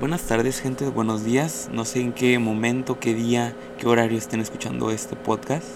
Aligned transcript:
Buenas 0.00 0.22
tardes, 0.22 0.60
gente, 0.60 0.88
buenos 0.88 1.24
días. 1.24 1.68
No 1.72 1.84
sé 1.84 2.00
en 2.00 2.12
qué 2.12 2.38
momento, 2.38 3.00
qué 3.00 3.14
día, 3.14 3.52
qué 3.80 3.88
horario 3.88 4.16
estén 4.16 4.38
escuchando 4.38 4.92
este 4.92 5.16
podcast, 5.16 5.66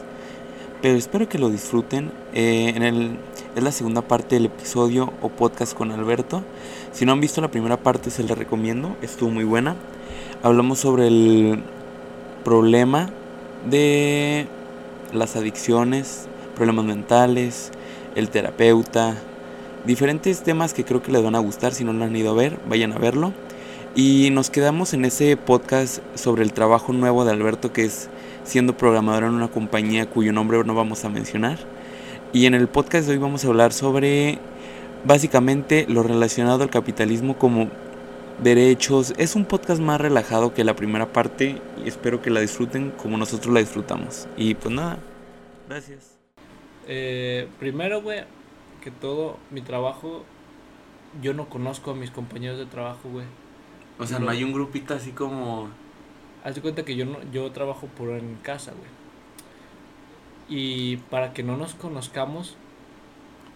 pero 0.81 0.97
espero 0.97 1.29
que 1.29 1.39
lo 1.39 1.51
disfruten. 1.51 2.13
Eh, 2.33 2.73
en 2.77 2.85
el, 2.85 3.19
es 3.57 3.63
la 3.65 3.73
segunda 3.73 4.01
parte 4.03 4.37
del 4.37 4.47
episodio 4.47 5.13
o 5.23 5.29
podcast 5.29 5.75
con 5.75 5.91
Alberto. 5.91 6.45
Si 6.93 7.05
no 7.05 7.11
han 7.11 7.21
visto 7.21 7.41
la 7.41 7.51
primera 7.51 7.79
parte, 7.79 8.11
se 8.11 8.23
les 8.23 8.39
recomiendo, 8.39 8.97
estuvo 9.03 9.29
muy 9.29 9.43
buena. 9.43 9.75
Hablamos 10.45 10.79
sobre 10.79 11.09
el 11.09 11.61
problema 12.45 13.11
de 13.69 14.47
las 15.13 15.35
adicciones, 15.35 16.29
problemas 16.55 16.85
mentales, 16.85 17.73
el 18.15 18.29
terapeuta, 18.29 19.17
diferentes 19.85 20.45
temas 20.45 20.75
que 20.75 20.85
creo 20.85 21.03
que 21.03 21.11
les 21.11 21.25
van 21.25 21.35
a 21.35 21.41
gustar. 21.41 21.75
Si 21.75 21.83
no 21.83 21.93
lo 21.93 22.05
han 22.05 22.15
ido 22.15 22.31
a 22.31 22.35
ver, 22.35 22.61
vayan 22.69 22.93
a 22.93 22.99
verlo. 22.99 23.33
Y 23.95 24.31
nos 24.31 24.49
quedamos 24.49 24.95
en 24.95 25.05
ese 25.05 25.37
podcast 25.37 25.99
sobre 26.15 26.45
el 26.45 26.55
trabajo 26.55 26.95
nuevo 26.95 27.27
de 27.27 27.33
Alberto, 27.33 27.75
que 27.75 27.85
es 27.85 28.09
siendo 28.43 28.75
programador 28.75 29.25
en 29.25 29.35
una 29.35 29.49
compañía 29.49 30.09
cuyo 30.09 30.33
nombre 30.33 30.65
no 30.65 30.75
vamos 30.75 31.05
a 31.05 31.11
mencionar. 31.11 31.59
Y 32.33 32.47
en 32.47 32.55
el 32.55 32.69
podcast 32.69 33.07
de 33.07 33.13
hoy 33.13 33.19
vamos 33.19 33.45
a 33.45 33.49
hablar 33.49 33.75
sobre 33.75 34.39
básicamente 35.05 35.85
lo 35.91 36.03
relacionado 36.03 36.63
al 36.63 36.71
capitalismo 36.71 37.37
como 37.37 37.69
derechos. 38.43 39.13
Es 39.19 39.37
un 39.37 39.45
podcast 39.45 39.83
más 39.83 40.01
relajado 40.01 40.55
que 40.55 40.65
la 40.65 40.75
primera 40.75 41.13
parte 41.13 41.61
y 41.85 41.87
espero 41.87 42.23
que 42.23 42.31
la 42.31 42.41
disfruten 42.41 42.93
como 42.93 43.19
nosotros 43.19 43.53
la 43.53 43.61
disfrutamos. 43.61 44.27
Y 44.39 44.55
pues 44.55 44.75
nada, 44.75 45.01
gracias. 45.69 46.17
Eh, 46.89 47.47
primero, 47.59 48.01
güey, 48.01 48.25
que 48.83 48.91
todo 48.91 49.37
mi 49.51 49.61
trabajo, 49.61 50.25
yo 51.21 51.35
no 51.35 51.51
conozco 51.51 51.91
a 51.91 51.95
mis 51.95 52.11
compañeros 52.11 52.59
de 52.59 52.65
trabajo, 52.65 53.11
güey. 53.11 53.27
O 54.03 54.07
sea, 54.07 54.19
no 54.19 54.31
hay 54.31 54.43
un 54.43 54.53
grupito 54.53 54.95
así 54.95 55.13
como... 55.13 55.69
Haz 56.43 56.57
de 56.57 56.61
cuenta 56.61 56.85
que 56.85 56.97
yo, 56.97 57.05
no, 57.05 57.19
yo 57.33 57.53
trabajo 57.53 57.87
por 57.87 58.11
en 58.11 58.35
casa, 58.43 58.73
güey. 58.73 58.91
Y 60.49 60.97
para 61.09 61.33
que 61.33 61.45
no 61.45 61.57
nos 61.57 61.75
conozcamos, 61.75 62.57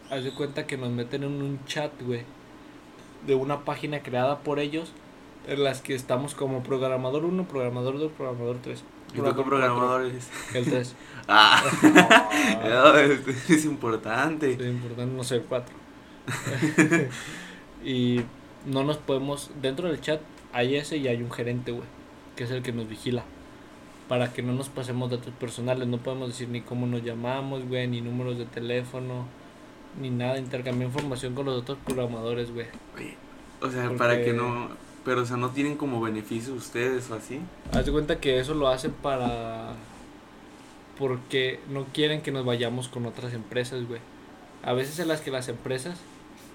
haz 0.08 0.22
de 0.22 0.32
cuenta 0.32 0.68
que 0.68 0.76
nos 0.76 0.90
meten 0.90 1.24
en 1.24 1.42
un 1.42 1.64
chat, 1.64 1.90
güey. 2.00 2.22
De 3.26 3.34
una 3.34 3.64
página 3.64 4.04
creada 4.04 4.38
por 4.38 4.60
ellos, 4.60 4.92
en 5.48 5.64
las 5.64 5.80
que 5.80 5.96
estamos 5.96 6.36
como 6.36 6.62
programador 6.62 7.24
1, 7.24 7.48
programador 7.48 7.98
2, 7.98 8.12
programador 8.12 8.58
3. 8.62 8.84
¿Y 9.14 9.16
tú 9.16 9.24
qué 9.24 9.42
programador 9.42 10.06
eres? 10.06 10.28
El 10.54 10.64
3. 10.64 10.94
ah, 11.28 11.64
no, 12.64 12.94
es, 12.94 13.64
importante. 13.64 14.52
Es 14.52 14.60
importante 14.60 15.12
no 15.12 15.24
ser 15.24 15.42
4. 15.42 15.74
y 17.84 18.20
no 18.64 18.84
nos 18.84 18.98
podemos. 18.98 19.50
Dentro 19.60 19.88
del 19.88 20.00
chat 20.00 20.20
hay 20.56 20.76
ese 20.76 20.96
y 20.96 21.06
hay 21.06 21.22
un 21.22 21.30
gerente, 21.30 21.70
güey, 21.70 21.84
que 22.34 22.44
es 22.44 22.50
el 22.50 22.62
que 22.62 22.72
nos 22.72 22.88
vigila. 22.88 23.24
Para 24.08 24.32
que 24.32 24.42
no 24.42 24.54
nos 24.54 24.70
pasemos 24.70 25.10
datos 25.10 25.34
personales. 25.34 25.86
No 25.86 25.98
podemos 25.98 26.28
decir 26.28 26.48
ni 26.48 26.62
cómo 26.62 26.86
nos 26.86 27.02
llamamos, 27.02 27.68
güey, 27.68 27.86
ni 27.88 28.00
números 28.00 28.38
de 28.38 28.46
teléfono, 28.46 29.26
ni 30.00 30.08
nada. 30.08 30.38
Intercambiar 30.38 30.88
información 30.88 31.34
con 31.34 31.44
los 31.44 31.60
otros 31.60 31.76
programadores, 31.84 32.52
güey. 32.52 32.66
O 33.60 33.70
sea, 33.70 33.90
para 33.98 34.24
que 34.24 34.32
no. 34.32 34.68
Pero, 35.04 35.22
o 35.22 35.26
sea, 35.26 35.36
no 35.36 35.50
tienen 35.50 35.76
como 35.76 36.00
beneficio 36.00 36.54
ustedes 36.54 37.10
o 37.10 37.16
así. 37.16 37.40
Haz 37.72 37.84
de 37.84 37.92
cuenta 37.92 38.18
que 38.18 38.40
eso 38.40 38.54
lo 38.54 38.68
hacen 38.68 38.92
para. 38.92 39.74
Porque 40.98 41.60
no 41.68 41.84
quieren 41.92 42.22
que 42.22 42.32
nos 42.32 42.46
vayamos 42.46 42.88
con 42.88 43.04
otras 43.04 43.34
empresas, 43.34 43.86
güey. 43.86 44.00
A 44.62 44.72
veces 44.72 44.98
en 45.00 45.08
las 45.08 45.20
que 45.20 45.30
las 45.30 45.48
empresas 45.48 45.98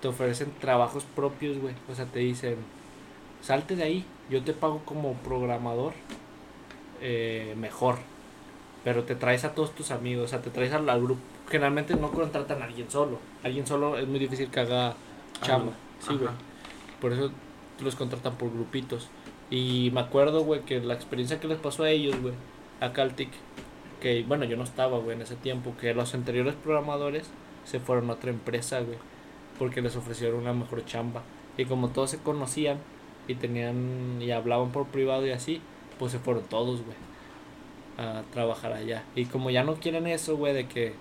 te 0.02 0.08
ofrecen 0.08 0.52
trabajos 0.60 1.06
propios, 1.16 1.60
güey. 1.60 1.76
O 1.92 1.96
sea, 1.96 2.06
te 2.06 2.20
dicen, 2.20 2.56
salte 3.42 3.76
de 3.76 3.84
ahí, 3.84 4.06
yo 4.30 4.44
te 4.44 4.54
pago 4.54 4.82
como 4.86 5.14
programador 5.16 5.94
eh, 7.02 7.56
mejor. 7.58 7.98
Pero 8.84 9.04
te 9.04 9.16
traes 9.16 9.46
a 9.46 9.54
todos 9.54 9.76
tus 9.76 9.92
amigos, 9.92 10.26
o 10.26 10.28
sea, 10.28 10.42
te 10.42 10.50
traes 10.50 10.74
al, 10.74 10.90
al 10.90 11.02
grupo. 11.02 11.22
Generalmente 11.50 11.96
no 11.96 12.12
contratan 12.12 12.62
a 12.62 12.66
alguien 12.66 12.90
solo. 12.90 13.20
Alguien 13.44 13.68
solo 13.68 13.98
es 13.98 14.08
muy 14.08 14.18
difícil 14.18 14.50
que 14.50 14.60
haga 14.60 14.96
chamba. 15.42 15.74
sí, 16.00 16.16
güey. 16.16 16.32
Por 17.00 17.14
eso 17.14 17.32
los 17.84 17.96
contratan 17.96 18.36
por 18.36 18.52
grupitos. 18.52 19.10
Y 19.52 19.92
me 19.94 20.02
acuerdo, 20.02 20.44
güey, 20.44 20.62
que 20.62 20.80
la 20.80 20.94
experiencia 20.96 21.40
que 21.40 21.48
les 21.48 21.60
pasó 21.60 21.84
a 21.84 21.92
ellos, 21.92 22.20
güey, 22.22 22.34
a 22.80 22.92
Caltic, 22.94 23.30
que 24.00 24.24
bueno, 24.28 24.46
yo 24.46 24.58
no 24.58 24.64
estaba, 24.64 24.98
güey, 24.98 25.16
en 25.16 25.22
ese 25.22 25.36
tiempo, 25.36 25.76
que 25.80 25.94
los 25.94 26.14
anteriores 26.16 26.56
programadores 26.56 27.30
se 27.66 27.80
fueron 27.80 28.10
a 28.10 28.14
otra 28.14 28.32
empresa, 28.32 28.80
güey 28.80 28.98
porque 29.62 29.84
les 29.84 29.96
ofrecieron 29.96 30.40
una 30.40 30.54
mejor 30.54 30.84
chamba. 30.86 31.22
Y 31.56 31.66
como 31.66 31.90
todos 31.90 32.10
se 32.10 32.18
conocían 32.18 32.80
y 33.28 33.36
tenían 33.36 34.20
y 34.22 34.32
hablaban 34.32 34.72
por 34.72 34.88
privado 34.88 35.26
y 35.26 35.32
así, 35.32 35.62
pues 36.00 36.12
se 36.12 36.20
fueron 36.20 36.44
todos, 36.44 36.82
güey, 36.84 36.98
a 37.98 38.24
trabajar 38.32 38.74
allá. 38.74 39.04
Y 39.16 39.26
como 39.26 39.50
ya 39.50 39.64
no 39.64 39.76
quieren 39.76 40.08
eso, 40.08 40.38
güey, 40.38 40.54
de 40.54 40.68
que 40.68 40.94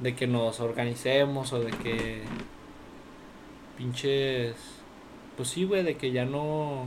de 0.00 0.14
que 0.14 0.26
nos 0.26 0.60
organicemos 0.60 1.52
o 1.52 1.60
de 1.60 1.70
que 1.72 2.22
pinches 3.76 4.54
pues 5.36 5.50
sí, 5.50 5.64
güey, 5.64 5.84
de 5.84 5.96
que 5.96 6.10
ya 6.10 6.24
no 6.24 6.86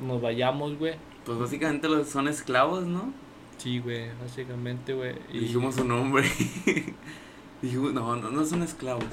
nos 0.00 0.20
vayamos, 0.20 0.76
güey. 0.78 0.94
Pues 1.24 1.38
básicamente 1.38 1.88
los 1.88 2.08
son 2.08 2.26
esclavos, 2.26 2.86
¿no? 2.86 3.12
Sí, 3.56 3.78
güey, 3.78 4.10
básicamente, 4.20 4.94
güey. 4.94 5.14
Y... 5.32 5.38
Dijimos 5.40 5.76
su 5.76 5.84
nombre. 5.84 6.28
Dijimos, 7.62 7.92
no, 7.92 8.16
no, 8.16 8.30
no 8.30 8.44
son 8.44 8.62
esclavos. 8.64 9.04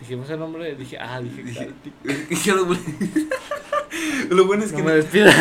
Dijimos 0.00 0.28
el 0.30 0.38
nombre, 0.38 0.74
dije, 0.74 0.98
ah, 0.98 1.20
dije, 1.20 1.42
dije, 1.42 1.70
dije 2.28 2.52
lo, 2.52 2.66
bueno, 2.66 2.82
lo 4.30 4.46
bueno 4.46 4.64
es 4.64 4.72
que 4.72 4.78
no, 4.78 4.84
me 4.84 4.92
despida. 4.92 5.32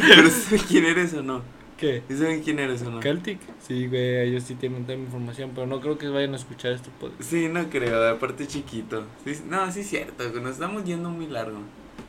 Pero 0.08 0.30
¿sabes 0.30 0.62
quién 0.64 0.84
eres 0.84 1.14
o 1.14 1.22
no? 1.22 1.42
¿Qué? 1.76 2.02
¿Saben 2.10 2.42
quién 2.42 2.58
eres 2.58 2.82
o 2.82 2.90
no? 2.90 3.00
Celtic. 3.00 3.38
Sí, 3.66 3.86
güey, 3.86 4.28
ellos 4.28 4.42
sí 4.42 4.54
tienen 4.54 4.84
toda 4.84 4.98
mi 4.98 5.04
información, 5.04 5.52
pero 5.54 5.66
no 5.66 5.80
creo 5.80 5.96
que 5.96 6.08
vayan 6.08 6.34
a 6.34 6.36
escuchar 6.36 6.72
esto. 6.72 6.90
Sí, 7.20 7.48
no 7.48 7.70
creo, 7.70 8.06
aparte 8.10 8.46
chiquito. 8.46 9.04
Sí, 9.24 9.40
no, 9.48 9.72
sí 9.72 9.80
es 9.80 9.88
cierto, 9.88 10.28
nos 10.40 10.52
estamos 10.52 10.84
yendo 10.84 11.08
muy 11.08 11.26
largo. 11.26 11.58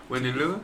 Bueno, 0.09 0.27
¿y 0.27 0.33
luego? 0.33 0.59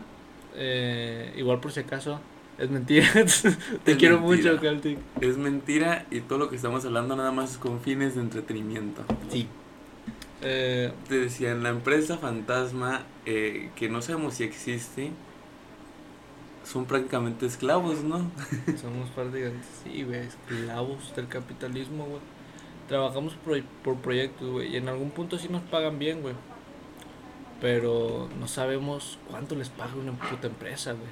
Eh, 0.56 1.34
igual 1.38 1.62
por 1.62 1.72
si 1.72 1.80
acaso, 1.80 2.20
es 2.58 2.70
mentira. 2.70 3.08
Te 3.14 3.92
es 3.92 3.98
quiero 3.98 4.20
mentira. 4.20 4.52
mucho, 4.52 4.62
Celtic. 4.62 4.98
Es 5.22 5.38
mentira 5.38 6.06
y 6.12 6.20
todo 6.20 6.40
lo 6.40 6.50
que 6.50 6.58
estamos 6.58 6.84
hablando 6.84 7.16
nada 7.16 7.32
más 7.32 7.52
es 7.52 7.58
con 7.58 7.80
fines 7.80 8.16
de 8.16 8.22
entretenimiento. 8.22 9.06
Sí. 9.30 9.48
Eh, 10.42 10.92
Te 11.08 11.20
decían, 11.20 11.64
la 11.64 11.70
empresa 11.70 12.18
fantasma, 12.18 13.04
eh, 13.26 13.70
que 13.76 13.90
no 13.90 14.02
sabemos 14.02 14.36
si 14.36 14.44
existe, 14.44 15.12
son 16.64 16.86
prácticamente 16.86 17.46
esclavos, 17.46 18.04
¿no? 18.04 18.18
Somos 18.82 19.10
prácticamente, 19.12 19.66
sí, 19.84 20.04
güey, 20.04 20.20
esclavos 20.20 21.16
del 21.16 21.28
capitalismo, 21.28 22.06
güey. 22.06 22.22
Trabajamos 22.88 23.34
por, 23.36 23.62
por 23.84 23.96
proyectos, 23.96 24.50
güey, 24.50 24.74
y 24.74 24.78
en 24.78 24.88
algún 24.90 25.12
punto 25.12 25.38
sí 25.38 25.48
nos 25.50 25.64
pagan 25.64 25.98
bien, 25.98 26.22
güey. 26.22 26.36
Pero 27.60 28.30
no 28.40 28.48
sabemos 28.48 29.18
cuánto 29.30 29.56
les 29.56 29.70
paga 29.70 29.96
una 29.96 30.12
puta 30.14 30.48
empresa, 30.48 30.92
güey. 30.92 31.10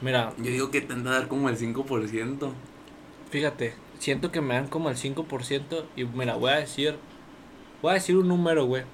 Mira. 0.00 0.32
Yo 0.38 0.44
digo 0.44 0.70
que 0.70 0.80
te 0.80 0.92
han 0.92 1.02
de 1.02 1.10
dar 1.10 1.26
como 1.26 1.48
el 1.48 1.56
5%. 1.56 2.52
Fíjate, 3.30 3.74
siento 3.98 4.30
que 4.30 4.40
me 4.40 4.54
dan 4.54 4.68
como 4.68 4.90
el 4.90 4.96
5% 4.96 5.84
y 5.96 6.04
mira, 6.04 6.36
voy 6.36 6.50
a 6.50 6.56
decir 6.56 6.96
Voy 7.82 7.90
a 7.90 7.94
decir 7.94 8.16
un 8.16 8.28
número, 8.28 8.66
güey. 8.66 8.84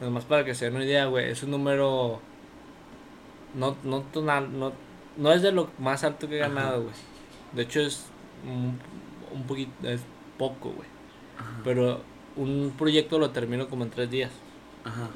Nada 0.00 0.10
más 0.10 0.24
para 0.24 0.44
que 0.44 0.54
se 0.54 0.64
den 0.64 0.76
una 0.76 0.84
idea, 0.84 1.06
güey. 1.06 1.30
Es 1.30 1.42
un 1.42 1.50
número. 1.50 2.20
No, 3.54 3.76
no, 3.84 4.04
no, 4.14 4.72
no 5.16 5.32
es 5.32 5.42
de 5.42 5.52
lo 5.52 5.70
más 5.78 6.04
alto 6.04 6.28
que 6.28 6.36
he 6.36 6.38
ganado, 6.38 6.82
güey. 6.82 6.94
De 7.52 7.62
hecho, 7.62 7.80
es 7.80 8.06
un, 8.46 8.78
un 9.32 9.42
poquito. 9.44 9.72
Es 9.88 10.00
poco, 10.38 10.70
güey. 10.70 10.88
Pero 11.64 12.00
un 12.36 12.72
proyecto 12.76 13.18
lo 13.18 13.30
termino 13.30 13.68
como 13.68 13.84
en 13.84 13.90
tres 13.90 14.10
días. 14.10 14.32
Ajá. 14.84 15.08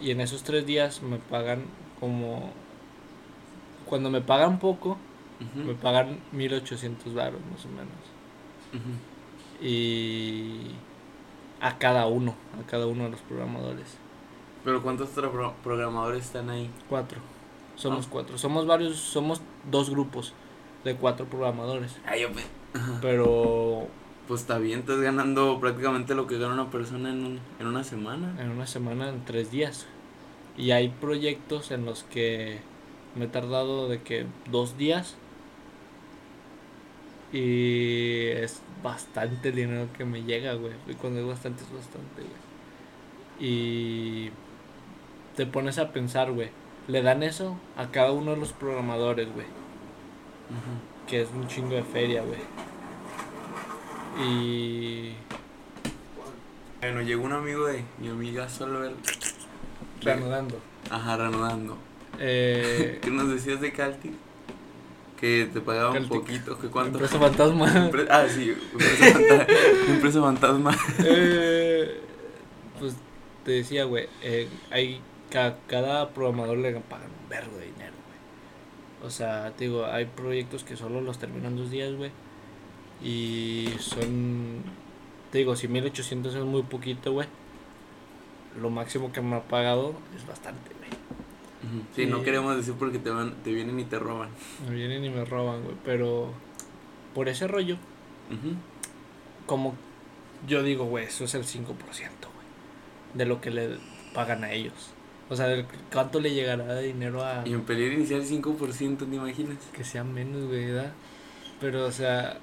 Y 0.00 0.10
en 0.10 0.20
esos 0.20 0.42
tres 0.42 0.66
días 0.66 1.02
me 1.02 1.18
pagan 1.18 1.64
como. 2.00 2.50
Cuando 3.86 4.10
me 4.10 4.20
pagan 4.20 4.58
poco, 4.58 4.90
uh 5.40 5.44
-huh. 5.44 5.64
me 5.64 5.74
pagan 5.74 6.18
1800 6.32 7.14
baros, 7.14 7.40
más 7.52 7.64
o 7.64 7.68
menos. 7.68 8.02
Uh 8.72 8.76
-huh. 8.76 9.64
Y 9.64 10.72
a 11.60 11.78
cada 11.78 12.06
uno, 12.06 12.34
a 12.60 12.66
cada 12.66 12.86
uno 12.86 13.04
de 13.04 13.10
los 13.10 13.20
programadores. 13.20 13.96
¿Pero 14.64 14.82
cuántos 14.82 15.10
pro 15.10 15.54
programadores 15.62 16.24
están 16.24 16.50
ahí? 16.50 16.70
Cuatro. 16.88 17.18
Somos 17.76 18.06
oh. 18.06 18.10
cuatro. 18.10 18.38
Somos 18.38 18.66
varios, 18.66 18.96
somos 18.96 19.40
dos 19.70 19.90
grupos 19.90 20.32
de 20.84 20.96
cuatro 20.96 21.26
programadores. 21.26 21.96
Ay, 22.06 22.22
yo 22.22 22.30
me... 22.30 22.42
Pero... 23.00 23.86
Pues 24.26 24.40
está 24.40 24.58
bien, 24.58 24.80
estás 24.80 25.00
ganando 25.00 25.60
prácticamente 25.60 26.16
lo 26.16 26.26
que 26.26 26.36
gana 26.36 26.54
una 26.54 26.70
persona 26.70 27.10
en, 27.10 27.24
un, 27.24 27.40
en 27.60 27.66
una 27.68 27.84
semana. 27.84 28.34
En 28.40 28.50
una 28.50 28.66
semana, 28.66 29.08
en 29.08 29.24
tres 29.24 29.52
días. 29.52 29.86
Y 30.56 30.72
hay 30.72 30.88
proyectos 30.88 31.70
en 31.70 31.84
los 31.84 32.02
que 32.02 32.58
me 33.14 33.26
he 33.26 33.28
tardado 33.28 33.88
de 33.88 34.02
que 34.02 34.26
dos 34.50 34.76
días. 34.76 35.16
Y 37.36 38.28
es 38.28 38.62
bastante 38.82 39.52
dinero 39.52 39.88
que 39.94 40.06
me 40.06 40.22
llega, 40.22 40.54
güey. 40.54 40.72
Y 40.86 40.94
cuando 40.94 41.20
es 41.20 41.26
bastante, 41.26 41.64
es 41.64 41.70
bastante, 41.70 42.22
güey. 42.22 42.32
Y 43.38 44.30
te 45.36 45.44
pones 45.44 45.78
a 45.78 45.92
pensar, 45.92 46.32
güey. 46.32 46.48
le 46.88 47.02
dan 47.02 47.22
eso 47.22 47.58
a 47.76 47.90
cada 47.90 48.12
uno 48.12 48.30
de 48.30 48.38
los 48.38 48.54
programadores, 48.54 49.30
güey. 49.34 49.44
Que 51.06 51.20
es 51.20 51.28
un 51.30 51.46
chingo 51.46 51.74
de 51.74 51.82
feria, 51.82 52.22
güey. 52.22 52.40
Y. 54.26 55.12
Bueno, 56.80 57.02
llegó 57.02 57.24
un 57.26 57.32
amigo 57.34 57.66
de 57.66 57.84
mi 57.98 58.08
amiga 58.08 58.48
solo 58.48 58.82
él. 58.82 58.94
Reanudando. 60.00 60.58
Ajá, 60.90 61.18
reanudando. 61.18 61.76
Eh, 62.18 62.98
¿Qué 63.02 63.10
nos 63.10 63.28
decías 63.28 63.60
de 63.60 63.72
Caltic? 63.72 64.12
Que 65.18 65.48
te 65.52 65.60
pagaba 65.60 65.92
un 65.98 66.08
poquito, 66.08 66.58
que 66.58 66.68
cuánto. 66.68 66.98
Empresa 66.98 67.18
fantasma. 67.18 67.66
Empre- 67.90 68.06
ah, 68.10 68.26
sí, 68.28 68.50
empresa 68.72 69.12
fantasma. 69.12 69.46
empresa 69.88 70.20
fantasma. 70.20 70.76
Eh, 71.04 72.00
pues 72.78 72.96
te 73.44 73.52
decía, 73.52 73.84
güey, 73.84 74.08
eh, 74.22 74.48
hay 74.70 75.00
ca- 75.30 75.56
cada 75.68 76.10
programador 76.10 76.58
le 76.58 76.72
pagan 76.80 77.08
un 77.22 77.28
vergo 77.30 77.56
de 77.56 77.64
dinero, 77.66 77.94
güey. 78.06 79.06
O 79.06 79.10
sea, 79.10 79.52
te 79.56 79.64
digo, 79.64 79.86
hay 79.86 80.04
proyectos 80.04 80.64
que 80.64 80.76
solo 80.76 81.00
los 81.00 81.18
terminan 81.18 81.56
dos 81.56 81.70
días, 81.70 81.94
güey. 81.94 82.10
Y 83.02 83.70
son, 83.78 84.62
te 85.32 85.38
digo, 85.38 85.56
si 85.56 85.66
1800 85.68 86.34
es 86.34 86.44
muy 86.44 86.62
poquito, 86.62 87.12
güey. 87.12 87.28
Lo 88.60 88.68
máximo 88.70 89.12
que 89.12 89.20
me 89.22 89.36
ha 89.36 89.42
pagado 89.42 89.94
es 90.16 90.26
bastante, 90.26 90.70
güey. 90.78 90.90
Sí, 91.94 92.06
no 92.06 92.22
queremos 92.22 92.56
decir 92.56 92.74
porque 92.78 92.98
te, 92.98 93.10
van, 93.10 93.34
te 93.42 93.52
vienen 93.52 93.78
y 93.80 93.84
te 93.84 93.98
roban. 93.98 94.28
Me 94.68 94.74
vienen 94.74 95.04
y 95.04 95.10
me 95.10 95.24
roban, 95.24 95.62
güey. 95.64 95.76
Pero 95.84 96.32
por 97.14 97.28
ese 97.28 97.46
rollo, 97.48 97.76
como 99.46 99.74
yo 100.46 100.62
digo, 100.62 100.84
güey, 100.84 101.06
eso 101.06 101.24
es 101.24 101.34
el 101.34 101.44
5%, 101.44 101.66
güey, 101.66 102.46
de 103.14 103.24
lo 103.26 103.40
que 103.40 103.50
le 103.50 103.78
pagan 104.14 104.44
a 104.44 104.52
ellos. 104.52 104.90
O 105.28 105.34
sea, 105.36 105.46
del- 105.48 105.66
¿cuánto 105.92 106.20
le 106.20 106.32
llegará 106.32 106.66
de 106.74 106.84
dinero 106.84 107.24
a 107.24 107.42
Y 107.46 107.52
en 107.52 107.62
pelear 107.62 107.92
inicial 107.92 108.22
5%, 108.24 109.08
¿te 109.08 109.16
imaginas? 109.16 109.56
que 109.72 109.82
sea 109.84 110.04
menos, 110.04 110.44
güey, 110.46 110.66
¿verdad? 110.66 110.92
Pero, 111.60 111.84
o 111.86 111.90
sea, 111.92 112.38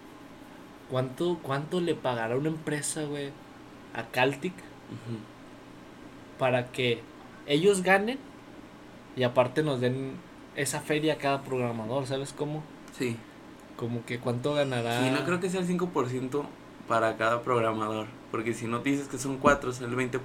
¿cuánto, 0.90 1.40
cuánto 1.42 1.80
le 1.80 1.96
pagará 1.96 2.36
una 2.36 2.50
empresa, 2.50 3.04
güey, 3.04 3.30
a 3.94 4.04
Caltic 4.08 4.54
para 6.40 6.72
que 6.72 7.02
ellos 7.46 7.84
ganen 7.84 8.18
y 9.16 9.24
aparte 9.24 9.64
nos 9.64 9.80
den 9.82 10.14
esa 10.56 10.82
feria 10.82 11.14
a 11.14 11.18
cada 11.18 11.44
programador, 11.44 12.06
¿sabes 12.06 12.34
cómo? 12.34 12.64
Sí. 12.98 13.18
Como 13.76 14.06
que 14.06 14.20
cuánto 14.20 14.54
ganará. 14.54 15.02
Sí, 15.04 15.10
no 15.10 15.26
creo 15.26 15.40
que 15.40 15.50
sea 15.50 15.62
el 15.62 15.68
5% 15.68 16.44
para 16.88 17.18
cada 17.18 17.42
programador. 17.42 18.08
Porque 18.32 18.54
si 18.54 18.68
no 18.68 18.82
te 18.82 18.92
dices 18.92 19.08
que 19.08 19.18
son 19.18 19.38
4, 19.38 19.72
es 19.72 19.82
el 19.82 19.96
20%. 19.96 20.20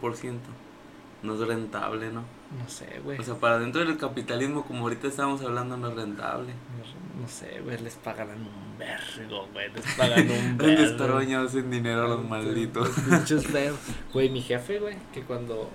No 1.23 1.35
es 1.35 1.41
rentable, 1.41 2.13
¿no? 2.13 2.21
No 2.21 2.69
sé, 2.69 3.01
güey. 3.03 3.19
O 3.19 3.23
sea, 3.23 3.35
para 3.35 3.59
dentro 3.59 3.85
del 3.85 3.97
capitalismo, 3.99 4.65
como 4.65 4.85
ahorita 4.85 5.09
estábamos 5.09 5.43
hablando, 5.43 5.77
no 5.77 5.89
es 5.89 5.97
rentable. 5.97 6.53
No, 6.53 7.23
no 7.23 7.29
sé, 7.29 7.61
güey, 7.65 7.77
les 7.83 7.95
pagarán 7.97 8.39
un 8.39 8.79
vergo, 8.79 9.49
güey, 9.53 9.69
les 9.73 9.85
pagan 9.97 10.31
un 10.31 10.57
¿Dónde 10.57 10.77
vergo. 10.77 10.91
estar 10.91 11.13
bañados 11.13 11.55
en 11.57 11.71
dinero 11.71 12.07
los 12.07 12.25
malditos? 12.25 12.89
Feos. 12.91 13.79
Güey, 14.13 14.31
mi 14.31 14.41
jefe, 14.41 14.79
güey, 14.79 14.97
que 15.13 15.23
cuando 15.23 15.69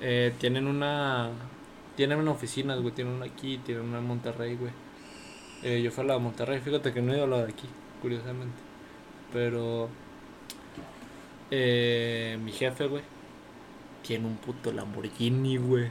eh, 0.00 0.34
tienen 0.40 0.66
una... 0.66 1.30
Tienen 1.96 2.18
una 2.18 2.32
oficina, 2.32 2.74
güey, 2.76 2.92
tienen 2.92 3.14
una 3.14 3.26
aquí, 3.26 3.58
tienen 3.58 3.84
una 3.84 3.98
en 3.98 4.06
Monterrey, 4.06 4.56
güey. 4.56 4.72
Eh, 5.62 5.80
yo 5.82 5.90
fui 5.90 6.04
a 6.04 6.06
la 6.08 6.14
de 6.14 6.20
Monterrey, 6.20 6.60
fíjate 6.60 6.92
que 6.92 7.00
no 7.00 7.12
he 7.12 7.16
ido 7.16 7.24
a 7.24 7.28
la 7.28 7.44
de 7.44 7.52
aquí, 7.52 7.68
curiosamente. 8.02 8.58
Pero... 9.32 9.88
Eh, 11.50 12.38
mi 12.42 12.52
jefe, 12.52 12.86
güey, 12.86 13.02
tiene 14.02 14.26
un 14.26 14.36
puto 14.36 14.72
Lamborghini, 14.72 15.56
güey. 15.56 15.88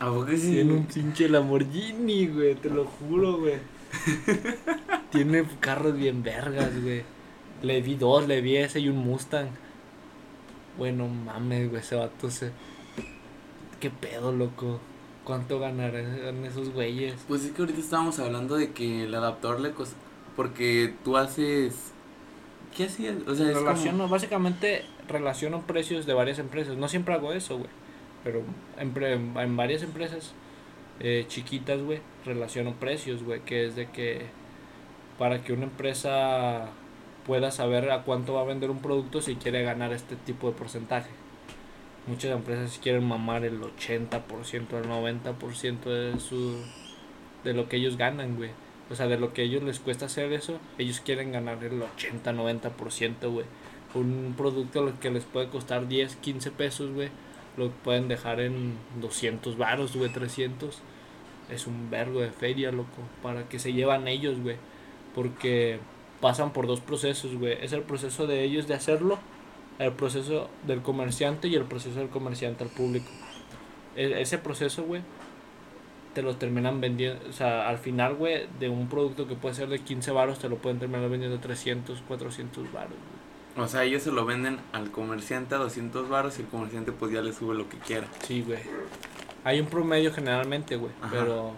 ¿A 0.00 0.06
poco 0.06 0.28
sí? 0.28 0.52
Tiene 0.52 0.72
un 0.72 0.86
pinche 0.86 1.28
Lamborghini, 1.28 2.28
güey, 2.28 2.54
te 2.54 2.70
lo 2.70 2.86
juro, 2.86 3.38
güey. 3.38 3.56
Tiene 5.10 5.44
carros 5.60 5.94
bien 5.96 6.22
vergas, 6.22 6.80
güey. 6.82 7.04
Le 7.62 7.82
vi 7.82 7.94
dos, 7.94 8.26
le 8.26 8.40
vi 8.40 8.56
ese 8.56 8.80
y 8.80 8.88
un 8.88 8.96
Mustang. 8.98 9.50
Bueno, 10.78 11.06
mames, 11.06 11.68
güey, 11.68 11.82
ese 11.82 11.96
vato 11.96 12.30
se... 12.30 12.50
¿Qué 13.78 13.90
pedo, 13.90 14.32
loco? 14.32 14.80
¿Cuánto 15.24 15.60
ganarán 15.60 16.44
esos 16.44 16.70
güeyes? 16.70 17.14
Pues 17.28 17.44
es 17.44 17.52
que 17.52 17.62
ahorita 17.62 17.78
estábamos 17.80 18.18
hablando 18.18 18.56
de 18.56 18.72
que 18.72 19.04
el 19.04 19.14
adaptador 19.14 19.60
le 19.60 19.70
costó. 19.70 19.96
Porque 20.36 20.94
tú 21.04 21.16
haces. 21.16 21.92
¿Qué 22.76 22.84
hacías? 22.84 23.14
O 23.28 23.34
sea, 23.34 23.52
como- 23.52 24.08
básicamente 24.08 24.84
relaciono 25.08 25.62
precios 25.66 26.06
de 26.06 26.14
varias 26.14 26.38
empresas. 26.38 26.76
No 26.76 26.88
siempre 26.88 27.14
hago 27.14 27.32
eso, 27.32 27.58
güey. 27.58 27.70
Pero 28.24 28.42
en, 28.78 29.36
en 29.36 29.56
varias 29.56 29.82
empresas 29.82 30.32
eh, 31.00 31.24
chiquitas, 31.28 31.80
güey, 31.82 32.00
relaciono 32.24 32.72
precios, 32.74 33.22
güey. 33.22 33.40
Que 33.40 33.66
es 33.66 33.76
de 33.76 33.90
que 33.90 34.22
para 35.18 35.44
que 35.44 35.52
una 35.52 35.64
empresa 35.64 36.68
pueda 37.26 37.50
saber 37.52 37.90
a 37.90 38.02
cuánto 38.02 38.32
va 38.34 38.40
a 38.40 38.44
vender 38.44 38.70
un 38.70 38.80
producto 38.80 39.20
si 39.20 39.36
quiere 39.36 39.62
ganar 39.62 39.92
este 39.92 40.16
tipo 40.16 40.48
de 40.48 40.54
porcentaje. 40.56 41.10
Muchas 42.06 42.32
empresas 42.32 42.80
quieren 42.82 43.06
mamar 43.06 43.44
el 43.44 43.60
80%, 43.60 44.20
el 44.52 44.88
90% 44.88 45.84
de 45.84 46.18
su 46.18 46.56
de 47.44 47.54
lo 47.54 47.68
que 47.68 47.76
ellos 47.76 47.96
ganan, 47.96 48.36
güey. 48.36 48.50
O 48.90 48.94
sea, 48.94 49.06
de 49.06 49.18
lo 49.18 49.32
que 49.32 49.42
a 49.42 49.44
ellos 49.44 49.62
les 49.62 49.78
cuesta 49.78 50.06
hacer 50.06 50.32
eso, 50.32 50.58
ellos 50.78 51.00
quieren 51.00 51.32
ganar 51.32 51.62
el 51.64 51.80
80, 51.80 52.32
90%, 52.32 53.30
güey. 53.30 53.46
Un 53.94 54.34
producto 54.36 54.82
lo 54.82 54.98
que 55.00 55.10
les 55.10 55.24
puede 55.24 55.48
costar 55.48 55.88
10, 55.88 56.16
15 56.16 56.50
pesos, 56.50 56.92
güey, 56.92 57.08
lo 57.56 57.70
pueden 57.70 58.08
dejar 58.08 58.40
en 58.40 58.74
200 59.00 59.56
varos, 59.56 59.96
güey, 59.96 60.10
300. 60.10 60.80
Es 61.50 61.66
un 61.66 61.90
vergo 61.90 62.20
de 62.20 62.30
feria, 62.30 62.72
loco, 62.72 63.02
para 63.22 63.48
que 63.48 63.58
se 63.58 63.72
llevan 63.72 64.08
ellos, 64.08 64.40
güey. 64.40 64.56
Porque 65.14 65.78
pasan 66.20 66.52
por 66.52 66.66
dos 66.66 66.80
procesos, 66.80 67.36
güey. 67.36 67.58
Es 67.60 67.72
el 67.72 67.82
proceso 67.82 68.26
de 68.26 68.44
ellos 68.44 68.68
de 68.68 68.74
hacerlo, 68.74 69.18
el 69.78 69.92
proceso 69.92 70.48
del 70.66 70.82
comerciante 70.82 71.48
y 71.48 71.54
el 71.54 71.64
proceso 71.64 71.98
del 71.98 72.08
comerciante 72.08 72.64
al 72.64 72.70
público. 72.70 73.06
E- 73.96 74.20
ese 74.20 74.38
proceso, 74.38 74.84
güey, 74.84 75.02
te 76.14 76.22
lo 76.22 76.36
terminan 76.36 76.80
vendiendo, 76.80 77.20
o 77.28 77.32
sea, 77.32 77.68
al 77.68 77.78
final, 77.78 78.14
güey, 78.14 78.46
de 78.60 78.68
un 78.68 78.88
producto 78.88 79.26
que 79.26 79.34
puede 79.34 79.54
ser 79.54 79.68
de 79.68 79.78
15 79.78 80.10
varos, 80.10 80.38
te 80.38 80.48
lo 80.48 80.56
pueden 80.56 80.78
terminar 80.78 81.08
vendiendo 81.08 81.38
300, 81.40 82.02
400 82.06 82.70
varos. 82.72 82.92
O 83.56 83.66
sea, 83.66 83.84
ellos 83.84 84.02
se 84.02 84.12
lo 84.12 84.24
venden 84.24 84.58
al 84.72 84.90
comerciante 84.90 85.54
a 85.54 85.58
200 85.58 86.08
baros 86.08 86.38
y 86.38 86.42
el 86.42 86.48
comerciante 86.48 86.92
pues 86.92 87.12
ya 87.12 87.20
le 87.20 87.32
sube 87.32 87.54
lo 87.54 87.68
que 87.68 87.76
quiera. 87.78 88.06
Sí, 88.22 88.42
güey. 88.42 88.58
Hay 89.44 89.60
un 89.60 89.66
promedio 89.66 90.12
generalmente, 90.12 90.76
güey, 90.76 90.92
pero... 91.10 91.52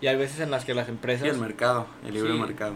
Y 0.00 0.06
hay 0.06 0.16
veces 0.16 0.40
en 0.40 0.50
las 0.50 0.64
que 0.64 0.74
las 0.74 0.88
empresas... 0.88 1.26
el 1.28 1.38
mercado, 1.38 1.86
el 2.06 2.14
libre 2.14 2.32
Sí. 2.32 2.38
mercado. 2.38 2.74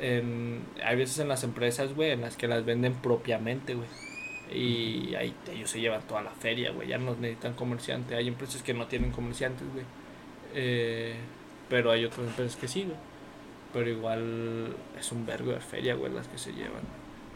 en, 0.00 0.62
hay 0.84 0.96
veces 0.96 1.18
en 1.18 1.28
las 1.28 1.42
empresas, 1.44 1.94
güey, 1.94 2.10
en 2.10 2.20
las 2.20 2.36
que 2.36 2.46
las 2.48 2.64
venden 2.64 2.94
propiamente, 2.94 3.74
güey. 3.74 3.88
Y 4.52 5.14
ahí 5.14 5.34
ellos 5.52 5.70
se 5.70 5.80
llevan 5.80 6.02
toda 6.02 6.22
la 6.22 6.30
feria, 6.30 6.70
güey. 6.70 6.88
Ya 6.88 6.98
no 6.98 7.14
necesitan 7.16 7.54
comerciante. 7.54 8.14
Hay 8.14 8.28
empresas 8.28 8.62
que 8.62 8.74
no 8.74 8.86
tienen 8.86 9.10
comerciantes, 9.10 9.66
güey. 9.72 9.84
Eh, 10.54 11.16
pero 11.68 11.90
hay 11.90 12.04
otras 12.04 12.28
empresas 12.28 12.56
que 12.56 12.68
sí, 12.68 12.84
güey. 12.84 12.96
Pero 13.72 13.90
igual 13.90 14.74
es 14.98 15.12
un 15.12 15.26
vergo 15.26 15.52
de 15.52 15.60
feria, 15.60 15.94
güey, 15.94 16.12
las 16.12 16.28
que 16.28 16.38
se 16.38 16.52
llevan. 16.52 16.82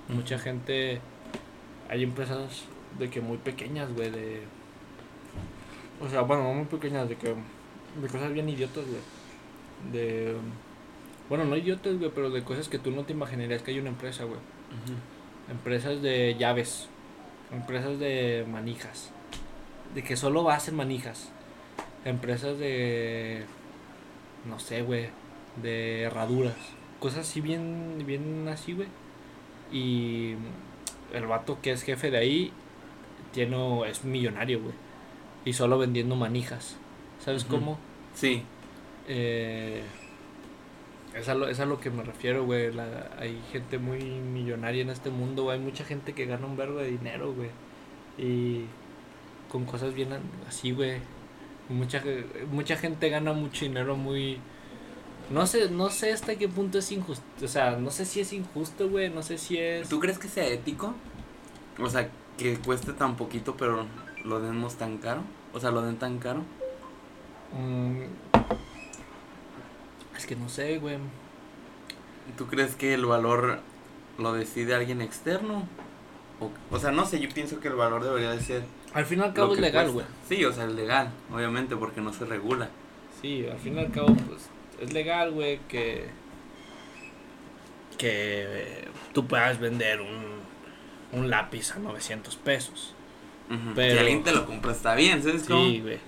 Mucha 0.08 0.38
gente. 0.38 1.00
Hay 1.88 2.02
empresas 2.04 2.64
de 2.98 3.10
que 3.10 3.20
muy 3.20 3.38
pequeñas, 3.38 3.92
güey, 3.92 4.10
de. 4.10 4.42
O 6.00 6.08
sea, 6.08 6.22
bueno, 6.22 6.44
no 6.44 6.54
muy 6.54 6.66
pequeñas, 6.66 7.08
de 7.08 7.16
que. 7.16 7.28
De 7.28 8.08
cosas 8.08 8.32
bien 8.32 8.48
idiotas, 8.48 8.84
güey. 8.86 9.00
De. 9.92 10.36
Bueno, 11.28 11.44
no 11.44 11.56
idiotas, 11.56 11.98
güey, 11.98 12.10
pero 12.14 12.30
de 12.30 12.42
cosas 12.42 12.68
que 12.68 12.78
tú 12.78 12.90
no 12.90 13.04
te 13.04 13.12
imaginarías 13.12 13.62
que 13.62 13.72
hay 13.72 13.80
una 13.80 13.90
empresa, 13.90 14.24
güey. 14.24 14.38
Empresas 15.50 16.00
de 16.00 16.36
llaves. 16.38 16.88
Empresas 17.52 17.98
de 17.98 18.46
manijas. 18.48 19.10
De 19.94 20.02
que 20.02 20.16
solo 20.16 20.48
hacen 20.50 20.76
manijas. 20.76 21.30
Empresas 22.04 22.58
de. 22.58 23.44
No 24.46 24.58
sé, 24.58 24.82
güey. 24.82 25.08
De 25.62 26.02
herraduras. 26.02 26.56
Cosas 27.00 27.28
así 27.28 27.40
bien, 27.40 28.02
bien 28.06 28.46
así, 28.48 28.72
güey. 28.72 28.88
Y 29.72 30.34
el 31.12 31.26
vato 31.26 31.58
que 31.60 31.72
es 31.72 31.82
jefe 31.82 32.10
de 32.10 32.18
ahí 32.18 32.52
tiene, 33.32 33.88
es 33.88 34.04
millonario, 34.04 34.60
güey. 34.60 34.74
Y 35.44 35.52
solo 35.52 35.78
vendiendo 35.78 36.16
manijas. 36.16 36.76
¿Sabes 37.24 37.44
cómo? 37.44 37.78
Sí, 38.14 38.42
Eh, 39.08 39.82
es, 41.14 41.28
a 41.28 41.34
lo, 41.34 41.48
es 41.48 41.60
a 41.60 41.66
lo 41.66 41.80
que 41.80 41.90
me 41.90 42.02
refiero, 42.02 42.44
güey. 42.44 42.72
la- 42.72 43.10
Hay 43.18 43.40
gente 43.52 43.78
muy 43.78 44.00
millonaria 44.02 44.82
en 44.82 44.90
este 44.90 45.10
mundo, 45.10 45.44
güey. 45.44 45.58
Hay 45.58 45.64
mucha 45.64 45.84
gente 45.84 46.12
que 46.12 46.26
gana 46.26 46.46
un 46.46 46.56
verbo 46.56 46.78
de 46.78 46.90
dinero, 46.90 47.32
güey. 47.34 47.50
Y 48.18 48.64
con 49.50 49.64
cosas 49.64 49.94
bien 49.94 50.08
así, 50.48 50.72
güey. 50.72 50.98
Mucha, 51.68 52.02
mucha 52.50 52.76
gente 52.76 53.08
gana 53.10 53.32
mucho 53.32 53.64
dinero 53.64 53.96
muy... 53.96 54.38
No 55.30 55.46
sé, 55.46 55.70
no 55.70 55.90
sé 55.90 56.12
hasta 56.12 56.34
qué 56.36 56.48
punto 56.48 56.78
es 56.78 56.90
injusto. 56.90 57.24
O 57.44 57.48
sea, 57.48 57.76
no 57.76 57.90
sé 57.90 58.04
si 58.04 58.20
es 58.20 58.32
injusto, 58.32 58.88
güey. 58.88 59.08
No 59.10 59.22
sé 59.22 59.38
si 59.38 59.58
es... 59.58 59.88
¿Tú 59.88 60.00
crees 60.00 60.18
que 60.18 60.26
sea 60.28 60.46
ético? 60.46 60.94
O 61.78 61.88
sea, 61.88 62.10
que 62.36 62.56
cueste 62.58 62.92
tan 62.92 63.16
poquito 63.16 63.56
pero 63.56 63.86
lo 64.24 64.40
demos 64.40 64.74
tan 64.76 64.98
caro. 64.98 65.22
O 65.52 65.60
sea, 65.60 65.70
lo 65.70 65.82
den 65.82 65.96
tan 65.98 66.18
caro. 66.18 66.42
Mm, 67.52 68.02
que 70.26 70.36
no 70.36 70.48
sé, 70.48 70.78
güey. 70.78 70.96
¿Tú 72.38 72.46
crees 72.46 72.74
que 72.76 72.94
el 72.94 73.06
valor 73.06 73.58
lo 74.18 74.32
decide 74.32 74.74
alguien 74.74 75.00
externo? 75.00 75.66
O, 76.40 76.50
o 76.74 76.78
sea, 76.78 76.90
no 76.92 77.04
sé, 77.06 77.20
yo 77.20 77.28
pienso 77.28 77.60
que 77.60 77.68
el 77.68 77.74
valor 77.74 78.02
debería 78.04 78.30
de 78.30 78.40
ser... 78.40 78.62
Al 78.94 79.04
fin 79.04 79.18
y 79.20 79.22
al 79.22 79.34
cabo 79.34 79.54
es 79.54 79.60
legal, 79.60 79.90
güey. 79.90 80.06
Sí, 80.28 80.44
o 80.44 80.52
sea, 80.52 80.64
es 80.64 80.72
legal, 80.72 81.10
obviamente, 81.32 81.76
porque 81.76 82.00
no 82.00 82.12
se 82.12 82.24
regula. 82.24 82.68
Sí, 83.20 83.46
al 83.50 83.58
fin 83.58 83.76
y 83.76 83.80
al 83.80 83.90
cabo, 83.92 84.14
pues, 84.14 84.48
es 84.80 84.92
legal, 84.92 85.32
güey, 85.32 85.58
que... 85.68 86.08
Que 87.98 88.88
tú 89.12 89.26
puedas 89.26 89.58
vender 89.60 90.00
un, 90.00 91.18
un 91.18 91.28
lápiz 91.30 91.72
a 91.74 91.78
900 91.78 92.36
pesos. 92.36 92.94
Pero- 93.74 93.92
Si 93.94 93.98
alguien 93.98 94.22
te 94.22 94.32
lo 94.32 94.46
compra 94.46 94.72
está 94.72 94.94
bien, 94.94 95.22
¿sabes? 95.22 95.42
Sí, 95.42 95.80
güey. 95.82 95.98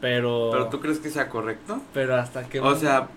Pero... 0.00 0.50
Pero 0.52 0.68
tú 0.68 0.80
crees 0.80 0.98
que 0.98 1.10
sea 1.10 1.28
correcto? 1.28 1.80
Pero 1.92 2.14
hasta 2.16 2.48
que... 2.48 2.60
O 2.60 2.76
sea, 2.76 3.08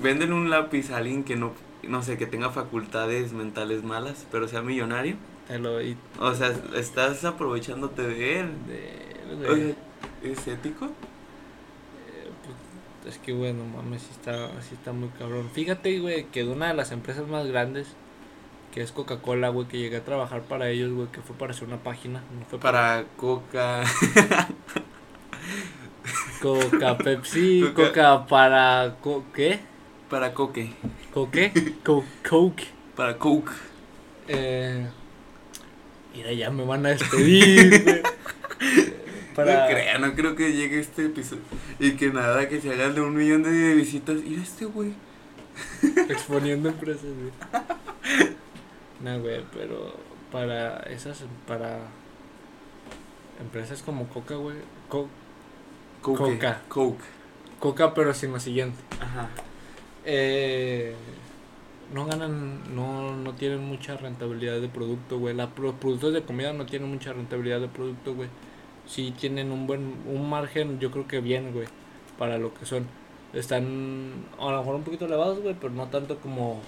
venden 0.00 0.32
un 0.32 0.50
lápiz 0.50 0.90
a 0.90 0.98
alguien 0.98 1.24
que 1.24 1.36
no, 1.36 1.52
no 1.82 2.02
sé, 2.02 2.16
que 2.18 2.26
tenga 2.26 2.50
facultades 2.50 3.32
mentales 3.32 3.82
malas, 3.84 4.26
pero 4.30 4.48
sea 4.48 4.62
millonario. 4.62 5.16
Te 5.48 5.58
lo... 5.58 5.80
y- 5.82 5.96
O 6.20 6.34
sea, 6.34 6.52
estás 6.76 7.24
aprovechándote 7.24 8.02
de 8.02 8.40
él. 8.40 8.50
de- 8.66 9.36
de- 9.36 9.74
sea, 9.74 10.32
¿Es 10.32 10.46
ético? 10.48 10.86
Eh, 10.86 12.30
pues, 13.02 13.14
es 13.14 13.20
que, 13.20 13.32
güey, 13.32 13.52
no 13.52 13.64
mames, 13.64 14.02
sí 14.02 14.08
está, 14.12 14.48
sí 14.62 14.74
está 14.74 14.92
muy 14.92 15.08
cabrón. 15.18 15.50
Fíjate, 15.52 15.98
güey, 15.98 16.26
que 16.26 16.44
de 16.44 16.50
una 16.50 16.68
de 16.68 16.74
las 16.74 16.92
empresas 16.92 17.26
más 17.26 17.46
grandes, 17.46 17.88
que 18.72 18.82
es 18.82 18.92
Coca-Cola, 18.92 19.48
güey, 19.48 19.66
que 19.68 19.78
llegué 19.78 19.96
a 19.98 20.04
trabajar 20.04 20.42
para 20.42 20.68
ellos, 20.70 20.92
güey, 20.92 21.08
que 21.08 21.20
fue 21.20 21.36
para 21.36 21.52
hacer 21.52 21.66
una 21.68 21.78
página, 21.82 22.20
no 22.38 22.44
fue 22.48 22.58
para 22.60 23.02
Para 23.02 23.04
coca. 23.16 23.82
Coca, 26.40 26.98
Pepsi, 26.98 27.62
Coca. 27.74 27.88
Coca, 27.88 28.26
para, 28.26 28.96
¿qué? 29.34 29.60
Para 30.12 30.34
coque. 30.34 30.70
¿Coque? 31.14 31.50
Co- 31.84 32.04
Coke. 32.28 32.64
Para 32.94 33.16
coke. 33.16 33.50
Eh, 34.28 34.86
mira, 36.14 36.32
ya 36.34 36.50
me 36.50 36.66
van 36.66 36.84
a 36.84 36.90
despedir. 36.90 38.02
Para, 39.34 39.62
No 39.62 39.66
creo, 39.74 39.98
no 40.00 40.14
creo 40.14 40.36
que 40.36 40.52
llegue 40.52 40.78
este 40.80 41.06
episodio. 41.06 41.40
Y 41.80 41.92
que 41.92 42.10
nada, 42.10 42.46
que 42.50 42.60
se 42.60 42.70
hagan 42.70 42.94
de 42.94 43.00
un 43.00 43.14
millón 43.16 43.42
de 43.42 43.74
visitas. 43.74 44.16
Mira 44.16 44.42
este 44.42 44.66
güey. 44.66 44.92
exponiendo 46.10 46.68
empresas, 46.68 47.04
güey. 47.04 47.32
No, 49.00 49.18
güey, 49.20 49.42
pero 49.54 49.96
para 50.30 50.80
esas, 50.82 51.24
para 51.48 51.78
empresas 53.40 53.80
como 53.82 54.06
Coca, 54.08 54.34
güey. 54.34 54.56
Co- 54.90 55.08
Coke. 56.02 56.18
Coca. 56.18 56.60
Coke. 56.68 57.04
Coca, 57.58 57.94
pero 57.94 58.12
sin 58.12 58.32
lo 58.32 58.40
siguiente. 58.40 58.76
Ajá. 59.00 59.30
Eh, 60.04 60.94
no 61.94 62.06
ganan, 62.06 62.74
no, 62.74 63.14
no 63.16 63.34
tienen 63.34 63.60
mucha 63.64 63.96
rentabilidad 63.96 64.60
de 64.60 64.68
producto, 64.68 65.18
güey. 65.18 65.34
La- 65.34 65.50
Los 65.56 65.74
productos 65.74 66.12
de 66.14 66.22
comida 66.22 66.52
no 66.52 66.66
tienen 66.66 66.90
mucha 66.90 67.12
rentabilidad 67.12 67.60
de 67.60 67.68
producto, 67.68 68.14
güey. 68.14 68.28
Sí 68.86 69.12
tienen 69.18 69.52
un 69.52 69.66
buen, 69.66 69.94
un 70.06 70.28
margen, 70.28 70.80
yo 70.80 70.90
creo 70.90 71.06
que 71.06 71.20
bien, 71.20 71.52
güey, 71.52 71.68
para 72.18 72.38
lo 72.38 72.52
que 72.54 72.66
son. 72.66 72.86
Están 73.32 74.26
a 74.38 74.50
lo 74.50 74.58
mejor 74.58 74.74
un 74.76 74.82
poquito 74.82 75.04
elevados, 75.06 75.40
güey, 75.40 75.54
pero 75.58 75.72
no 75.72 75.86
tanto 75.88 76.18
como 76.18 76.60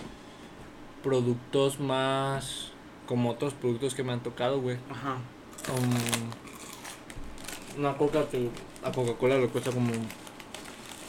productos 1.02 1.80
más, 1.80 2.72
como 3.06 3.30
otros 3.30 3.52
productos 3.54 3.94
que 3.94 4.02
me 4.02 4.12
han 4.12 4.22
tocado, 4.22 4.60
güey. 4.60 4.76
Ajá. 4.90 5.16
Um, 5.76 5.94
una 7.80 7.96
coca 7.96 8.28
que 8.30 8.48
a 8.82 8.92
Coca-Cola 8.92 9.38
le 9.38 9.48
cuesta 9.48 9.70
como 9.72 9.90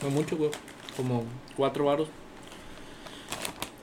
no 0.01 0.09
mucho, 0.09 0.35
güey, 0.37 0.49
como 0.95 1.23
4 1.57 1.85
varos. 1.85 2.07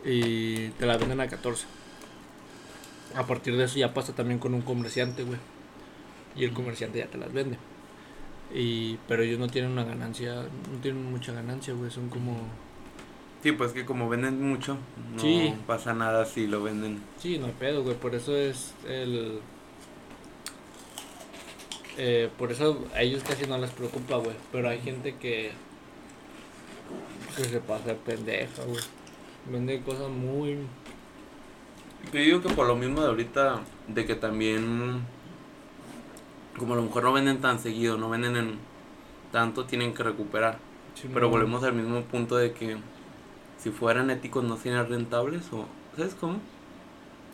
Y 0.04 0.68
te 0.70 0.86
la 0.86 0.96
venden 0.96 1.20
a 1.20 1.28
14. 1.28 1.66
A 3.14 3.26
partir 3.26 3.56
de 3.56 3.64
eso 3.64 3.78
ya 3.78 3.94
pasa 3.94 4.14
también 4.14 4.38
con 4.38 4.54
un 4.54 4.62
comerciante, 4.62 5.22
güey. 5.22 5.38
Y 6.34 6.44
el 6.44 6.52
comerciante 6.52 6.98
ya 6.98 7.06
te 7.06 7.18
las 7.18 7.32
vende. 7.32 7.58
Y 8.54 8.96
pero 9.08 9.22
ellos 9.22 9.38
no 9.38 9.48
tienen 9.48 9.70
una 9.70 9.84
ganancia, 9.84 10.34
no 10.34 10.78
tienen 10.82 11.10
mucha 11.10 11.32
ganancia, 11.32 11.72
güey, 11.74 11.90
son 11.90 12.08
como 12.08 12.36
Sí, 13.42 13.50
pues 13.52 13.72
que 13.72 13.84
como 13.84 14.08
venden 14.08 14.40
mucho, 14.40 14.76
no 15.14 15.20
Sí. 15.20 15.52
pasa 15.66 15.94
nada 15.94 16.24
si 16.26 16.46
lo 16.46 16.62
venden. 16.62 17.02
Sí, 17.18 17.38
no 17.38 17.46
hay 17.46 17.52
pedo, 17.58 17.82
güey. 17.82 17.96
Por 17.96 18.14
eso 18.14 18.36
es 18.36 18.72
el. 18.86 19.40
Eh, 21.98 22.30
por 22.38 22.52
eso 22.52 22.86
a 22.94 23.02
ellos 23.02 23.22
casi 23.24 23.46
no 23.46 23.58
les 23.58 23.70
preocupa, 23.70 24.16
güey. 24.16 24.36
Pero 24.52 24.68
hay 24.68 24.80
gente 24.80 25.16
que. 25.16 25.50
Que 27.36 27.44
se 27.44 27.60
pasa 27.60 27.94
pendeja, 27.94 28.62
güey. 28.64 28.82
Vende 29.50 29.80
cosas 29.82 30.08
muy. 30.08 30.58
Yo 32.12 32.20
digo 32.20 32.42
que 32.42 32.48
por 32.50 32.66
lo 32.66 32.76
mismo 32.76 33.00
de 33.00 33.08
ahorita, 33.08 33.60
de 33.88 34.04
que 34.04 34.14
también, 34.14 35.02
como 36.58 36.74
a 36.74 36.76
lo 36.76 36.82
mejor 36.82 37.04
no 37.04 37.12
venden 37.12 37.40
tan 37.40 37.58
seguido, 37.58 37.96
no 37.96 38.10
venden 38.10 38.36
en 38.36 38.58
tanto, 39.30 39.64
tienen 39.64 39.94
que 39.94 40.02
recuperar. 40.02 40.58
Pero 41.12 41.28
volvemos 41.28 41.64
al 41.64 41.72
mismo 41.72 42.02
punto 42.02 42.36
de 42.36 42.52
que 42.52 42.76
si 43.58 43.70
fueran 43.70 44.10
éticos 44.10 44.44
no 44.44 44.56
serían 44.56 44.88
rentables 44.88 45.52
o... 45.52 45.66
¿Sabes 45.96 46.14
cómo? 46.14 46.38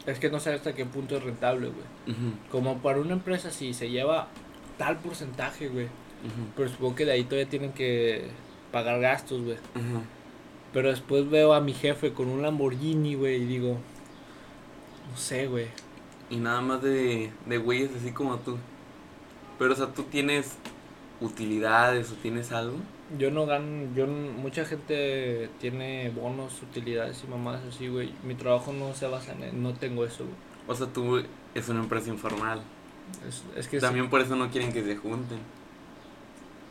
Es 0.07 0.19
que 0.19 0.31
no 0.31 0.41
sé 0.41 0.55
hasta 0.55 0.75
qué 0.75 0.85
punto 0.85 1.17
es 1.17 1.23
rentable, 1.23 1.69
güey. 1.69 2.19
Como 2.51 2.79
para 2.79 3.01
una 3.01 3.13
empresa, 3.15 3.51
si 3.51 3.75
se 3.75 3.91
lleva 3.91 4.29
tal 4.79 4.99
porcentaje, 4.99 5.69
güey. 5.69 5.89
Pero 6.57 6.69
supongo 6.69 6.95
que 6.95 7.05
de 7.05 7.13
ahí 7.13 7.25
todavía 7.25 7.49
tienen 7.49 7.73
que 7.73 8.29
pagar 8.73 9.01
gastos, 9.01 9.43
güey. 9.43 9.57
Pero 10.73 10.91
después 10.91 11.29
veo 11.31 11.55
a 11.55 11.61
mi 11.61 11.73
jefe 11.73 12.13
con 12.13 12.29
un 12.29 12.43
Lamborghini, 12.43 13.15
güey, 13.15 13.43
y 13.43 13.47
digo. 13.47 13.79
No 15.11 15.17
sé, 15.17 15.47
güey. 15.47 15.67
Y 16.31 16.37
nada 16.37 16.61
más 16.61 16.83
de, 16.83 17.31
de 17.47 17.59
güeyes 17.59 17.91
así 17.97 18.13
como 18.13 18.37
tú. 18.39 18.59
Pero 19.59 19.73
o 19.73 19.77
sea, 19.77 19.87
tú 19.87 20.05
tienes 20.05 20.57
utilidades 21.21 22.13
o 22.13 22.15
tienes 22.15 22.53
algo. 22.53 22.77
Yo 23.19 23.31
no 23.31 23.47
gano, 23.47 23.89
yo 23.97 24.07
mucha 24.07 24.67
gente 24.67 25.49
tiene 25.59 26.11
bonos, 26.11 26.63
utilidades 26.63 27.25
y 27.27 27.31
mamadas 27.31 27.63
así, 27.65 27.89
güey. 27.89 28.13
Mi 28.23 28.35
trabajo 28.35 28.73
no 28.73 28.95
se 28.95 29.07
basa 29.07 29.33
en, 29.33 29.63
no 29.63 29.73
tengo 29.73 30.05
eso, 30.05 30.25
güey. 30.25 30.37
O 30.67 30.75
sea, 30.75 30.87
tú 30.89 31.23
es 31.55 31.69
una 31.71 31.81
empresa 31.81 32.11
informal. 32.11 32.61
Es, 33.27 33.43
es 33.57 33.69
que 33.69 33.81
sí, 33.81 33.87
También 33.87 34.11
por 34.11 34.21
eso 34.21 34.37
no 34.37 34.51
quieren 34.51 34.73
que 34.73 34.85
se 34.85 34.97
junten. 34.97 35.39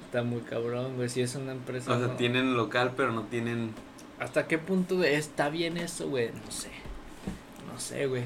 Está 0.08 0.24
muy 0.24 0.42
cabrón, 0.42 0.96
güey. 0.96 1.10
Si 1.10 1.22
es 1.22 1.36
una 1.36 1.52
empresa. 1.52 1.94
O 1.94 1.98
sea, 2.00 2.08
no- 2.08 2.16
tienen 2.16 2.56
local, 2.56 2.94
pero 2.98 3.12
no 3.12 3.24
tienen... 3.24 3.74
¿Hasta 4.20 4.48
qué 4.48 4.58
punto 4.58 5.04
está 5.04 5.50
bien 5.50 5.78
eso, 5.78 6.10
güey? 6.10 6.30
No 6.32 6.50
sé. 6.52 6.70
No 7.72 7.80
sé, 7.80 8.08
güey. 8.08 8.24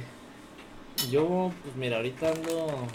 Yo, 1.11 1.51
pues 1.63 1.75
mira, 1.75 1.97
ahorita 1.97 2.29
ando. 2.29 2.87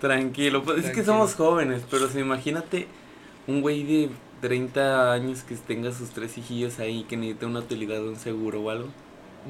Tranquilo, 0.00 0.62
pues 0.62 0.84
es 0.84 0.92
que 0.94 1.04
somos 1.04 1.34
jóvenes, 1.34 1.82
pero 1.90 2.08
si 2.08 2.20
imagínate 2.20 2.86
un 3.46 3.60
güey 3.62 3.82
de 3.82 4.10
30 4.42 5.12
años 5.12 5.42
que 5.42 5.54
tenga 5.56 5.90
sus 5.92 6.10
tres 6.10 6.36
hijillos 6.38 6.78
ahí 6.78 7.04
que 7.04 7.16
necesita 7.16 7.46
una 7.46 7.60
utilidad, 7.60 8.02
un 8.06 8.16
seguro 8.16 8.60
o 8.62 8.70
algo. 8.70 8.88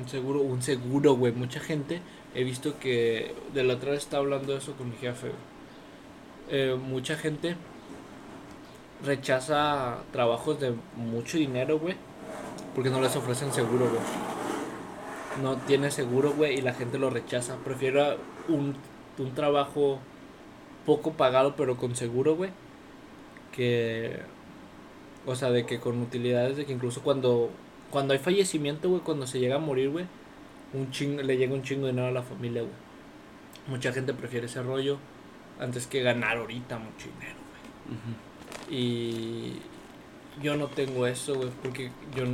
Un 0.00 0.08
seguro, 0.08 0.40
un 0.40 0.62
seguro, 0.62 1.14
güey. 1.14 1.32
Mucha 1.32 1.60
gente, 1.60 2.00
he 2.34 2.44
visto 2.44 2.78
que 2.78 3.34
de 3.54 3.64
la 3.64 3.74
otra 3.74 3.90
vez 3.92 4.00
estaba 4.04 4.22
hablando 4.22 4.52
de 4.52 4.58
eso 4.58 4.72
con 4.74 4.88
mi 4.90 4.96
jefe. 4.96 5.30
Eh, 6.48 6.76
mucha 6.80 7.16
gente 7.16 7.56
rechaza 9.04 9.98
trabajos 10.12 10.60
de 10.60 10.74
mucho 10.96 11.38
dinero, 11.38 11.78
güey, 11.78 11.96
porque 12.74 12.90
no 12.90 13.00
les 13.00 13.14
ofrecen 13.16 13.52
seguro, 13.52 13.88
güey. 13.88 14.02
No 15.42 15.56
tiene 15.56 15.90
seguro, 15.90 16.32
güey, 16.32 16.58
y 16.58 16.62
la 16.62 16.72
gente 16.72 16.98
lo 16.98 17.10
rechaza. 17.10 17.56
Prefiero 17.64 18.16
un, 18.48 18.74
un 19.18 19.34
trabajo 19.34 19.98
poco 20.86 21.12
pagado, 21.12 21.56
pero 21.56 21.76
con 21.76 21.94
seguro, 21.94 22.36
güey, 22.36 22.50
que, 23.52 24.20
o 25.26 25.34
sea, 25.34 25.50
de 25.50 25.66
que 25.66 25.78
con 25.78 26.00
utilidades, 26.00 26.56
de 26.56 26.64
que 26.64 26.72
incluso 26.72 27.02
cuando 27.02 27.50
cuando 27.90 28.12
hay 28.12 28.18
fallecimiento, 28.18 28.88
güey, 28.88 29.00
cuando 29.00 29.26
se 29.26 29.38
llega 29.38 29.56
a 29.56 29.58
morir, 29.58 29.90
güey, 29.90 30.06
un 30.72 30.90
le 31.26 31.36
llega 31.36 31.54
un 31.54 31.62
chingo 31.62 31.86
de 31.86 31.92
dinero 31.92 32.08
a 32.08 32.12
la 32.12 32.22
familia, 32.22 32.62
güey. 32.62 32.74
Mucha 33.68 33.92
gente 33.92 34.12
prefiere 34.12 34.46
ese 34.46 34.62
rollo 34.62 34.98
antes 35.58 35.86
que 35.86 36.02
ganar 36.02 36.36
ahorita 36.36 36.78
mucho 36.78 37.08
dinero, 37.08 37.36
güey. 37.50 37.96
Y 38.70 39.54
yo 40.42 40.56
no 40.56 40.66
tengo 40.66 41.06
eso, 41.06 41.34
güey, 41.34 41.50
porque 41.62 41.90
yo 42.14 42.24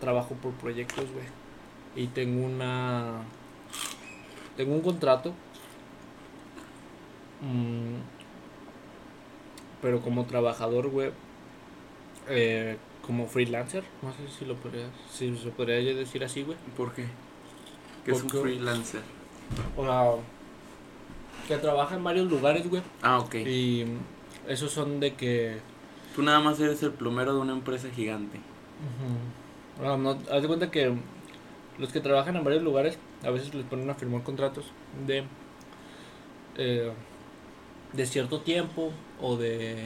trabajo 0.00 0.34
por 0.34 0.52
proyectos, 0.52 1.06
güey. 1.12 1.26
Y 1.94 2.08
tengo 2.08 2.46
una... 2.46 3.22
Tengo 4.56 4.74
un 4.74 4.80
contrato. 4.80 5.34
mm, 7.40 7.96
pero 9.80 10.00
como 10.00 10.24
trabajador, 10.26 10.88
güey, 10.88 11.10
eh, 12.28 12.76
como 13.04 13.26
freelancer, 13.26 13.82
no 14.00 14.12
sé 14.12 14.38
si 14.38 14.44
lo 14.44 14.54
podría, 14.54 14.86
si 15.10 15.36
se 15.36 15.50
podría 15.50 15.76
decir 15.94 16.22
así, 16.24 16.42
güey. 16.44 16.56
¿Por 16.76 16.92
qué? 16.92 17.06
Que 18.04 18.12
es 18.12 18.22
un 18.22 18.30
freelancer. 18.30 19.02
O 19.76 19.84
sea, 19.84 20.12
que 21.48 21.56
trabaja 21.58 21.96
en 21.96 22.04
varios 22.04 22.30
lugares, 22.30 22.68
güey. 22.70 22.82
Ah, 23.02 23.18
ok. 23.18 23.34
Y 23.34 23.86
esos 24.48 24.70
son 24.70 25.00
de 25.00 25.14
que... 25.14 25.58
Tú 26.14 26.22
nada 26.22 26.40
más 26.40 26.60
eres 26.60 26.82
el 26.82 26.92
plomero 26.92 27.34
de 27.34 27.40
una 27.40 27.52
empresa 27.52 27.88
gigante. 27.90 28.38
no, 29.80 30.10
haz 30.10 30.42
de 30.42 30.48
cuenta 30.48 30.70
que 30.70 30.94
los 31.78 31.92
que 31.92 32.00
trabajan 32.00 32.36
en 32.36 32.44
varios 32.44 32.62
lugares 32.62 32.98
a 33.24 33.30
veces 33.30 33.54
les 33.54 33.64
ponen 33.64 33.88
a 33.88 33.94
firmar 33.94 34.22
contratos 34.22 34.66
de 35.06 35.24
eh, 36.56 36.92
de 37.92 38.06
cierto 38.06 38.40
tiempo 38.40 38.90
o 39.20 39.36
de 39.36 39.84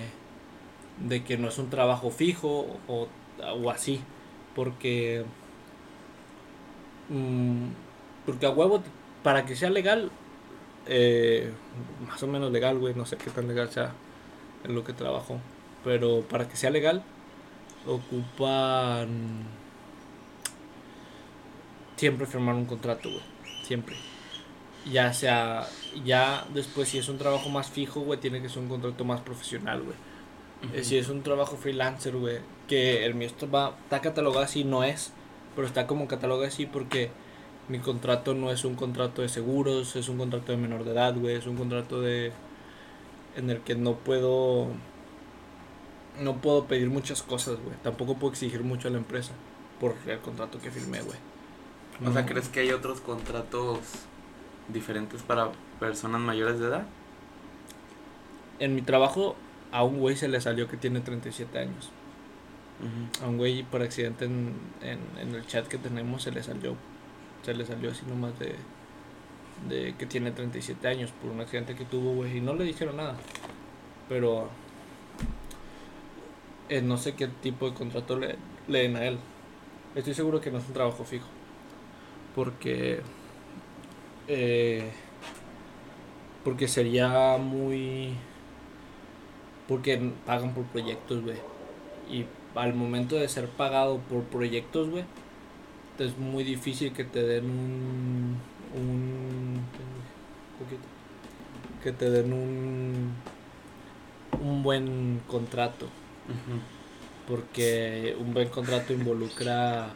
de 0.99 1.23
que 1.25 1.37
no 1.39 1.49
es 1.49 1.59
un 1.59 1.71
trabajo 1.71 2.11
fijo 2.11 2.79
o, 2.89 3.09
o 3.39 3.71
así 3.71 4.01
porque 4.55 5.25
mm, 7.09 7.67
porque 8.25 8.47
a 8.47 8.51
huevo 8.51 8.83
para 9.23 9.45
que 9.45 9.55
sea 9.55 9.71
legal 9.71 10.11
eh, 10.87 11.53
más 12.09 12.23
o 12.23 12.27
menos 12.27 12.51
legal 12.51 12.79
güey 12.79 12.95
no 12.95 13.07
sé 13.07 13.17
qué 13.17 13.31
tan 13.31 13.47
legal 13.49 13.71
sea 13.71 13.93
en 14.65 14.75
lo 14.75 14.85
que 14.85 14.93
trabajo 14.93 15.39
pero 15.87 16.23
para 16.23 16.49
que 16.49 16.57
sea 16.57 16.71
legal 16.71 17.05
ocupan 17.87 19.45
siempre 21.95 22.27
firmar 22.27 22.57
un 22.57 22.65
contrato, 22.65 23.09
güey. 23.09 23.23
Siempre. 23.63 23.95
Ya 24.91 25.13
sea, 25.13 25.69
ya 26.05 26.45
después 26.53 26.89
si 26.89 26.99
es 26.99 27.09
un 27.09 27.19
trabajo 27.19 27.51
más 27.51 27.71
fijo, 27.71 28.01
güey, 28.01 28.19
tiene 28.19 28.43
que 28.43 28.49
ser 28.49 28.65
un 28.65 28.69
contrato 28.69 29.05
más 29.05 29.21
profesional, 29.21 29.85
güey. 29.85 30.83
Si 30.83 30.99
es 30.99 31.09
un 31.09 31.23
trabajo 31.23 31.57
freelancer, 31.57 32.17
güey, 32.17 32.39
que 32.67 33.05
el 33.05 33.15
mío 33.15 33.29
está, 33.29 33.47
está 33.85 34.01
catalogado 34.01 34.45
así, 34.45 34.65
no 34.65 34.83
es, 34.83 35.13
pero 35.55 35.69
está 35.69 35.87
como 35.87 36.09
catalogado 36.09 36.49
así 36.49 36.67
porque 36.67 37.11
mi 37.69 37.79
contrato 37.79 38.35
no 38.35 38.51
es 38.51 38.65
un 38.65 38.75
contrato 38.75 39.23
de 39.23 39.29
seguros, 39.29 39.95
es 39.95 40.09
un 40.09 40.19
contrato 40.19 40.51
de 40.51 40.59
menor 40.59 40.83
de 40.83 40.91
edad, 40.91 41.15
güey, 41.15 41.37
es 41.37 41.47
un 41.47 41.57
contrato 41.57 42.01
de 42.01 42.33
en 43.37 43.51
el 43.51 43.61
que 43.61 43.77
no 43.77 43.95
puedo 43.95 44.71
no 46.21 46.37
puedo 46.37 46.65
pedir 46.67 46.91
muchas 46.91 47.23
cosas, 47.23 47.57
güey. 47.63 47.77
Tampoco 47.83 48.15
puedo 48.15 48.33
exigir 48.33 48.63
mucho 48.63 48.89
a 48.89 48.91
la 48.91 48.99
empresa 48.99 49.33
por 49.81 49.95
el 50.07 50.19
contrato 50.21 50.59
que 50.61 50.71
firmé, 50.71 51.01
güey. 51.03 51.19
O 52.05 52.13
sea, 52.13 52.27
¿crees 52.27 52.49
que 52.49 52.61
hay 52.61 52.73
otros 52.73 53.01
contratos 53.01 53.79
diferentes 54.69 55.23
para 55.23 55.51
personas 55.81 56.21
mayores 56.21 56.59
de 56.59 56.67
edad? 56.67 56.87
En 58.59 58.75
mi 58.75 58.83
trabajo 58.83 59.35
a 59.73 59.83
un 59.83 59.99
güey 59.99 60.17
se 60.17 60.29
le 60.29 60.41
salió 60.41 60.69
que 60.69 60.77
tiene 60.77 61.01
37 61.01 61.59
años. 61.59 61.91
A 63.23 63.29
un 63.29 63.39
güey 63.39 63.63
por 63.63 63.81
accidente 63.81 64.27
en, 64.27 64.55
en, 64.83 64.99
en 65.19 65.35
el 65.35 65.47
chat 65.47 65.67
que 65.67 65.79
tenemos 65.79 66.23
se 66.23 66.33
le 66.33 66.43
salió. 66.43 66.77
Se 67.43 67.55
le 67.55 67.65
salió 67.65 67.91
así 67.91 68.05
nomás 68.07 68.39
de, 68.39 68.57
de 69.69 69.95
que 69.97 70.05
tiene 70.05 70.31
37 70.33 70.87
años 70.87 71.11
por 71.23 71.31
un 71.31 71.41
accidente 71.41 71.75
que 71.75 71.87
tuvo, 71.87 72.15
güey. 72.15 72.39
Y 72.39 72.41
no 72.43 72.55
le 72.55 72.65
dijeron 72.65 72.99
nada. 72.99 73.17
Pero 74.09 74.51
no 76.83 76.97
sé 76.97 77.15
qué 77.15 77.29
tipo 77.29 77.69
de 77.69 77.75
contrato 77.75 78.19
le, 78.19 78.37
le 78.69 78.83
den 78.83 78.97
a 78.97 79.05
él. 79.05 79.19
Estoy 79.95 80.15
seguro 80.15 80.41
que 80.41 80.51
no 80.51 80.59
es 80.59 80.67
un 80.67 80.75
trabajo 80.75 81.05
fijo. 81.05 81.27
Porque. 82.35 83.01
eh, 84.29 84.91
porque 86.45 86.69
sería 86.69 87.39
muy. 87.39 88.15
Porque 89.67 90.13
pagan 90.25 90.55
por 90.55 90.65
proyectos, 90.65 91.23
güey. 91.23 91.39
Y 92.11 92.27
al 92.55 92.75
momento 92.75 93.17
de 93.17 93.29
ser 93.29 93.49
pagado 93.49 93.99
por 93.99 94.23
proyectos, 94.25 94.91
güey, 94.91 95.05
es 95.99 96.19
muy 96.19 96.45
difícil 96.45 96.93
que 96.93 97.05
te 97.05 97.23
den 97.23 97.47
un. 97.47 98.37
un 98.77 99.61
poquito, 100.59 100.83
que 101.83 101.93
te 101.93 102.11
den 102.11 102.33
un. 102.33 103.13
un 104.41 104.63
buen 104.63 105.21
contrato. 105.27 105.89
Porque 107.29 108.17
un 108.21 108.33
buen 108.35 108.49
contrato 108.49 108.93
involucra 108.93 109.89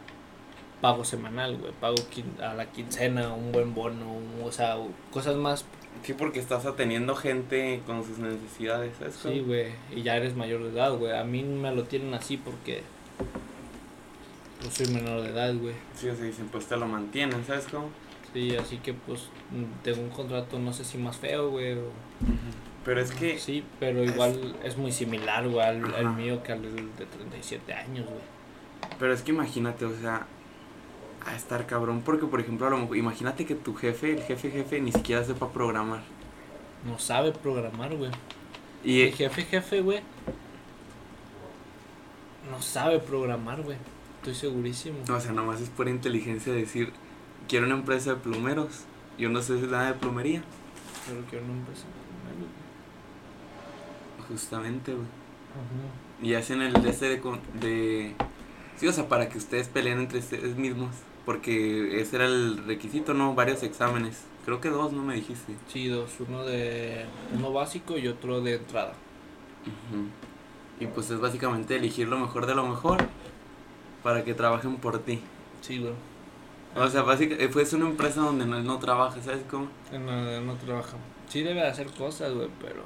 pago 0.81 1.05
semanal, 1.05 1.57
güey, 1.57 1.71
pago 1.79 1.95
a 2.41 2.53
la 2.53 2.65
quincena, 2.71 3.33
un 3.33 3.51
buen 3.51 3.73
bono, 3.73 4.17
o 4.43 4.51
sea, 4.51 4.77
cosas 5.11 5.35
más. 5.35 5.63
Sí, 6.03 6.13
porque 6.13 6.39
estás 6.39 6.65
atendiendo 6.65 7.15
gente 7.15 7.81
con 7.85 8.03
sus 8.03 8.17
necesidades, 8.17 8.93
¿sabes? 8.97 9.15
Sí, 9.21 9.39
güey, 9.41 9.67
y 9.95 10.01
ya 10.01 10.17
eres 10.17 10.35
mayor 10.35 10.63
de 10.63 10.69
edad, 10.71 10.93
güey. 10.97 11.15
A 11.15 11.23
mí 11.23 11.43
me 11.43 11.73
lo 11.73 11.83
tienen 11.83 12.13
así 12.13 12.37
porque 12.37 12.81
pues 14.61 14.73
soy 14.73 14.87
menor 14.87 15.21
de 15.21 15.29
edad, 15.29 15.53
güey. 15.55 15.75
Sí, 15.95 16.09
o 16.09 16.15
sea, 16.15 16.25
dicen, 16.25 16.47
pues 16.51 16.65
te 16.67 16.75
lo 16.77 16.87
mantienen, 16.87 17.45
¿sabes 17.45 17.65
cómo? 17.69 17.89
Sí, 18.33 18.55
así 18.55 18.77
que 18.77 18.93
pues 18.93 19.27
tengo 19.83 20.01
un 20.01 20.09
contrato 20.09 20.57
no 20.59 20.73
sé 20.73 20.83
si 20.83 20.97
más 20.97 21.17
feo, 21.17 21.49
güey. 21.51 21.73
o- 21.73 21.91
Pero 22.83 22.99
es 22.99 23.11
que, 23.11 23.37
Sí, 23.37 23.63
pero 23.79 24.03
igual 24.03 24.55
es 24.63 24.77
muy 24.77 24.91
similar, 24.91 25.47
güey, 25.47 25.65
al, 25.65 26.15
mío 26.15 26.41
que 26.41 26.51
al 26.51 26.61
de 26.63 27.05
37 27.05 27.73
años, 27.73 28.05
güey. 28.05 28.21
pero 28.97 29.13
es 29.13 29.21
que 29.21 29.31
imagínate, 29.31 29.85
o 29.85 29.95
sea, 29.95 30.25
a 31.25 31.35
estar 31.35 31.67
cabrón, 31.67 32.01
porque 32.03 32.25
por 32.25 32.39
ejemplo, 32.39 32.65
a 32.65 32.71
lo 32.71 32.77
mejor, 32.77 32.97
imagínate 32.97 33.45
que 33.45 33.53
tu 33.53 33.75
jefe, 33.75 34.13
el 34.13 34.23
jefe 34.23 34.49
jefe, 34.49 34.81
ni 34.81 34.91
siquiera 34.91 35.23
sepa 35.23 35.51
programar. 35.51 36.01
No 36.85 36.97
sabe 36.97 37.31
programar, 37.31 37.95
güey. 37.95 38.11
Y, 38.83 39.01
El 39.01 39.13
jefe, 39.13 39.43
jefe, 39.43 39.81
güey. 39.81 39.99
No 42.49 42.59
sabe 42.61 42.97
programar, 42.97 43.61
güey. 43.61 43.77
Estoy 44.17 44.33
segurísimo. 44.33 44.97
o 45.07 45.19
sea, 45.19 45.31
nomás 45.31 45.61
es 45.61 45.69
pura 45.69 45.91
inteligencia 45.91 46.51
decir, 46.51 46.91
quiero 47.47 47.67
una 47.67 47.75
empresa 47.75 48.11
de 48.11 48.15
plumeros, 48.17 48.85
yo 49.19 49.29
no 49.29 49.41
sé 49.41 49.53
nada 49.53 49.87
de 49.87 49.93
plumería, 49.93 50.43
Pero 51.07 51.25
que 51.27 51.45
no 51.45 51.53
empecé 51.53 51.85
justamente, 54.31 54.93
güey. 54.93 55.07
Y 56.21 56.35
hacen 56.35 56.61
el 56.61 56.73
de 56.73 56.89
ese 56.89 57.09
de, 57.09 57.21
de... 57.59 58.15
Sí, 58.77 58.87
o 58.87 58.93
sea, 58.93 59.07
para 59.09 59.29
que 59.29 59.37
ustedes 59.37 59.67
peleen 59.67 59.99
entre 59.99 60.19
ustedes 60.19 60.55
mismos. 60.55 60.95
Porque 61.25 62.01
ese 62.01 62.15
era 62.15 62.25
el 62.25 62.65
requisito, 62.65 63.13
¿no? 63.13 63.35
Varios 63.35 63.61
exámenes. 63.63 64.23
Creo 64.45 64.59
que 64.59 64.69
dos, 64.69 64.91
¿no 64.91 65.03
me 65.03 65.13
dijiste? 65.15 65.55
Sí, 65.67 65.87
dos. 65.87 66.09
Uno 66.27 66.43
de. 66.43 67.05
Uno 67.35 67.53
básico 67.53 67.97
y 67.97 68.07
otro 68.07 68.41
de 68.41 68.55
entrada. 68.55 68.93
Ujú. 69.61 70.07
Y 70.79 70.87
pues 70.87 71.11
es 71.11 71.19
básicamente 71.19 71.75
elegir 71.75 72.07
lo 72.07 72.17
mejor 72.17 72.47
de 72.47 72.55
lo 72.55 72.65
mejor 72.65 72.97
para 74.01 74.23
que 74.23 74.33
trabajen 74.33 74.77
por 74.77 74.97
ti. 74.99 75.21
Sí, 75.61 75.77
güey. 75.77 75.93
O 76.75 76.87
sea, 76.87 77.03
básicamente, 77.03 77.49
pues 77.49 77.71
una 77.73 77.87
empresa 77.87 78.21
donde 78.21 78.47
no, 78.47 78.59
no 78.63 78.79
trabaja, 78.79 79.21
¿sabes 79.21 79.43
cómo? 79.49 79.67
No, 79.91 80.41
no 80.41 80.55
trabaja. 80.55 80.97
Sí 81.27 81.43
debe 81.43 81.61
de 81.61 81.67
hacer 81.67 81.87
cosas, 81.91 82.33
güey, 82.33 82.49
pero. 82.59 82.81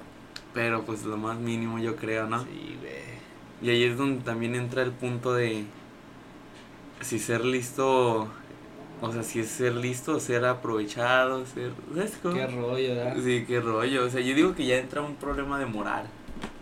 Pero 0.56 0.84
pues 0.84 1.04
lo 1.04 1.18
más 1.18 1.38
mínimo 1.38 1.78
yo 1.78 1.96
creo, 1.96 2.28
¿no? 2.28 2.40
Sí, 2.44 2.78
güey. 2.80 2.96
Y 3.62 3.70
ahí 3.70 3.84
es 3.84 3.98
donde 3.98 4.24
también 4.24 4.56
entra 4.56 4.82
el 4.82 4.92
punto 4.92 5.34
de 5.34 5.66
si 7.02 7.20
ser 7.20 7.44
listo, 7.46 8.28
o 9.02 9.12
sea, 9.12 9.22
si 9.22 9.42
es 9.42 9.50
ser 9.50 9.76
listo, 9.76 10.20
ser 10.20 10.46
aprovechado, 10.46 11.46
ser... 11.46 11.72
¿Sabes 11.94 12.18
cómo? 12.24 12.36
Qué 12.36 12.48
rollo, 12.48 12.96
¿verdad? 12.96 13.16
Sí, 13.24 13.44
qué 13.46 13.60
rollo. 13.60 14.06
O 14.06 14.10
sea, 14.10 14.22
yo 14.22 14.34
digo 14.34 14.56
que 14.56 14.66
ya 14.66 14.78
entra 14.78 15.02
un 15.02 15.16
problema 15.16 15.60
de 15.60 15.66
moral. 15.66 16.08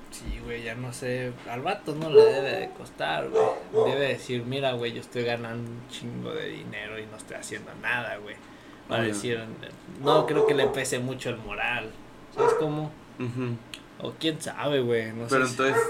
Sí, 0.09 0.39
güey, 0.43 0.63
ya 0.63 0.75
no 0.75 0.91
sé. 0.91 1.31
Al 1.49 1.61
vato 1.61 1.95
no 1.95 2.09
le 2.09 2.23
debe 2.23 2.51
de 2.51 2.69
costar, 2.69 3.29
güey. 3.29 3.91
Debe 3.91 4.07
decir, 4.09 4.43
mira, 4.43 4.73
güey, 4.73 4.93
yo 4.93 5.01
estoy 5.01 5.23
ganando 5.23 5.69
un 5.69 5.87
chingo 5.89 6.31
de 6.31 6.49
dinero 6.49 6.99
y 6.99 7.05
no 7.05 7.17
estoy 7.17 7.37
haciendo 7.37 7.71
nada, 7.81 8.17
güey. 8.17 8.35
Para 8.87 9.03
decir, 9.03 9.39
no 10.03 10.25
creo 10.25 10.45
que 10.45 10.53
le 10.53 10.67
pese 10.67 10.99
mucho 10.99 11.29
el 11.29 11.37
moral. 11.37 11.89
¿Sabes 12.35 12.53
cómo? 12.59 12.91
Ujú. 13.19 13.55
O 14.01 14.11
quién 14.19 14.41
sabe, 14.41 14.81
güey. 14.81 15.11
No 15.13 15.27
Pero 15.29 15.45
sé. 15.47 15.55
si- 15.55 15.61
entonces, 15.63 15.83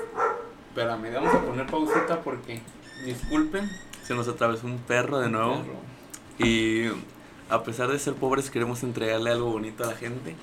espérame, 0.70 1.14
vamos 1.14 1.34
a 1.34 1.42
poner 1.42 1.66
pausita 1.68 2.22
porque, 2.22 2.62
disculpen, 3.06 3.70
se 4.04 4.14
nos 4.16 4.28
atravesó 4.28 4.68
un 4.68 4.78
perro 4.80 5.20
de 5.20 5.30
nuevo. 5.30 5.62
Perro. 5.62 6.48
Y 6.50 6.88
a 7.50 7.64
pesar 7.64 7.90
de 7.90 8.00
ser 8.00 8.14
pobres, 8.16 8.50
queremos 8.50 8.84
entregarle 8.84 9.32
algo 9.32 9.52
bonito 9.52 9.84
a 9.84 9.88
la 9.88 9.96
gente. 9.96 10.36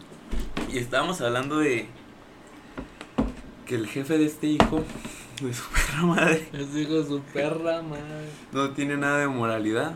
Y 0.72 0.78
estábamos 0.78 1.20
hablando 1.20 1.58
de 1.58 1.86
que 3.66 3.74
el 3.76 3.86
jefe 3.86 4.18
de 4.18 4.26
este 4.26 4.46
hijo, 4.48 4.82
de 5.42 5.54
su 5.54 5.64
perra 5.70 6.02
madre, 6.06 6.48
Les 6.52 6.74
digo 6.74 7.02
su 7.04 7.20
perra, 7.32 7.82
madre. 7.82 8.28
no 8.52 8.70
tiene 8.70 8.96
nada 8.96 9.18
de 9.18 9.28
moralidad. 9.28 9.94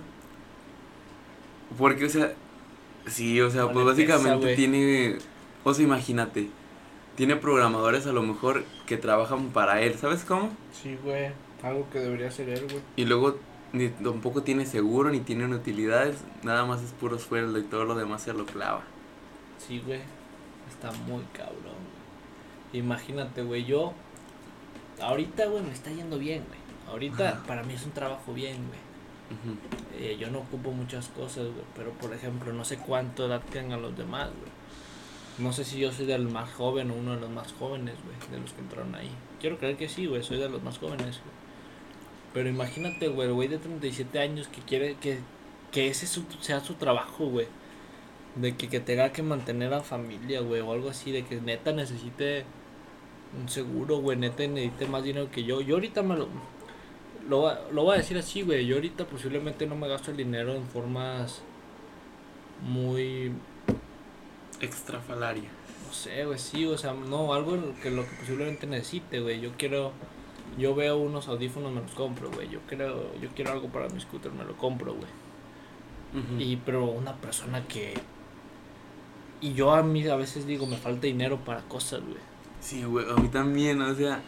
Porque, 1.79 2.05
o 2.05 2.09
sea, 2.09 2.33
sí, 3.07 3.41
o 3.41 3.51
sea, 3.51 3.65
pues 3.73 3.85
pesa, 3.97 4.17
básicamente 4.17 4.55
tiene, 4.55 5.19
o 5.65 5.75
sea, 5.75 5.85
imagínate, 5.85 6.51
tiene 7.17 7.37
programadores 7.37 8.07
a 8.07 8.13
lo 8.13 8.23
mejor 8.23 8.65
que 8.87 8.97
trabajan 8.97 9.49
para 9.51 9.81
él, 9.83 9.95
¿sabes 9.95 10.25
cómo? 10.25 10.51
Sí, 10.73 10.99
güey. 11.03 11.31
Algo 11.63 11.89
que 11.91 11.99
debería 11.99 12.31
ser 12.31 12.49
él, 12.51 12.65
güey. 12.65 12.81
Y 12.97 13.05
luego 13.07 13.39
ni 13.73 13.89
tampoco 13.89 14.43
tiene 14.43 14.67
seguro 14.67 15.11
ni 15.11 15.21
tiene 15.21 15.47
utilidades, 15.47 16.19
nada 16.43 16.65
más 16.65 16.83
es 16.83 16.93
puro 16.93 17.19
sueldo 17.19 17.59
y 17.59 17.63
todo 17.63 17.85
lo 17.85 17.95
demás 17.95 18.23
se 18.23 18.33
lo 18.33 18.47
clava. 18.47 18.83
Sí, 19.59 19.83
güey. 19.85 20.01
Está 20.69 20.93
muy 20.93 21.23
cabrón, 21.33 21.57
güey. 21.63 22.83
Imagínate, 22.83 23.43
güey, 23.43 23.65
yo. 23.65 23.93
Ahorita, 25.01 25.47
güey, 25.47 25.63
me 25.63 25.73
está 25.73 25.91
yendo 25.91 26.19
bien, 26.19 26.45
güey. 26.47 26.59
Ahorita 26.89 27.31
Ajá. 27.31 27.43
para 27.47 27.63
mí 27.63 27.75
es 27.75 27.85
un 27.85 27.93
trabajo 27.93 28.33
bien, 28.33 28.57
güey. 28.69 28.85
Eh, 29.99 30.17
yo 30.19 30.31
no 30.31 30.41
ocupo 30.41 30.71
muchas 30.71 31.09
cosas, 31.09 31.45
güey. 31.45 31.65
Pero, 31.77 31.91
por 31.93 32.13
ejemplo, 32.13 32.53
no 32.53 32.65
sé 32.65 32.79
cuánto 32.79 33.27
edad 33.27 33.43
tengan 33.51 33.83
los 33.83 33.97
demás, 33.97 34.29
güey. 34.29 34.53
No 35.39 35.53
sé 35.53 35.65
si 35.65 35.79
yo 35.81 35.91
soy 35.93 36.07
del 36.07 36.29
más 36.29 36.53
joven 36.53 36.91
o 36.91 36.95
uno 36.95 37.15
de 37.15 37.21
los 37.21 37.31
más 37.31 37.53
jóvenes, 37.55 37.95
güey. 38.05 38.31
De 38.31 38.41
los 38.41 38.53
que 38.53 38.61
entraron 38.61 38.95
ahí. 38.95 39.11
Quiero 39.41 39.59
creer 39.59 39.77
que 39.77 39.89
sí, 39.89 40.07
güey. 40.07 40.23
Soy 40.23 40.39
de 40.39 40.49
los 40.49 40.63
más 40.63 40.79
jóvenes, 40.79 41.21
güey. 41.21 41.35
Pero 42.33 42.49
imagínate, 42.49 43.09
güey, 43.09 43.29
el 43.29 43.35
güey 43.35 43.49
de 43.49 43.59
37 43.59 44.19
años 44.21 44.49
que 44.49 44.61
quiere 44.61 44.97
que, 44.97 45.19
que 45.73 45.89
ese 45.89 46.07
su- 46.07 46.25
sea 46.41 46.61
su 46.61 46.75
trabajo, 46.75 47.27
güey. 47.27 47.47
De 48.37 48.57
que, 48.57 48.81
tenga 48.81 49.13
que 49.13 49.23
mantener 49.23 49.73
a 49.75 49.81
familia, 49.81 50.41
güey, 50.41 50.61
o 50.61 50.73
algo 50.73 50.91
así, 50.91 51.13
de 51.13 51.25
que 51.25 51.41
neta 51.41 51.73
necesite 51.73 52.45
un 53.41 53.49
seguro, 53.49 53.99
güey, 53.99 54.17
neta 54.19 54.47
necesite 54.47 54.87
más 54.87 55.05
dinero 55.05 55.31
que 55.31 55.45
yo. 55.45 55.61
Yo 55.61 55.77
ahorita 55.77 56.03
me 56.03 56.17
lo... 56.17 56.29
Lo, 57.29 57.71
lo 57.73 57.85
voy 57.85 57.95
a 57.95 57.99
decir 57.99 58.19
así, 58.19 58.43
güey. 58.43 58.67
Yo 58.67 58.77
ahorita 58.77 59.07
posiblemente 59.07 59.67
no 59.67 59.77
me 59.77 59.89
gasto 59.89 60.11
el 60.11 60.17
dinero 60.17 60.55
en 60.55 60.65
formas 60.67 61.43
muy 62.63 63.33
Extrafalaria. 64.61 65.49
no 65.87 65.93
sé, 65.93 66.25
güey, 66.25 66.39
sí, 66.39 66.67
o 66.67 66.77
sea, 66.79 66.93
no, 66.95 67.35
algo 67.35 67.57
que 67.83 67.91
lo 67.91 68.03
que 68.05 68.17
posiblemente 68.17 68.67
necesite, 68.67 69.21
güey. 69.21 69.41
Yo 69.41 69.51
quiero, 69.59 69.93
yo 70.59 70.75
veo 70.75 70.97
unos 70.97 71.29
audífonos, 71.29 71.73
me 71.73 71.81
los 71.83 71.93
compro, 71.93 72.31
güey. 72.31 72.49
Yo 72.49 72.61
creo, 72.67 73.13
yo 73.21 73.29
quiero 73.35 73.53
algo 73.53 73.69
para 73.69 73.89
mi 73.89 74.01
scooter, 74.01 74.33
me 74.33 74.45
lo 74.45 74.57
compro, 74.57 74.95
güey. 74.95 75.09
Y, 76.39 76.57
pero 76.65 76.85
una 76.85 77.15
persona 77.17 77.67
que, 77.67 77.95
y 79.41 79.53
yo 79.55 79.75
a 79.75 79.83
mí 79.83 80.07
a 80.07 80.15
veces 80.15 80.47
digo, 80.47 80.65
me 80.65 80.77
falta 80.77 81.07
dinero 81.09 81.39
para 81.45 81.61
cosas, 81.63 82.03
güey. 82.03 82.19
Sí, 82.61 82.85
güey, 82.85 83.05
a 83.11 83.15
mí 83.17 83.27
también, 83.29 83.83
o 83.83 83.93
sea, 83.97 84.23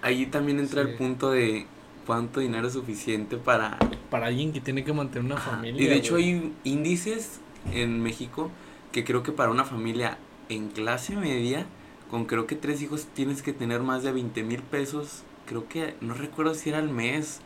ahí 0.00 0.26
también 0.26 0.60
entra 0.60 0.84
Sí. 0.84 0.90
el 0.90 0.96
punto 0.96 1.30
de 1.32 1.66
cuánto 2.06 2.38
dinero 2.38 2.68
es 2.68 2.74
suficiente 2.74 3.36
para... 3.36 3.78
Para 4.10 4.26
alguien 4.28 4.52
que 4.52 4.60
tiene 4.60 4.84
que 4.84 4.92
mantener 4.92 5.24
una 5.24 5.34
Ajá. 5.36 5.50
familia. 5.52 5.82
Y 5.82 5.86
de 5.86 5.96
hecho 5.96 6.14
hay 6.16 6.52
índices 6.62 7.40
en 7.72 8.00
México 8.00 8.50
que 8.92 9.04
creo 9.04 9.22
que 9.22 9.32
para 9.32 9.50
una 9.50 9.64
familia 9.64 10.18
en 10.48 10.68
clase 10.68 11.16
media, 11.16 11.66
con 12.10 12.26
creo 12.26 12.46
que 12.46 12.54
tres 12.54 12.82
hijos, 12.82 13.06
tienes 13.14 13.42
que 13.42 13.52
tener 13.52 13.82
más 13.82 14.02
de 14.02 14.12
20 14.12 14.42
mil 14.42 14.62
pesos. 14.62 15.22
Creo 15.46 15.66
que, 15.68 15.96
no 16.00 16.14
recuerdo 16.14 16.54
si 16.54 16.68
era 16.68 16.78
al 16.78 16.90
mes, 16.90 17.40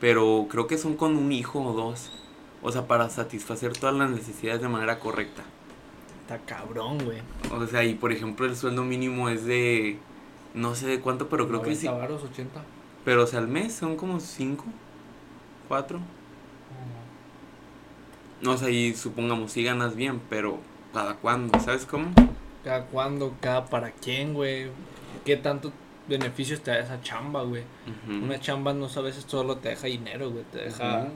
pero 0.00 0.46
creo 0.48 0.66
que 0.66 0.78
son 0.78 0.96
con 0.96 1.16
un 1.16 1.32
hijo 1.32 1.62
o 1.62 1.72
dos. 1.72 2.10
O 2.62 2.70
sea, 2.70 2.86
para 2.86 3.08
satisfacer 3.08 3.72
todas 3.72 3.96
las 3.96 4.10
necesidades 4.10 4.60
de 4.60 4.68
manera 4.68 5.00
correcta. 5.00 5.42
Está 6.20 6.38
cabrón, 6.38 6.98
güey. 7.04 7.22
O 7.50 7.66
sea, 7.66 7.82
y 7.84 7.94
por 7.94 8.12
ejemplo 8.12 8.46
el 8.46 8.56
sueldo 8.56 8.84
mínimo 8.84 9.28
es 9.30 9.44
de... 9.46 9.98
No 10.52 10.74
sé 10.74 10.86
de 10.86 11.00
cuánto, 11.00 11.28
pero 11.28 11.48
creo 11.48 11.62
que 11.62 11.74
sí. 11.74 11.86
90 11.86 12.00
varos, 12.00 12.22
80. 12.30 12.62
Pero 13.04 13.22
o 13.22 13.26
sea, 13.26 13.38
al 13.38 13.48
mes 13.48 13.72
son 13.72 13.96
como 13.96 14.20
5, 14.20 14.64
4. 15.68 16.00
No 18.42 18.56
sé, 18.56 18.72
y 18.72 18.94
supongamos, 18.94 19.52
si 19.52 19.62
ganas 19.62 19.96
bien, 19.96 20.20
pero 20.28 20.58
¿cada 20.92 21.14
cuándo? 21.14 21.58
¿Sabes 21.60 21.86
cómo? 21.86 22.10
Cada 22.64 22.84
cuándo, 22.86 23.34
cada 23.40 23.66
para 23.66 23.90
quién, 23.90 24.34
güey. 24.34 24.68
¿Qué 25.24 25.36
tanto 25.36 25.72
beneficios 26.08 26.60
te 26.60 26.72
da 26.72 26.80
esa 26.80 27.00
chamba, 27.02 27.42
güey? 27.42 27.62
Una 28.08 28.38
chamba 28.40 28.72
no 28.74 28.86
a 28.86 29.00
veces 29.00 29.24
solo 29.26 29.56
te 29.56 29.70
deja 29.70 29.86
dinero, 29.86 30.30
güey. 30.30 30.44
Te 30.52 30.58
deja. 30.58 31.08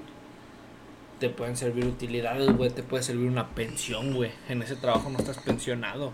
Te 1.20 1.30
pueden 1.30 1.56
servir 1.56 1.86
utilidades, 1.86 2.56
güey. 2.56 2.70
Te 2.70 2.82
puede 2.82 3.02
servir 3.02 3.28
una 3.28 3.48
pensión, 3.48 4.14
güey. 4.14 4.32
En 4.48 4.62
ese 4.62 4.76
trabajo 4.76 5.10
no 5.10 5.18
estás 5.18 5.38
pensionado. 5.38 6.12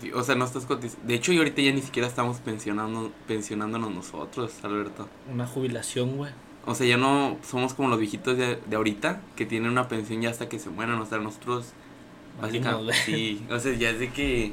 Sí, 0.00 0.12
O 0.12 0.22
sea, 0.22 0.34
no 0.34 0.44
estás 0.44 0.66
cotizando. 0.66 1.06
De 1.06 1.14
hecho, 1.14 1.32
y 1.32 1.38
ahorita 1.38 1.62
ya 1.62 1.72
ni 1.72 1.80
siquiera 1.80 2.08
estamos 2.08 2.38
pensionando, 2.38 3.12
pensionándonos 3.26 3.90
nosotros, 3.92 4.52
Alberto. 4.62 5.08
Una 5.32 5.46
jubilación, 5.46 6.16
güey. 6.16 6.32
O 6.66 6.74
sea, 6.74 6.86
ya 6.86 6.98
no 6.98 7.38
somos 7.42 7.72
como 7.72 7.88
los 7.88 7.98
viejitos 7.98 8.36
de, 8.36 8.56
de 8.56 8.76
ahorita 8.76 9.22
que 9.36 9.46
tienen 9.46 9.70
una 9.70 9.88
pensión 9.88 10.20
ya 10.20 10.30
hasta 10.30 10.48
que 10.48 10.58
se 10.58 10.68
mueran. 10.70 11.00
O 11.00 11.06
sea, 11.06 11.18
nosotros, 11.18 11.72
básicamente, 12.40 12.92
sí. 13.04 13.44
O 13.50 13.58
sea, 13.58 13.74
ya 13.74 13.90
es 13.90 13.98
de 13.98 14.10
que 14.10 14.52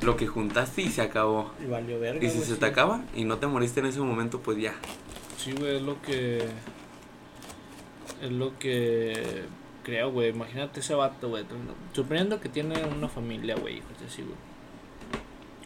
lo 0.00 0.16
que 0.16 0.26
juntaste 0.26 0.82
y 0.82 0.90
se 0.90 1.02
acabó. 1.02 1.52
Y 1.62 1.66
valió 1.66 1.98
verga. 1.98 2.24
Y 2.24 2.30
si 2.30 2.38
se 2.40 2.54
sí. 2.54 2.60
te 2.60 2.66
acaba 2.66 3.02
y 3.14 3.24
no 3.24 3.38
te 3.38 3.46
moriste 3.46 3.80
en 3.80 3.86
ese 3.86 4.00
momento, 4.00 4.40
pues 4.40 4.58
ya. 4.58 4.74
Sí, 5.38 5.52
güey, 5.52 5.76
es 5.76 5.82
lo 5.82 6.00
que. 6.02 6.44
Es 8.22 8.30
lo 8.30 8.58
que. 8.58 9.44
Creo, 9.82 10.10
güey. 10.10 10.30
Imagínate 10.30 10.80
ese 10.80 10.94
vato, 10.94 11.28
güey. 11.28 11.44
Suponiendo 11.92 12.40
que 12.40 12.48
tiene 12.48 12.82
una 12.84 13.08
familia, 13.08 13.54
güey, 13.56 13.78
hijos 13.78 13.92
así, 14.06 14.22
güey. 14.22 14.36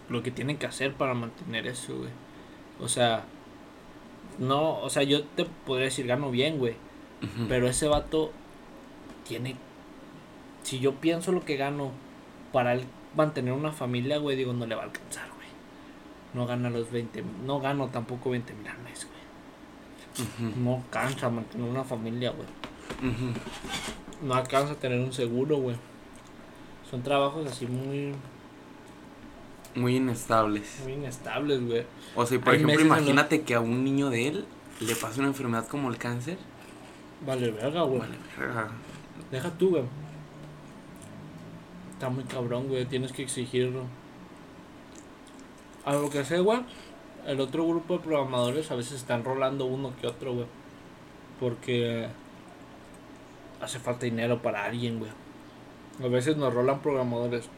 Lo 0.08 0.22
que 0.22 0.30
tiene 0.30 0.56
que 0.56 0.66
hacer 0.66 0.94
para 0.94 1.14
mantener 1.14 1.66
eso, 1.66 1.96
güey. 1.96 2.10
O 2.80 2.88
sea. 2.88 3.24
No, 4.38 4.78
o 4.80 4.90
sea, 4.90 5.02
yo 5.02 5.24
te 5.24 5.44
podría 5.66 5.86
decir, 5.86 6.06
gano 6.06 6.30
bien, 6.30 6.58
güey. 6.58 6.74
Pero 7.48 7.68
ese 7.68 7.88
vato 7.88 8.32
tiene. 9.26 9.56
Si 10.68 10.80
yo 10.80 10.96
pienso 10.96 11.32
lo 11.32 11.44
que 11.46 11.56
gano 11.56 11.92
para 12.52 12.74
él 12.74 12.84
mantener 13.16 13.54
una 13.54 13.72
familia, 13.72 14.18
güey, 14.18 14.36
digo, 14.36 14.52
no 14.52 14.66
le 14.66 14.74
va 14.74 14.82
a 14.82 14.84
alcanzar, 14.84 15.26
güey. 15.34 15.48
No 16.34 16.46
gana 16.46 16.68
los 16.68 16.90
20. 16.92 17.24
No 17.46 17.58
gano 17.58 17.88
tampoco 17.88 18.28
20 18.28 18.52
mil 18.52 18.68
al 18.68 18.78
mes, 18.80 19.06
güey. 19.08 20.52
No 20.62 20.76
alcanza 20.84 21.30
mantener 21.30 21.66
una 21.70 21.84
familia, 21.84 22.32
güey. 22.32 22.46
No 24.22 24.34
alcanza 24.34 24.72
a 24.72 24.76
tener 24.76 25.00
un 25.00 25.12
seguro, 25.14 25.56
güey. 25.56 25.76
Son 26.90 27.02
trabajos 27.02 27.46
así 27.46 27.66
muy, 27.66 28.12
Muy 29.74 29.96
inestables. 29.96 30.80
muy 30.82 30.92
inestables, 30.94 31.64
güey. 31.66 31.86
O 32.14 32.26
sea, 32.26 32.36
y 32.36 32.40
por 32.40 32.50
Hay 32.52 32.56
ejemplo, 32.56 32.74
los- 32.74 32.84
imagínate 32.84 33.40
que 33.42 33.54
a 33.54 33.60
un 33.60 33.84
niño 33.84 34.10
de 34.10 34.28
él 34.28 34.44
le 34.80 34.94
pasa 34.96 35.20
una 35.20 35.28
enfermedad 35.28 35.66
como 35.66 35.88
el 35.90 35.96
cáncer. 35.96 36.36
Vale, 37.24 37.50
verga, 37.52 37.82
güey. 37.84 38.00
Vale, 38.00 38.16
verga. 38.38 38.68
Deja 39.30 39.50
tú, 39.52 39.70
güey. 39.70 39.84
Está 41.98 42.10
muy 42.10 42.22
cabrón, 42.22 42.68
güey. 42.68 42.84
Tienes 42.86 43.10
que 43.12 43.22
exigirlo. 43.24 43.82
A 45.84 45.92
lo 45.94 46.08
que 46.10 46.24
sé, 46.24 46.38
güey. 46.38 46.60
El 47.26 47.40
otro 47.40 47.66
grupo 47.66 47.94
de 47.98 48.04
programadores 48.04 48.70
a 48.70 48.76
veces 48.76 48.92
están 49.00 49.24
rolando 49.24 49.64
uno 49.66 49.92
que 50.00 50.06
otro, 50.06 50.32
güey. 50.32 50.46
Porque 51.40 52.06
hace 53.60 53.80
falta 53.80 54.04
dinero 54.06 54.40
para 54.42 54.64
alguien, 54.64 55.00
güey. 55.00 55.10
A 56.00 56.06
veces 56.06 56.36
nos 56.36 56.54
rolan 56.54 56.78
programadores. 56.82 57.48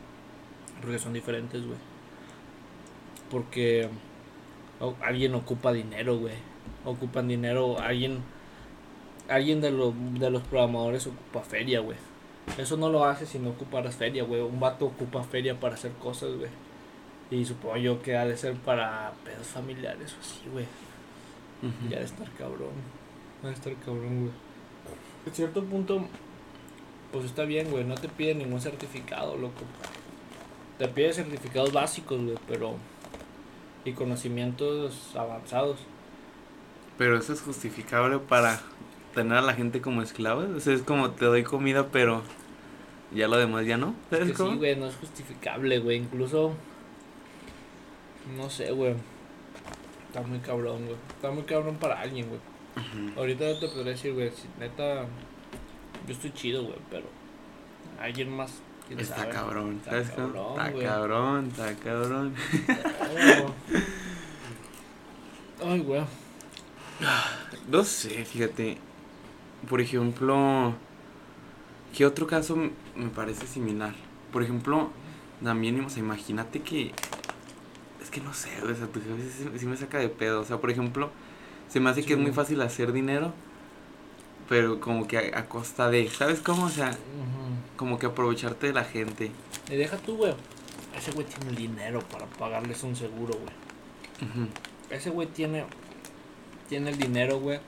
Porque 0.81 0.99
son 0.99 1.13
diferentes, 1.13 1.63
güey. 1.67 1.77
Porque 3.31 3.91
alguien 5.03 5.35
ocupa 5.35 5.71
dinero, 5.75 6.17
güey. 6.17 6.35
Ocupan 6.87 7.29
dinero, 7.29 7.79
alguien 7.79 8.23
alguien 9.29 9.61
de, 9.61 9.71
lo- 9.71 9.93
de 10.15 10.31
los 10.31 10.43
programadores 10.45 11.07
ocupa 11.07 11.43
feria, 11.43 11.81
güey. 11.81 11.99
Eso 12.59 12.77
no 12.77 12.91
lo 12.91 13.05
hace 13.05 13.27
si 13.27 13.39
no 13.39 13.51
ocuparas 13.51 13.97
feria, 13.97 14.25
güey. 14.25 14.41
Un 14.41 14.61
vato 14.61 14.87
ocupa 14.87 15.23
feria 15.23 15.59
para 15.59 15.75
hacer 15.75 15.93
cosas, 15.93 16.37
güey. 16.37 16.51
Y 17.31 17.45
supongo 17.45 17.77
yo 17.77 18.03
que 18.03 18.17
ha 18.17 18.27
de 18.27 18.37
ser 18.37 18.55
para 18.55 19.13
pedos 19.25 19.47
familiares 19.47 20.13
o 20.15 20.21
así, 20.21 20.41
güey. 20.53 20.67
Ujú. 21.63 21.91
Ya 21.91 21.99
de 21.99 22.05
estar 22.05 22.29
cabrón. 22.33 22.73
Va 23.45 23.51
a 23.51 23.53
estar 23.53 23.73
cabrón, 23.77 24.21
güey. 24.21 24.33
En 25.27 25.35
cierto 25.35 25.63
punto, 25.65 26.07
pues 27.13 27.25
está 27.27 27.45
bien, 27.45 27.71
güey. 27.71 27.85
No 27.85 27.95
te 27.95 28.09
piden 28.09 28.39
ningún 28.39 28.61
certificado, 28.61 29.37
loco. 29.37 29.63
Te 30.79 30.89
pide 30.89 31.13
certificados 31.13 31.73
básicos, 31.73 32.21
güey, 32.21 32.39
pero. 32.49 32.75
Y 33.85 33.93
conocimientos 33.93 35.15
avanzados. 35.17 35.79
Pero 36.99 37.17
eso 37.17 37.33
es 37.33 37.41
justificable 37.41 38.19
para 38.19 38.61
tener 39.15 39.39
a 39.39 39.43
la 39.43 39.55
gente 39.55 39.81
como 39.81 40.03
esclavos. 40.03 40.47
O 40.51 40.61
sea, 40.61 40.75
es 40.75 40.83
como 40.83 41.13
te 41.13 41.25
doy 41.25 41.45
comida, 41.45 41.89
pero 41.89 42.23
ya 43.13 43.29
lo 43.29 43.37
demás 43.37 43.67
ya 43.67 43.77
no. 43.77 43.95
Es 44.11 44.37
sí, 44.37 44.43
güey, 44.43 44.77
no 44.77 44.87
es 44.87 44.97
justificable, 44.97 45.79
güey. 45.81 45.99
Incluso. 45.99 46.53
No 48.37 48.49
sé, 48.49 48.71
güey. 48.71 48.95
Está 50.09 50.23
muy 50.23 50.39
cabrón, 50.39 50.85
güey. 50.85 50.97
Está 51.15 51.31
muy 51.31 51.43
cabrón 51.43 51.77
para 51.77 52.01
alguien, 52.01 52.29
güey. 52.29 52.41
Ujú. 52.77 53.19
Ahorita 53.19 53.45
no 53.47 53.59
te 53.59 53.69
podría 53.69 53.93
decir, 53.93 54.15
güey. 54.15 54.31
Si 54.31 54.49
neta. 54.59 55.07
Yo 56.07 56.13
estoy 56.13 56.33
chido, 56.33 56.63
güey, 56.65 56.79
pero. 56.91 57.07
Alguien 58.01 58.35
más. 58.35 58.61
Está 58.89 59.17
sabe. 59.17 59.31
cabrón, 59.31 59.81
Está 59.85 60.03
cabrón, 60.03 60.51
Está 60.59 60.83
cabrón, 60.83 61.47
está 61.47 61.75
cabrón. 61.77 62.35
Ay, 65.65 65.81
güey. 65.81 66.03
No 67.69 67.85
sé, 67.85 68.25
fíjate. 68.25 68.79
Por 69.69 69.81
ejemplo, 69.81 70.75
¿qué 71.97 72.07
otro 72.07 72.27
caso 72.27 72.57
me 72.57 73.09
parece 73.15 73.47
similar? 73.47 73.95
Por 74.33 74.43
ejemplo, 74.43 74.91
también, 75.43 75.85
o 75.85 75.91
sea, 75.91 76.03
imagínate 76.03 76.61
que. 76.61 76.93
Es 78.03 78.11
que 78.11 78.21
no 78.21 78.33
sé, 78.33 78.51
o 78.63 78.75
sea, 78.75 78.87
tu 78.87 79.01
jefe 79.01 79.31
sí, 79.31 79.49
sí 79.59 79.67
me 79.67 79.77
saca 79.77 79.99
de 79.99 80.09
pedo. 80.09 80.41
O 80.41 80.45
sea, 80.45 80.59
por 80.59 80.71
ejemplo, 80.71 81.11
se 81.69 81.81
me 81.81 81.91
hace 81.91 82.03
Sí, 82.03 82.09
que 82.09 82.15
es 82.15 82.19
muy 82.19 82.33
fácil 82.33 82.61
hacer 82.63 82.93
dinero, 82.93 83.33
pero 84.49 84.81
como 84.81 85.07
que 85.07 85.19
a, 85.19 85.39
a 85.41 85.49
costa 85.49 85.91
de. 85.91 86.09
¿Sabes 86.09 86.41
cómo? 86.41 86.67
O 86.67 86.71
sea, 86.71 86.97
como 87.77 87.99
que 87.99 88.07
aprovecharte 88.07 88.69
de 88.69 88.73
la 88.73 88.85
gente. 88.85 89.31
Y 89.71 89.77
deja 89.77 89.97
tú, 89.99 90.17
güey. 90.17 90.35
Ese 90.97 91.13
güey 91.13 91.27
tiene 91.27 91.51
el 91.51 91.57
dinero 91.57 92.01
para 92.11 92.27
pagarles 92.27 92.83
un 92.83 92.97
seguro, 92.97 93.35
güey. 93.35 94.49
Ese 94.91 95.11
güey 95.11 95.29
tiene. 95.29 95.65
Tiene 96.69 96.91
el 96.91 96.99
dinero, 96.99 97.39
güey. 97.41 97.61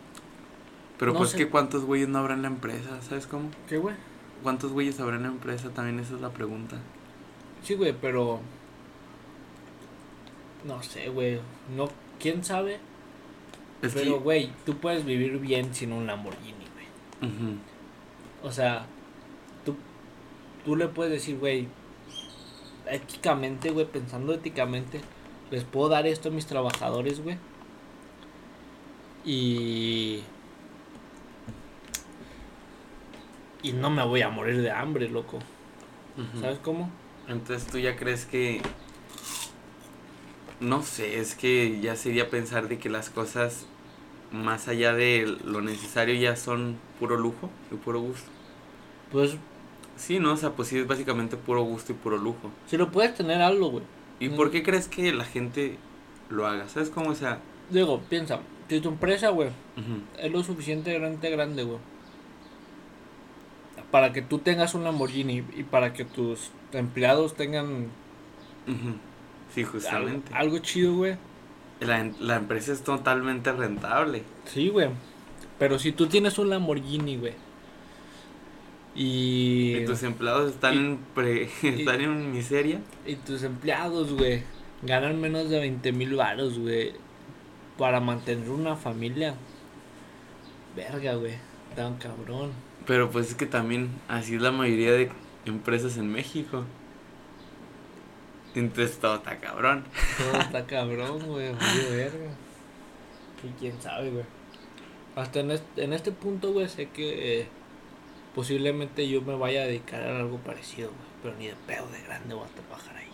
Pero 0.99 1.13
No 1.13 1.19
pues 1.19 1.31
sé. 1.31 1.37
que 1.39 1.49
cuántos 1.49 1.85
güeyes 1.85 2.09
no 2.09 2.19
habrá 2.19 2.35
en 2.35 2.43
la 2.43 2.49
empresa, 2.49 3.01
¿sabes 3.03 3.27
cómo? 3.27 3.51
¿Qué, 3.69 3.79
güey? 3.79 3.97
¿Cuántos 4.43 4.73
güeyes 4.73 4.99
habrá 5.01 5.17
en 5.17 5.23
la 5.23 5.29
empresa? 5.29 5.71
También 5.71 5.99
esa 6.01 6.15
es 6.15 6.21
la 6.21 6.31
pregunta. 6.31 6.77
Sí, 7.63 7.75
güey, 7.75 7.95
pero. 7.99 8.41
No 10.65 10.83
sé, 10.83 11.09
güey. 11.09 11.41
No, 11.77 11.89
¿Quién 12.23 12.45
sabe 12.45 12.79
Es 13.83 13.95
Pero, 13.95 14.19
que... 14.19 14.19
güey, 14.21 14.53
tú 14.65 14.77
puedes 14.77 15.05
vivir 15.05 15.39
bien 15.39 15.75
sin 15.75 15.93
un 15.93 16.07
Lamborghini, 16.07 16.53
güey. 16.53 17.31
Ujú. 17.33 17.57
O 18.45 18.53
sea, 18.53 18.87
tú, 19.65 19.75
tú 20.65 20.77
le 20.77 20.87
puedes 20.87 21.13
decir, 21.13 21.39
güey, 21.39 21.67
éticamente, 22.89 23.71
güey, 23.71 23.87
pensando 23.87 24.33
éticamente, 24.33 25.01
les 25.51 25.65
puedo 25.65 25.89
dar 25.89 26.07
esto 26.07 26.29
a 26.29 26.33
mis 26.33 26.47
trabajadores, 26.47 27.21
güey. 27.21 27.39
Y... 29.25 30.23
Y 33.63 33.73
no 33.73 33.91
me 33.91 34.05
voy 34.05 34.23
a 34.23 34.29
morir 34.29 34.61
de 34.61 34.71
hambre, 34.71 35.09
loco. 35.09 35.39
¿Sabes 36.41 36.59
cómo? 36.59 36.91
Entonces 37.29 37.67
tú 37.71 37.79
ya 37.79 37.97
crees 37.97 38.25
que... 38.27 38.61
No 40.61 40.83
sé, 40.83 41.19
es 41.19 41.35
que 41.35 41.81
ya 41.81 41.97
sería 41.97 42.31
pensar 42.31 42.69
de 42.69 42.79
que 42.79 42.89
las 42.89 43.11
cosas 43.11 43.67
más 44.31 44.69
allá 44.69 44.93
de 44.95 45.37
lo 45.45 45.61
necesario 45.61 46.15
ya 46.15 46.37
son 46.37 46.77
puro 47.01 47.17
lujo 47.17 47.51
y 47.71 47.75
puro 47.77 48.01
gusto. 48.01 48.29
Pues, 49.11 49.37
Sí, 49.97 50.19
¿no? 50.19 50.33
O 50.33 50.37
sea, 50.37 50.51
pues 50.53 50.69
sí 50.69 50.79
es 50.79 50.87
básicamente 50.87 51.37
puro 51.37 51.63
gusto 51.63 51.93
y 51.93 51.95
puro 51.95 52.17
lujo. 52.17 52.51
si 52.67 52.77
lo 52.77 52.91
puedes 52.91 53.15
tener 53.15 53.43
algo, 53.43 53.71
güey. 53.71 53.85
¿Y 54.21 54.31
Mm. 54.31 54.37
por 54.37 54.51
qué 54.51 54.63
crees 54.63 54.89
que 54.89 55.13
la 55.13 55.25
gente 55.25 55.77
lo 56.31 56.47
haga? 56.47 56.69
¿Sabes 56.69 56.89
cómo? 56.91 57.11
O 57.11 57.15
sea... 57.15 57.39
Digo, 57.71 58.01
piensa, 58.09 58.41
si 58.69 58.81
tu 58.81 58.89
empresa, 58.89 59.29
güey, 59.29 59.51
es 60.19 60.33
lo 60.33 60.43
suficientemente 60.43 61.29
grande, 61.31 61.63
güey. 61.65 61.79
Para 63.93 64.13
que 64.13 64.23
tú 64.23 64.39
tengas 64.41 64.75
un 64.75 64.83
Lamborghini 64.85 65.45
y 65.57 65.63
para 65.63 65.93
que 65.93 66.05
tus 66.05 66.51
empleados 66.73 67.35
tengan. 67.37 67.87
Sí, 69.55 69.61
algo, 69.61 69.73
justamente. 69.73 70.35
algo 70.35 70.59
chido, 70.59 70.95
güey. 70.97 71.17
La, 71.81 72.11
la 72.21 72.37
empresa 72.37 72.73
es 72.73 72.83
totalmente 72.83 73.53
rentable. 73.53 74.23
Sí, 74.47 74.69
güey. 74.71 74.89
Pero 75.59 75.79
si 75.79 75.93
tú 75.93 76.07
tienes 76.07 76.39
un 76.39 76.49
Lamborghini, 76.51 77.17
güey. 77.19 77.35
Y, 78.95 79.77
Y 79.79 79.85
tus 79.87 80.03
empleados 80.03 80.53
están, 80.53 80.75
y- 80.75 80.79
en, 80.79 80.99
pre- 81.15 81.49
están 81.63 82.01
en 82.01 82.33
miseria. 82.33 82.81
y 83.07 83.17
tus 83.17 83.43
empleados, 83.43 84.13
güey, 84.13 84.43
ganan 84.83 85.21
menos 85.21 85.49
de 85.49 85.59
20 85.61 85.93
mil 85.93 86.15
varos, 86.17 86.59
güey. 86.59 86.93
Para 87.79 88.01
mantener 88.01 88.51
una 88.51 88.77
familia. 88.77 89.35
Verga, 90.77 91.15
güey. 91.15 91.35
Tan 91.75 91.97
cabrón. 91.97 92.53
Pero 92.87 93.11
pues 93.11 93.29
es 93.31 93.35
que 93.35 93.47
también 93.47 93.91
así 94.09 94.35
es 94.35 94.43
la 94.43 94.51
mayoría 94.53 94.93
de 94.93 95.11
empresas 95.47 95.97
en 95.97 96.11
México. 96.11 96.65
Entonces 98.55 98.99
todo 98.99 99.17
está 99.17 99.39
cabrón. 99.39 99.85
Todo 100.19 100.41
está 100.41 100.67
cabrón, 100.67 101.27
güey. 101.27 101.53
verga. 101.91 102.31
Y 103.43 103.49
quién 103.59 103.81
sabe, 103.81 104.11
güey. 104.11 104.25
Hasta 105.17 105.41
en 105.41 105.51
este, 105.53 105.85
en 105.85 105.93
este 105.93 106.13
punto, 106.13 106.53
güey, 106.53 106.69
sé 106.69 106.89
que 106.91 107.41
eh, 107.41 107.49
posiblemente 108.35 109.09
yo 109.09 109.21
me 109.23 109.37
vaya 109.37 109.63
a 109.63 109.67
dedicar 109.67 110.03
a 110.03 110.19
algo 110.21 110.39
parecido, 110.39 110.89
güey. 110.89 111.13
Pero 111.23 111.35
ni 111.37 111.47
de 111.49 111.55
pedo 111.67 111.87
de 111.89 112.03
grande 112.03 112.35
voy 112.35 112.45
a 112.45 112.49
trabajar 112.49 112.97
ahí. 112.97 113.09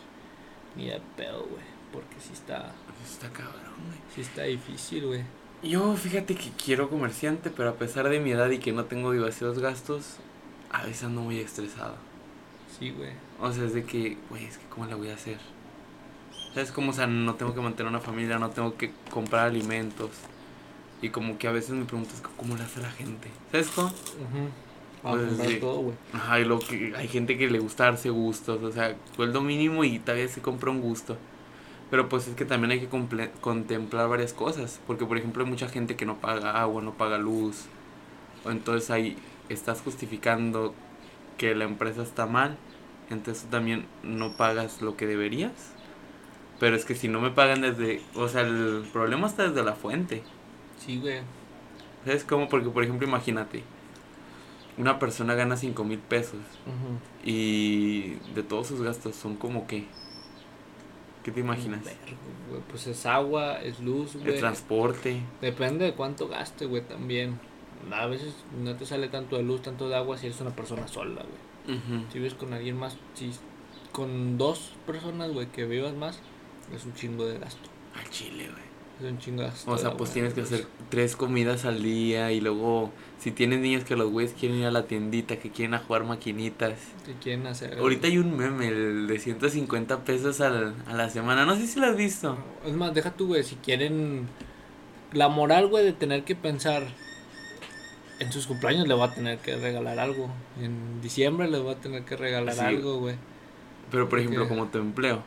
Ni 0.76 0.88
de 0.88 1.00
pedo, 1.16 1.46
güey. 1.50 1.62
Porque 1.92 2.16
sí 2.20 2.32
está, 2.32 2.72
Está 3.04 3.28
cabrón, 3.30 3.74
güey. 3.86 3.98
sí 4.14 4.20
está 4.22 4.42
difícil, 4.42 5.06
güey. 5.06 5.22
Yo 5.62 5.96
fíjate 5.96 6.36
que 6.36 6.50
quiero 6.62 6.88
comerciante, 6.88 7.50
pero 7.50 7.70
a 7.70 7.74
pesar 7.74 8.08
de 8.08 8.20
mi 8.20 8.30
edad 8.30 8.48
y 8.50 8.58
que 8.58 8.72
no 8.72 8.84
tengo 8.84 9.10
demasiados 9.10 9.58
gastos, 9.58 10.16
a 10.70 10.84
veces 10.84 11.04
ando 11.04 11.22
muy 11.22 11.40
estresado. 11.40 11.96
Sí, 12.78 12.90
güey. 12.90 13.10
O 13.40 13.52
sea, 13.52 13.64
es 13.64 13.74
de 13.74 13.84
que, 13.84 14.16
güey, 14.30 14.44
es 14.44 14.58
que 14.58 14.66
¿cómo 14.66 14.86
la 14.86 14.94
voy 14.94 15.10
a 15.10 15.14
hacer? 15.14 15.38
¿Sabes 16.54 16.70
cómo? 16.70 16.90
O 16.90 16.94
sea, 16.94 17.06
no 17.08 17.34
tengo 17.34 17.54
que 17.54 17.60
mantener 17.60 17.90
una 17.90 18.00
familia, 18.00 18.38
no 18.38 18.50
tengo 18.50 18.76
que 18.76 18.92
comprar 19.10 19.46
alimentos. 19.46 20.10
Y 21.02 21.10
como 21.10 21.38
que 21.38 21.48
a 21.48 21.52
veces 21.52 21.70
me 21.70 21.84
pregunto, 21.84 22.14
es 22.14 22.20
que, 22.20 22.28
¿cómo 22.36 22.56
le 22.56 22.62
hace 22.62 22.80
la 22.80 22.90
gente? 22.90 23.28
¿Sabes 23.50 23.68
cómo? 23.68 23.88
Ujú. 23.88 25.08
A 25.08 25.10
Pues 25.12 25.50
sí. 25.50 25.58
todo, 25.60 25.80
güey. 25.80 25.96
Ajá, 26.12 26.40
y 26.40 26.44
lo 26.44 26.58
que 26.58 26.94
hay 26.96 27.08
gente 27.08 27.36
que 27.36 27.48
le 27.48 27.58
gusta 27.58 27.84
darse 27.84 28.10
gustos, 28.10 28.62
o 28.62 28.72
sea, 28.72 28.96
sueldo 29.14 29.40
mínimo 29.40 29.84
y 29.84 29.98
todavía 29.98 30.28
se 30.28 30.40
compra 30.40 30.70
un 30.70 30.80
gusto. 30.80 31.16
Pero 31.90 32.08
pues 32.08 32.28
es 32.28 32.34
que 32.34 32.44
también 32.44 32.70
hay 32.70 32.80
que 32.80 32.88
contemplar 33.40 34.08
varias 34.08 34.34
cosas, 34.34 34.80
porque 34.86 35.06
por 35.06 35.16
ejemplo 35.16 35.42
hay 35.42 35.50
mucha 35.50 35.68
gente 35.68 35.96
que 35.96 36.04
no 36.04 36.16
paga 36.16 36.60
agua, 36.60 36.82
no 36.82 36.92
paga 36.92 37.16
luz, 37.18 37.64
o 38.44 38.50
entonces 38.50 38.90
ahí 38.90 39.16
estás 39.48 39.80
justificando 39.80 40.74
que 41.38 41.54
la 41.54 41.64
empresa 41.64 42.02
está 42.02 42.26
mal, 42.26 42.58
entonces 43.08 43.44
tú 43.44 43.50
también 43.50 43.86
no 44.02 44.36
pagas 44.36 44.82
lo 44.82 44.96
que 44.96 45.06
deberías. 45.06 45.72
Pero 46.60 46.76
es 46.76 46.84
que 46.84 46.94
si 46.94 47.08
no 47.08 47.20
me 47.20 47.30
pagan 47.30 47.62
desde, 47.62 48.02
o 48.14 48.28
sea, 48.28 48.42
el 48.42 48.84
problema 48.92 49.28
está 49.28 49.48
desde 49.48 49.62
la 49.62 49.74
fuente. 49.74 50.22
Sí, 50.84 50.98
güey. 50.98 51.20
¿Sabes 52.04 52.24
cómo? 52.24 52.48
Porque 52.48 52.68
por 52.68 52.82
ejemplo 52.82 53.06
imagínate, 53.06 53.62
una 54.76 54.98
persona 54.98 55.34
gana 55.34 55.56
5 55.56 55.84
mil 55.84 55.98
pesos. 55.98 56.40
Y 57.24 58.16
de 58.34 58.42
todos 58.42 58.66
sus 58.66 58.82
gastos 58.82 59.16
son 59.16 59.36
como 59.36 59.66
que. 59.66 59.86
¿Qué 61.22 61.32
te 61.32 61.40
imaginas? 61.40 61.82
Güey. 61.82 62.62
Pues 62.70 62.86
es 62.86 63.04
agua, 63.06 63.60
es 63.62 63.80
luz, 63.80 64.14
El 64.14 64.22
güey. 64.22 64.38
transporte. 64.38 65.20
Depende 65.40 65.84
de 65.86 65.94
cuánto 65.94 66.28
gaste, 66.28 66.66
güey, 66.66 66.82
también. 66.82 67.38
A 67.92 68.06
veces 68.06 68.34
no 68.62 68.74
te 68.76 68.86
sale 68.86 69.08
tanto 69.08 69.36
de 69.36 69.42
luz, 69.42 69.62
tanto 69.62 69.88
de 69.88 69.96
agua 69.96 70.16
si 70.18 70.26
eres 70.26 70.40
una 70.40 70.50
persona 70.50 70.88
sola, 70.88 71.22
güey. 71.22 71.78
Si 72.10 72.18
vives 72.18 72.32
con 72.34 72.54
alguien 72.54 72.78
más, 72.78 72.96
si 73.14 73.30
con 73.92 74.38
dos 74.38 74.72
personas, 74.86 75.32
güey, 75.32 75.48
que 75.48 75.66
vivas 75.66 75.92
más, 75.94 76.18
es 76.74 76.84
un 76.86 76.94
chingo 76.94 77.26
de 77.26 77.38
gasto. 77.38 77.68
Al 77.94 78.08
chile, 78.10 78.48
güey. 78.50 78.67
Es 79.00 79.26
un 79.28 79.36
gasto. 79.36 79.70
O 79.70 79.78
sea, 79.78 79.92
pues 79.96 80.10
tienes 80.12 80.34
que 80.34 80.40
hacer 80.40 80.66
tres 80.88 81.14
comidas 81.14 81.64
al 81.64 81.82
día 81.82 82.32
y 82.32 82.40
luego, 82.40 82.90
si 83.18 83.30
tienes 83.30 83.60
niños 83.60 83.84
que 83.84 83.94
los 83.94 84.10
güeyes 84.10 84.34
quieren 84.38 84.58
ir 84.58 84.66
a 84.66 84.70
la 84.72 84.86
tiendita, 84.86 85.36
que 85.36 85.50
quieren 85.50 85.74
a 85.74 85.78
jugar 85.78 86.02
maquinitas. 86.04 86.74
¿Qué 87.06 87.12
quieren 87.22 87.46
hacer? 87.46 87.78
Ahorita 87.78 88.08
hay 88.08 88.18
un 88.18 88.36
meme, 88.36 88.66
el 88.68 89.06
de 89.06 89.18
150 89.20 90.04
pesos 90.04 90.40
al, 90.40 90.74
a 90.86 90.94
la 90.94 91.08
semana. 91.10 91.44
No 91.44 91.54
sé 91.54 91.66
si 91.68 91.78
lo 91.78 91.86
has 91.86 91.96
visto. 91.96 92.36
Es 92.66 92.72
más, 92.72 92.92
deja 92.92 93.12
tú, 93.12 93.28
güey, 93.28 93.44
si 93.44 93.54
quieren. 93.56 94.26
La 95.12 95.28
moral, 95.28 95.68
güey, 95.68 95.84
de 95.84 95.92
tener 95.92 96.24
que 96.24 96.34
pensar. 96.34 96.82
En 98.18 98.32
sus 98.32 98.48
cumpleaños 98.48 98.88
le 98.88 98.94
va 98.94 99.04
a 99.06 99.14
tener 99.14 99.38
que 99.38 99.54
regalar 99.56 100.00
algo. 100.00 100.28
En 100.60 101.00
diciembre 101.00 101.48
le 101.48 101.60
va 101.60 101.72
a 101.72 101.76
tener 101.76 102.04
que 102.04 102.16
regalar 102.16 102.54
Sí. 102.54 102.60
algo, 102.60 102.98
güey. 102.98 103.14
Pero, 103.92 104.08
por 104.08 104.18
ejemplo, 104.18 104.48
como 104.48 104.66
tu 104.66 104.78
empleo. 104.78 105.22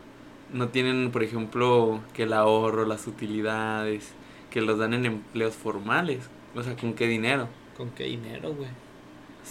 No 0.53 0.69
tienen, 0.69 1.11
por 1.11 1.23
ejemplo, 1.23 2.01
que 2.13 2.23
el 2.23 2.33
ahorro, 2.33 2.85
las 2.85 3.07
utilidades, 3.07 4.11
que 4.49 4.61
los 4.61 4.77
dan 4.77 4.93
en 4.93 5.05
empleos 5.05 5.55
formales. 5.55 6.29
O 6.55 6.63
sea, 6.63 6.75
¿con 6.75 6.93
qué 6.93 7.07
dinero? 7.07 7.47
¿Con 7.77 7.89
qué 7.91 8.03
dinero, 8.05 8.53
güey? 8.53 8.69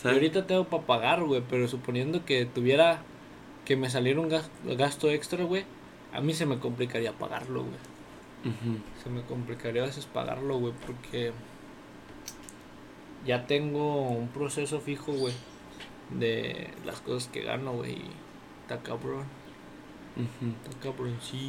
Yo 0.04 0.10
ahorita 0.10 0.46
tengo 0.46 0.64
para 0.64 0.82
pagar, 0.84 1.22
güey, 1.24 1.42
pero 1.48 1.66
suponiendo 1.68 2.24
que 2.24 2.44
tuviera 2.44 3.02
que 3.64 3.76
me 3.76 3.88
saliera 3.90 4.20
un 4.20 4.28
gas- 4.28 4.50
gasto 4.64 5.10
extra, 5.10 5.42
güey, 5.44 5.64
a 6.12 6.20
mí 6.20 6.32
se 6.34 6.44
me 6.46 6.58
complicaría 6.58 7.12
pagarlo, 7.12 7.62
güey. 7.64 8.54
Se 9.02 9.10
me 9.10 9.22
complicaría 9.22 9.82
a 9.82 9.86
veces 9.86 10.06
pagarlo, 10.06 10.58
güey, 10.58 10.72
porque 10.86 11.32
ya 13.26 13.46
tengo 13.46 14.08
un 14.10 14.28
proceso 14.28 14.80
fijo, 14.80 15.12
güey, 15.12 15.34
de 16.10 16.68
las 16.84 17.00
cosas 17.00 17.28
que 17.28 17.42
gano, 17.42 17.72
güey. 17.72 17.92
y 17.92 18.10
Está 18.62 18.82
cabrón, 18.82 19.24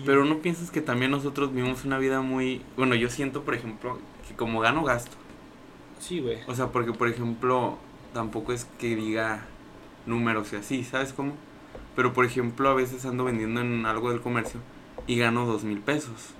Pero 0.06 0.26
no 0.26 0.38
piensas 0.39 0.71
que 0.71 0.82
también 0.82 1.12
nosotros 1.12 1.54
vivimos 1.54 1.86
una 1.86 1.97
vida 1.97 2.21
muy... 2.21 2.62
Bueno, 2.78 2.95
yo 2.95 3.10
siento, 3.10 3.43
por 3.43 3.56
ejemplo, 3.56 4.00
que 4.28 4.36
como 4.36 4.60
gano 4.60 4.84
gasto. 4.84 5.17
Sí, 6.00 6.19
güey. 6.19 6.39
O 6.47 6.56
sea, 6.56 6.67
porque, 6.67 6.93
por 6.93 7.08
ejemplo, 7.08 7.78
tampoco 8.13 8.54
es 8.54 8.65
que 8.80 8.95
diga 8.95 9.45
números 10.06 10.54
y 10.54 10.56
así, 10.56 10.84
¿sabes 10.84 11.13
cómo? 11.13 11.34
Pero, 11.95 12.13
por 12.13 12.26
ejemplo, 12.26 12.69
a 12.69 12.74
veces 12.74 13.06
ando 13.06 13.24
vendiendo 13.24 13.62
en 13.62 13.86
algo 13.86 14.10
del 14.10 14.21
comercio 14.21 14.60
y 15.08 15.17
gano 15.17 15.45
dos 15.45 15.63
mil 15.63 15.80
pesos. 15.80 16.34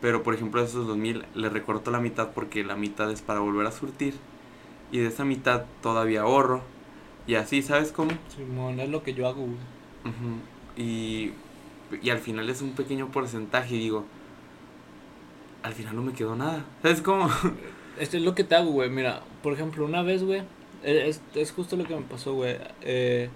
Pero, 0.00 0.22
por 0.22 0.34
ejemplo, 0.34 0.60
de 0.60 0.68
esos 0.68 0.86
dos 0.86 0.96
mil 0.96 1.24
le 1.34 1.48
recorto 1.48 1.90
la 1.90 2.00
mitad 2.00 2.30
porque 2.30 2.64
la 2.64 2.76
mitad 2.76 3.10
es 3.10 3.22
para 3.22 3.40
volver 3.40 3.66
a 3.66 3.72
surtir. 3.72 4.14
Y 4.92 4.98
de 4.98 5.08
esa 5.08 5.24
mitad 5.24 5.64
todavía 5.82 6.22
ahorro. 6.22 6.62
Y 7.26 7.34
así, 7.34 7.62
¿sabes 7.62 7.90
cómo? 7.90 8.12
Simón, 8.34 8.78
es 8.78 8.88
lo 8.88 9.02
que 9.02 9.14
yo 9.14 9.26
hago, 9.26 9.42
güey. 9.42 9.56
Ujú. 10.04 10.38
Y, 10.76 11.32
y 12.02 12.10
al 12.10 12.18
final 12.18 12.48
es 12.50 12.62
un 12.62 12.72
pequeño 12.72 13.10
porcentaje 13.10 13.74
y 13.76 13.78
digo, 13.78 14.04
al 15.62 15.72
final 15.72 15.96
no 15.96 16.02
me 16.02 16.12
quedó 16.12 16.36
nada. 16.36 16.64
¿Sabes 16.82 17.02
cómo? 17.02 17.28
Esto 17.98 18.16
es 18.16 18.22
lo 18.22 18.34
que 18.34 18.44
te 18.44 18.54
hago, 18.54 18.70
güey. 18.70 18.90
Mira, 18.90 19.22
por 19.42 19.52
ejemplo, 19.52 19.84
una 19.84 20.02
vez, 20.02 20.22
güey, 20.22 20.42
e, 20.84 21.08
es, 21.08 21.22
es 21.34 21.52
justo 21.52 21.76
lo 21.76 21.84
que 21.84 21.96
me 21.96 22.02
pasó, 22.02 22.34
güey. 22.34 22.56
Eh, 22.82 23.28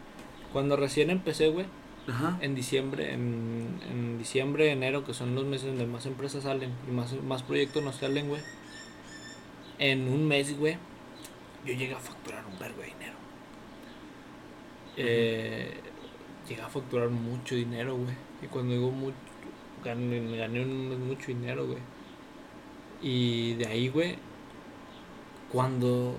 cuando 0.53 0.77
recién 0.77 1.11
empecé, 1.11 1.49
güey, 1.49 1.67
Ajá. 2.09 2.39
en 2.41 2.55
diciembre, 2.55 3.15
en, 3.15 3.81
en 3.91 4.19
diciembre, 4.19 4.71
enero, 4.71 5.05
que 5.05 5.15
son 5.15 5.35
los 5.35 5.45
meses 5.45 5.69
donde 5.69 5.87
más 5.87 6.07
empresas 6.07 6.43
salen 6.43 6.73
y 6.89 6.93
más, 6.93 7.13
más 7.23 7.43
proyectos 7.43 7.83
nos 7.83 7.97
salen, 7.97 8.29
güey. 8.29 8.43
En 9.79 10.09
un 10.09 10.29
mes, 10.29 10.59
güey, 10.59 10.77
yo 11.65 11.73
llegué 11.73 11.95
a 11.95 11.99
facturar 11.99 12.45
un 12.47 12.59
vergo 12.59 12.81
de 12.81 12.87
dinero. 12.87 13.15
Eh, 14.97 15.81
llegué 16.51 16.63
a 16.63 16.69
facturar 16.69 17.09
mucho 17.09 17.55
dinero, 17.55 17.97
güey. 17.97 18.15
Y 18.43 18.47
cuando 18.47 18.75
digo 18.75 18.91
mucho, 18.91 19.17
gané, 19.85 20.37
gané 20.37 20.63
un- 20.63 21.09
mucho 21.09 21.29
dinero, 21.29 21.67
güey. 21.67 21.79
Y 23.03 23.55
de 23.55 23.67
ahí, 23.67 23.89
güey, 23.89 24.17
cuando 25.53 26.17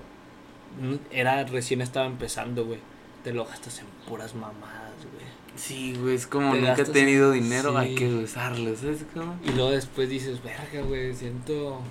era 1.12 1.44
recién 1.46 1.82
estaba 1.82 2.06
empezando, 2.06 2.66
güey, 2.66 2.80
te 3.24 3.34
lo 3.34 3.46
gastas 3.46 3.80
en 3.80 3.86
puras 4.08 4.34
mamadas, 4.36 4.94
güey. 5.14 5.26
Sí, 5.56 5.94
güey, 5.96 6.16
es 6.16 6.28
como 6.28 6.56
nunca 6.56 6.82
he 6.82 6.86
tenido 6.86 7.32
dinero, 7.32 7.78
hay 7.78 7.96
que 7.96 8.08
usarlo, 8.08 8.76
¿sabes 8.76 9.06
cómo? 9.14 9.38
Y 9.44 9.52
luego 9.52 9.72
después 9.72 10.10
dices, 10.10 10.42
verga, 10.44 10.82
güey, 10.88 11.14
siento... 11.14 11.82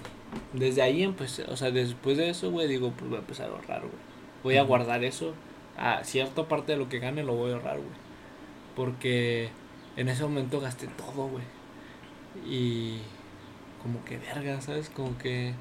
Desde 0.53 0.81
ahí 0.83 1.03
empecé, 1.03 1.45
o 1.45 1.57
sea, 1.57 1.71
después 1.71 2.17
de 2.17 2.31
eso, 2.31 2.51
güey, 2.51 2.69
digo, 2.69 2.93
pues 2.97 3.09
voy 3.11 3.17
a 3.19 3.21
empezar 3.21 3.49
a 3.51 3.53
ahorrar, 3.53 3.81
güey. 3.81 3.93
Voy 4.43 4.57
a 4.57 4.63
guardar 4.63 5.05
eso, 5.05 5.35
a 5.77 6.03
cierta 6.05 6.47
parte 6.49 6.73
de 6.73 6.79
lo 6.79 6.89
que 6.89 7.01
gane 7.01 7.23
lo 7.23 7.35
voy 7.35 7.51
a 7.51 7.55
ahorrar, 7.55 7.77
güey. 7.77 8.10
Porque 8.81 9.51
en 9.95 10.09
ese 10.09 10.23
momento 10.23 10.59
gasté 10.59 10.87
todo, 10.87 11.29
güey. 11.29 11.45
Y 12.49 13.01
como 13.83 14.03
que 14.07 14.17
verga, 14.17 14.59
¿sabes? 14.63 14.89
Como 14.89 15.19
que 15.19 15.53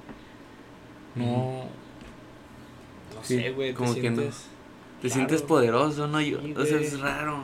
no... 1.15 1.65
No 3.13 3.21
sé, 3.21 3.51
güey, 3.51 3.73
como 3.73 3.93
que 3.93 4.09
no. 4.09 4.21
Te 5.01 5.09
sientes 5.09 5.41
poderoso, 5.41 6.07
¿no? 6.07 6.21
Yo, 6.21 6.39
o 6.55 6.63
sea, 6.63 6.79
es 6.79 6.97
raro. 7.01 7.43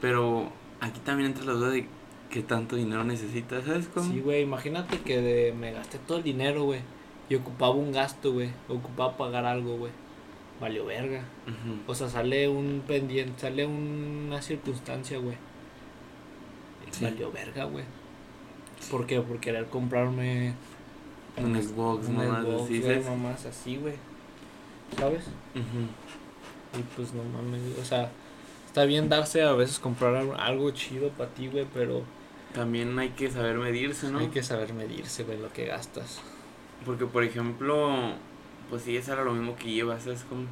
Pero 0.00 0.50
aquí 0.80 1.00
también 1.00 1.32
entra 1.32 1.44
la 1.44 1.52
duda 1.52 1.68
de 1.68 1.86
qué 2.30 2.42
tanto 2.42 2.76
dinero 2.76 3.04
necesitas, 3.04 3.66
¿sabes 3.66 3.88
cómo? 3.88 4.10
Sí, 4.10 4.20
güey, 4.20 4.40
imagínate 4.40 5.00
que 5.00 5.20
de, 5.20 5.52
me 5.52 5.72
gasté 5.72 5.98
todo 5.98 6.16
el 6.16 6.24
dinero, 6.24 6.64
güey. 6.64 6.80
Y 7.28 7.34
ocupaba 7.34 7.74
un 7.74 7.92
gasto, 7.92 8.32
güey. 8.32 8.48
Ocupaba 8.70 9.18
pagar 9.18 9.44
algo, 9.44 9.76
güey. 9.76 9.92
Valió 10.60 10.84
verga. 10.86 11.24
O 11.86 11.94
sea, 11.94 12.08
sale 12.08 12.48
un 12.48 12.82
pendiente, 12.86 13.40
sale 13.40 13.66
una 13.66 14.40
circunstancia, 14.40 15.18
güey. 15.18 15.36
Valió 17.00 17.32
verga, 17.32 17.64
güey. 17.64 17.84
¿Por 18.90 19.06
qué? 19.06 19.20
Por 19.20 19.40
querer 19.40 19.66
comprarme 19.66 20.54
un 21.36 21.60
Xbox, 21.60 22.08
un 22.08 22.16
Xbox, 22.16 22.62
así, 22.64 23.08
mamás 23.08 23.46
así, 23.46 23.76
güey. 23.76 23.94
¿Sabes? 24.98 25.24
Y 25.54 26.82
pues 26.96 27.12
no 27.14 27.22
mames, 27.24 27.62
o 27.80 27.84
sea, 27.84 28.10
está 28.66 28.84
bien 28.84 29.08
darse 29.08 29.42
a 29.42 29.52
veces 29.52 29.78
comprar 29.78 30.14
algo 30.38 30.70
chido 30.70 31.08
para 31.10 31.30
ti, 31.30 31.48
güey, 31.48 31.66
pero... 31.72 32.02
También 32.52 32.96
hay 32.98 33.10
que 33.10 33.30
saber 33.30 33.56
medirse, 33.56 34.10
¿no? 34.10 34.20
Hay 34.20 34.28
que 34.28 34.42
saber 34.42 34.74
medirse, 34.74 35.24
güey, 35.24 35.38
lo 35.38 35.52
que 35.52 35.66
gastas. 35.66 36.20
Porque, 36.84 37.06
por 37.06 37.24
ejemplo, 37.24 38.12
pues 38.70 38.82
sí, 38.82 38.96
es 38.96 39.08
ahora 39.08 39.24
lo 39.24 39.32
mismo 39.32 39.56
que 39.56 39.70
llevas, 39.70 40.06
es 40.06 40.22
como... 40.24 40.44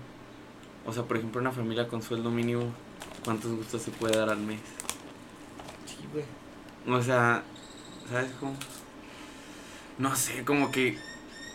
O 0.84 0.92
sea, 0.92 1.04
por 1.04 1.16
ejemplo, 1.16 1.40
una 1.40 1.52
familia 1.52 1.86
con 1.88 2.02
sueldo 2.02 2.30
mínimo, 2.30 2.72
¿cuántos 3.24 3.52
gustos 3.52 3.82
se 3.82 3.90
puede 3.92 4.16
dar 4.18 4.30
al 4.30 4.40
mes? 4.40 4.60
Sí, 5.86 5.98
güey. 6.12 6.24
O 6.96 7.02
sea, 7.02 7.42
¿sabes 8.10 8.32
cómo? 8.40 8.56
No 9.98 10.16
sé, 10.16 10.44
como 10.44 10.70
que... 10.70 10.98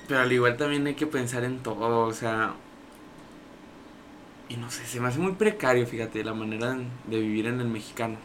Pero 0.08 0.22
al 0.22 0.32
igual 0.32 0.56
también 0.56 0.88
hay 0.88 0.96
que 0.96 1.08
pensar 1.08 1.44
en 1.44 1.60
todo, 1.60 2.06
o 2.06 2.14
sea, 2.14 2.54
y 4.50 4.56
no 4.56 4.72
sé, 4.72 4.86
se 4.86 5.00
me 5.00 5.10
hace 5.10 5.20
muy 5.20 5.34
precario, 5.34 5.86
fíjate, 5.86 6.24
la 6.24 6.34
manera 6.34 6.78
de 7.06 7.20
vivir 7.20 7.48
en 7.48 7.60
el 7.60 7.68
mexicano. 7.68 8.16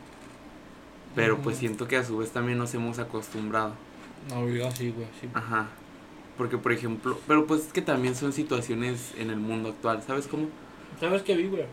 Pero 1.17 1.39
pues 1.39 1.59
siento 1.59 1.89
que 1.89 1.97
a 1.97 2.05
su 2.05 2.17
vez 2.19 2.31
también 2.31 2.59
nos 2.59 2.73
hemos 2.75 2.99
acostumbrado. 2.99 3.75
No, 4.29 4.49
yo 4.49 4.71
sí, 4.71 4.91
güey, 4.91 5.09
sí. 5.21 5.29
Ajá. 5.35 5.69
Porque, 6.37 6.59
por 6.59 6.73
ejemplo, 6.73 7.19
pero 7.27 7.47
pues 7.47 7.67
es 7.67 7.73
que 7.73 7.83
también 7.83 8.15
son 8.15 8.33
situaciones 8.33 9.15
en 9.19 9.31
el 9.31 9.37
mundo 9.37 9.71
actual, 9.71 10.03
¿sabes 10.03 10.27
cómo? 10.27 10.49
¿Sabes 10.99 11.23
qué 11.23 11.37
vi, 11.37 11.49
güey? 11.49 11.67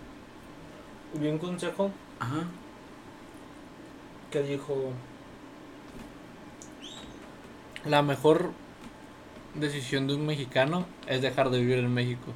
Vi 1.13 1.28
un 1.28 1.38
consejo. 1.38 1.91
Ajá. 2.19 2.43
Que 4.32 4.43
dijo. 4.43 4.91
La 7.86 8.02
mejor 8.02 8.52
decisión 9.56 10.08
de 10.08 10.15
un 10.15 10.26
mexicano 10.26 10.86
es 11.08 11.22
dejar 11.22 11.50
de 11.50 11.60
vivir 11.60 11.80
en 11.80 11.93
México. 11.93 12.34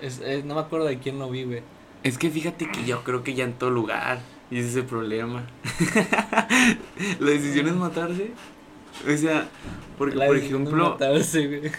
Es, 0.00 0.20
no 0.44 0.54
me 0.54 0.60
acuerdo 0.60 0.86
de 0.86 0.98
quién 0.98 1.18
lo 1.18 1.28
vive. 1.28 1.62
Es 2.02 2.16
que 2.16 2.30
fíjate 2.30 2.70
que 2.70 2.84
yo 2.84 3.04
creo 3.04 3.22
que 3.22 3.34
ya 3.34 3.44
en 3.44 3.52
todo 3.52 3.70
lugar. 3.70 4.20
Y 4.50 4.58
ese 4.58 4.68
es 4.68 4.76
el 4.76 4.84
problema. 4.84 5.46
la 7.20 7.30
decisión 7.30 7.68
es 7.68 7.74
matarse. 7.74 8.32
O 9.06 9.16
sea, 9.16 9.48
porque 9.98 10.16
por 10.16 10.36
ejemplo. 10.36 10.90
Matarse, 10.90 11.72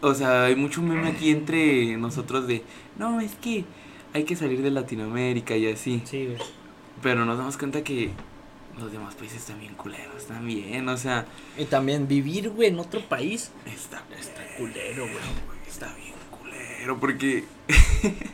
O 0.00 0.14
sea, 0.14 0.44
hay 0.44 0.54
mucho 0.54 0.82
meme 0.82 1.08
aquí 1.08 1.30
entre 1.30 1.96
nosotros 1.96 2.46
de. 2.46 2.62
No, 2.96 3.20
es 3.20 3.34
que 3.34 3.64
hay 4.12 4.24
que 4.24 4.36
salir 4.36 4.62
de 4.62 4.70
Latinoamérica 4.70 5.56
y 5.56 5.66
así. 5.66 6.02
Sí, 6.04 6.26
güey. 6.26 6.38
Pero 7.02 7.24
nos 7.24 7.38
damos 7.38 7.56
cuenta 7.56 7.82
que 7.82 8.10
los 8.78 8.92
demás 8.92 9.14
países 9.14 9.38
están 9.38 9.60
bien 9.60 9.74
culeros, 9.74 10.26
también, 10.26 10.88
o 10.88 10.96
sea. 10.96 11.26
Y 11.56 11.64
también 11.64 12.06
vivir, 12.06 12.50
güey, 12.50 12.68
en 12.68 12.78
otro 12.78 13.00
país. 13.00 13.50
Está, 13.66 14.02
está 14.18 14.42
culero, 14.56 15.04
güey. 15.04 15.16
Está 15.68 15.94
bien 15.94 16.18
pero 16.88 17.00
porque. 17.00 17.44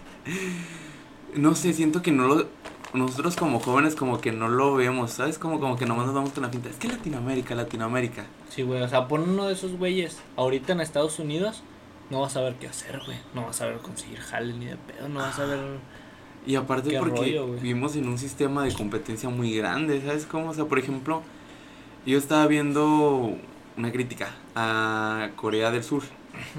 no 1.35 1.57
sé, 1.57 1.72
siento 1.72 2.02
que 2.02 2.12
no 2.12 2.28
lo. 2.28 2.48
Nosotros 2.94 3.35
como 3.35 3.59
jóvenes 3.59 3.96
como 3.96 4.20
que 4.20 4.30
no 4.30 4.48
lo 4.48 4.76
vemos, 4.76 5.11
¿sabes? 5.11 5.37
Como, 5.37 5.59
como 5.59 5.76
que 5.76 5.85
nomás 5.85 6.07
nos 6.07 6.14
vamos 6.14 6.30
con 6.30 6.44
la 6.44 6.50
pinta. 6.50 6.70
Es 6.70 6.76
que 6.76 6.87
Latinoamérica, 6.87 7.57
Latinoamérica. 7.57 8.24
Sí, 8.48 8.62
güey, 8.62 8.83
o 8.83 8.88
sea, 8.88 9.09
pon 9.09 9.28
uno 9.28 9.46
de 9.48 9.54
esos 9.54 9.72
güeyes 9.72 10.20
ahorita 10.37 10.74
en 10.74 10.80
Estados 10.80 11.18
Unidos, 11.18 11.64
no 12.11 12.20
vas 12.20 12.37
a 12.37 12.40
ver 12.40 12.54
qué 12.54 12.68
hacer, 12.68 13.00
güey. 13.04 13.18
No 13.35 13.46
vas 13.46 13.61
a 13.61 13.66
ver 13.66 13.78
conseguir 13.78 14.20
jale 14.20 14.52
ni 14.52 14.66
de 14.66 14.76
pedo, 14.76 15.09
no 15.09 15.18
vas 15.18 15.38
a 15.40 15.44
ver... 15.44 15.59
Y 16.46 16.54
aparte 16.57 16.96
porque 16.98 17.40
vivimos 17.61 17.96
en 17.96 18.07
un 18.07 18.18
sistema 18.18 18.64
de 18.64 18.72
competencia 18.72 19.28
muy 19.28 19.57
grande, 19.57 20.00
¿sabes 20.00 20.26
cómo? 20.26 20.50
O 20.50 20.54
sea, 20.54 20.66
por 20.66 20.78
ejemplo, 20.78 21.22
yo 22.07 22.16
estaba 22.16 22.46
viendo 22.46 23.37
una 23.76 23.90
crítica 23.90 24.30
a 24.54 25.30
Corea 25.37 25.70
del 25.70 25.83
Sur, 25.83 26.02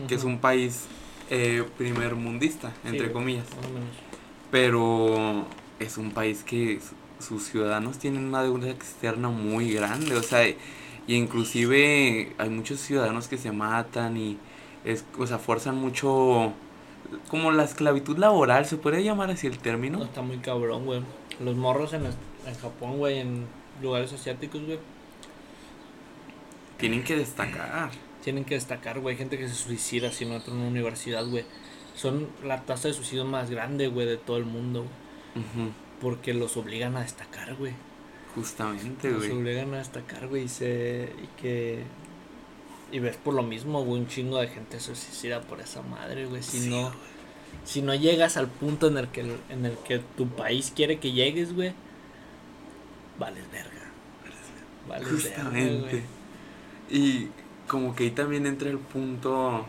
que 0.07 0.15
es 0.15 0.23
un 0.23 0.39
país 0.39 0.87
eh, 1.29 1.63
primer 1.77 2.15
mundista, 2.15 2.73
entre 2.83 3.11
comillas. 3.11 3.45
Pero 4.51 5.45
es 5.79 5.97
un 5.97 6.11
país 6.11 6.43
que 6.43 6.79
sus 7.19 7.43
ciudadanos 7.43 7.97
tienen 7.97 8.25
una 8.25 8.43
deuda 8.43 8.69
externa 8.69 9.29
muy 9.29 9.73
grande, 9.73 10.15
o 10.15 10.23
sea, 10.23 10.47
y 10.47 10.55
inclusive 11.07 12.33
hay 12.37 12.49
muchos 12.49 12.79
ciudadanos 12.79 13.27
que 13.27 13.37
se 13.37 13.51
matan 13.51 14.17
y 14.17 14.37
es, 14.83 15.05
o 15.17 15.25
sea, 15.27 15.37
forzan 15.37 15.75
mucho 15.75 16.53
como 17.29 17.51
la 17.51 17.63
esclavitud 17.63 18.17
laboral, 18.17 18.65
se 18.65 18.77
puede 18.77 19.03
llamar 19.03 19.29
así 19.31 19.47
el 19.47 19.59
término. 19.59 20.03
está 20.03 20.21
muy 20.21 20.37
cabrón, 20.37 20.85
güey. 20.85 21.01
Los 21.39 21.55
morros 21.55 21.93
en, 21.93 22.05
en 22.05 22.55
Japón, 22.61 22.97
güey, 22.97 23.19
en 23.19 23.45
lugares 23.81 24.11
asiáticos, 24.13 24.63
güey. 24.65 24.79
Tienen 26.77 27.03
que 27.03 27.15
destacar 27.15 27.91
tienen 28.25 28.43
que 28.43 28.55
destacar, 28.55 28.99
güey. 28.99 29.15
Gente 29.15 29.37
que 29.37 29.47
se 29.47 29.53
suicida 29.53 30.11
si 30.11 30.25
no 30.25 30.33
entra 30.33 30.51
en 30.51 30.59
una 30.59 30.69
universidad, 30.69 31.25
güey. 31.25 31.45
Son 31.95 32.27
la 32.43 32.63
tasa 32.63 32.87
de 32.87 32.95
suicidio 32.95 33.23
más 33.23 33.51
grande, 33.51 33.87
güey, 33.87 34.07
de 34.07 34.17
todo 34.17 34.37
el 34.37 34.45
mundo, 34.45 34.79
güey. 34.79 35.04
Porque 36.01 36.33
los 36.33 36.57
obligan 36.57 36.95
a 36.97 37.01
destacar, 37.01 37.55
güey. 37.55 37.73
Justamente, 38.35 39.11
güey. 39.11 39.29
Los 39.29 39.37
obligan 39.37 39.73
a 39.73 39.77
destacar, 39.77 40.27
güey, 40.27 40.43
y, 40.43 40.49
se, 40.49 41.13
y 41.23 41.41
que... 41.41 41.83
Y 42.91 42.99
ves 42.99 43.17
por 43.17 43.33
lo 43.33 43.43
mismo, 43.43 43.83
güey, 43.83 44.01
un 44.01 44.07
chingo 44.07 44.39
de 44.39 44.47
gente 44.47 44.79
se 44.79 44.95
suicida 44.95 45.41
por 45.41 45.59
esa 45.61 45.81
madre, 45.81 46.25
güey. 46.25 46.43
Si 46.43 46.69
no... 46.69 46.91
Si 47.63 47.81
no 47.81 47.95
llegas 47.95 48.37
al 48.37 48.47
punto 48.47 48.87
en 48.87 48.97
el 48.97 49.07
que, 49.07 49.21
en 49.49 49.65
el 49.65 49.77
que 49.79 49.99
tu 49.99 50.27
país 50.27 50.71
quiere 50.75 50.99
que 50.99 51.13
llegues, 51.13 51.53
güey, 51.53 51.73
vales 53.17 53.49
verga. 53.51 53.89
Vales 54.87 55.23
verga. 55.23 55.43
Justamente. 55.43 56.03
Y 56.89 57.29
como 57.67 57.95
que 57.95 58.03
ahí 58.03 58.11
también 58.11 58.45
entra 58.45 58.69
el 58.69 58.77
punto. 58.77 59.65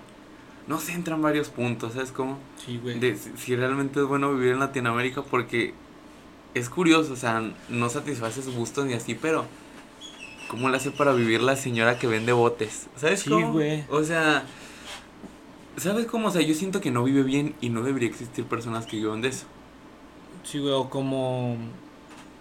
No 0.67 0.81
sé, 0.81 0.93
entran 0.93 1.23
varios 1.23 1.49
puntos, 1.49 1.93
¿sabes 1.93 2.11
cómo? 2.11 2.39
Sí, 2.65 2.79
güey. 2.83 2.99
De 2.99 3.17
si 3.17 3.55
realmente 3.55 4.01
es 4.01 4.07
bueno 4.07 4.33
vivir 4.35 4.53
en 4.53 4.59
Latinoamérica 4.59 5.23
porque 5.23 5.75
es 6.55 6.69
curioso, 6.69 7.13
o 7.13 7.17
sea, 7.17 7.43
no 7.69 7.89
satisface 7.89 8.43
sus 8.43 8.55
gustos 8.55 8.87
ni 8.87 8.95
así, 8.95 9.15
pero 9.15 9.45
¿cómo 10.49 10.69
le 10.69 10.77
hace 10.77 10.91
para 10.91 11.13
vivir 11.13 11.43
la 11.43 11.55
señora 11.55 11.99
que 11.99 12.07
vende 12.07 12.33
botes? 12.33 12.89
¿Sabes 12.97 13.21
sí, 13.21 13.31
güey. 13.31 13.85
O 13.91 14.03
sea, 14.03 14.45
¿sabes 15.77 16.07
cómo? 16.07 16.29
O 16.29 16.31
sea, 16.31 16.43
yo 16.43 16.55
siento 16.55 16.81
que 16.81 16.91
no 16.91 17.05
vive 17.05 17.23
bien 17.23 17.55
y 17.61 17.69
no 17.69 17.83
debería 17.83 18.09
existir 18.09 18.45
personas 18.47 18.87
que 18.87 18.97
vivan 18.97 19.21
de 19.21 19.29
eso. 19.29 19.47
Sí, 20.43 20.59
güey, 20.59 20.73
o 20.73 20.89
como... 20.89 21.57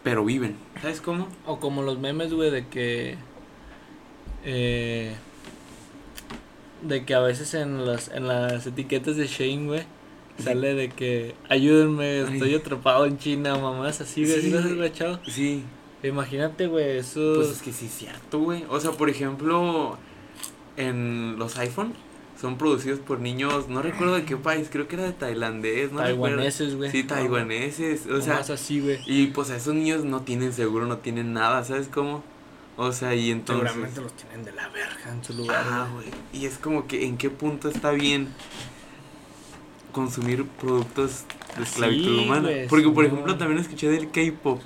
Pero 0.03 0.23
viven, 0.23 0.55
¿sabes 0.81 1.01
cómo? 1.01 1.27
O 1.45 1.59
como 1.59 1.81
los 1.81 1.99
memes, 1.99 2.33
güey, 2.33 2.51
de 2.51 2.67
que... 2.67 3.17
Eh, 4.43 5.15
de 6.87 7.05
que 7.05 7.13
a 7.13 7.19
veces 7.19 7.53
en 7.53 7.85
las, 7.85 8.09
en 8.09 8.27
las 8.27 8.65
etiquetas 8.65 9.15
de 9.17 9.27
Shane, 9.27 9.65
güey, 9.65 9.83
sale 10.37 10.73
de 10.73 10.89
que 10.89 11.35
ayúdenme, 11.49 12.21
estoy 12.21 12.55
atrapado 12.55 13.05
en 13.05 13.17
China, 13.17 13.57
mamás, 13.57 14.01
así, 14.01 14.25
güey, 14.25 14.41
sí, 14.41 14.51
¿sí 14.51 14.75
lo 14.75 14.85
has 14.85 15.19
Sí. 15.27 15.63
Imagínate, 16.03 16.67
güey, 16.67 16.97
eso. 16.97 17.33
Pues 17.35 17.49
es 17.49 17.61
que 17.61 17.71
sí 17.71 17.87
es 17.87 17.93
cierto, 17.93 18.39
güey. 18.39 18.63
O 18.69 18.79
sea, 18.79 18.91
por 18.91 19.09
ejemplo, 19.09 19.97
en 20.77 21.37
los 21.37 21.57
iPhone 21.57 21.93
son 22.39 22.57
producidos 22.57 22.99
por 22.99 23.19
niños, 23.19 23.69
no 23.69 23.81
recuerdo 23.81 24.15
de 24.15 24.25
qué 24.25 24.35
país, 24.35 24.67
creo 24.69 24.87
que 24.87 24.95
era 24.95 25.05
de 25.05 25.13
tailandés, 25.13 25.91
no 25.91 25.99
Taiwaneses, 25.99 26.75
güey. 26.75 26.91
Sí, 26.91 27.03
taiwaneses, 27.03 28.05
o 28.07 28.21
sea. 28.21 28.39
así, 28.39 28.81
güey. 28.81 28.99
Y 29.05 29.27
pues 29.27 29.49
a 29.51 29.55
esos 29.55 29.73
niños 29.73 30.03
no 30.03 30.21
tienen 30.21 30.53
seguro, 30.53 30.85
no 30.85 30.97
tienen 30.97 31.33
nada, 31.33 31.63
¿sabes 31.63 31.87
cómo? 31.87 32.23
O 32.77 32.91
sea, 32.91 33.15
y 33.15 33.31
entonces... 33.31 33.69
Seguramente 33.71 34.01
los 34.01 34.13
tienen 34.13 34.43
de 34.43 34.51
la 34.51 34.67
verga 34.69 35.11
en 35.11 35.23
su 35.23 35.33
lugar. 35.33 35.63
Ah, 35.67 35.87
güey. 35.93 36.07
Y 36.33 36.45
es 36.45 36.57
como 36.57 36.87
que 36.87 37.05
en 37.05 37.17
qué 37.17 37.29
punto 37.29 37.69
está 37.69 37.91
bien 37.91 38.29
consumir 39.91 40.45
productos 40.45 41.23
de 41.57 41.63
esclavitud 41.63 42.03
Sí, 42.19 42.23
humana. 42.25 42.49
Porque, 42.69 42.89
por 42.89 43.05
ejemplo, 43.05 43.27
no. 43.33 43.37
también 43.37 43.59
escuché 43.61 43.89
del 43.89 44.11
K-pop 44.11 44.59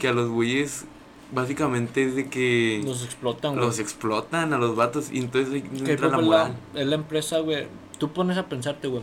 que 0.00 0.08
a 0.08 0.12
los 0.12 0.28
güeyes 0.28 0.84
básicamente 1.32 2.04
es 2.04 2.14
de 2.14 2.28
que 2.28 2.82
Los 2.84 3.04
explotan, 3.04 3.52
güey. 3.54 3.64
los 3.64 3.78
explotan 3.78 4.52
a 4.52 4.58
los 4.58 4.76
vatos 4.76 5.10
y 5.10 5.18
entonces 5.18 5.62
Que 5.62 5.92
entra 5.92 6.08
la 6.08 6.18
moral. 6.18 6.56
es 6.74 6.86
la 6.86 6.96
empresa, 6.96 7.38
güey. 7.38 7.66
Tú 7.98 8.12
pones 8.12 8.36
a 8.36 8.46
pensarte, 8.48 8.88
güey. 8.88 9.02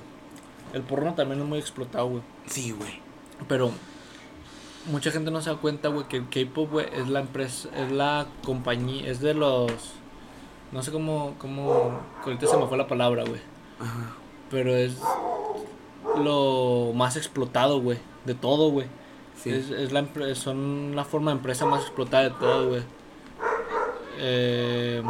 El 0.74 0.84
porno 0.84 1.16
también 1.16 1.42
es 1.42 1.48
muy 1.48 1.58
explotado, 1.58 2.08
güey. 2.08 2.22
Sí, 2.46 2.72
güey. 2.72 3.00
Pero 3.48 3.72
mucha 4.88 5.12
gente 5.12 5.32
no 5.32 5.42
se 5.42 5.50
da 5.50 5.58
cuenta, 5.58 5.90
güey, 5.90 6.08
que 6.08 6.18
el 6.18 6.30
K-pop, 6.30 6.72
güey, 6.72 6.88
es 6.94 7.08
la 7.10 7.20
empresa, 7.22 7.70
es 7.76 7.92
la 7.92 8.28
compañía, 8.44 9.10
es 9.10 9.20
de 9.22 9.34
los. 9.34 9.72
No 10.72 10.84
sé 10.84 10.92
cómo, 10.92 11.36
cómo. 11.40 12.00
Ahorita 12.24 12.48
se 12.48 12.58
me 12.58 12.68
fue 12.68 12.78
la 12.78 12.88
palabra, 12.88 13.24
güey. 13.24 13.42
Ajá. 13.80 14.16
Pero 14.52 14.76
es 14.76 14.98
lo 16.24 16.92
más 16.96 17.16
explotado, 17.18 17.82
güey. 17.82 17.98
De 18.26 18.36
todo, 18.36 18.70
güey. 18.72 18.88
Sí. 19.42 19.50
Es, 19.52 19.70
es 19.70 19.92
la 19.92 20.02
empre- 20.02 20.36
son 20.36 20.96
la 20.96 21.06
forma 21.06 21.32
de 21.32 21.38
empresa 21.38 21.66
más 21.66 21.82
explotada 21.84 22.24
de 22.24 22.30
todo, 22.32 22.70
güey. 22.70 22.82
Eh, 24.20 25.02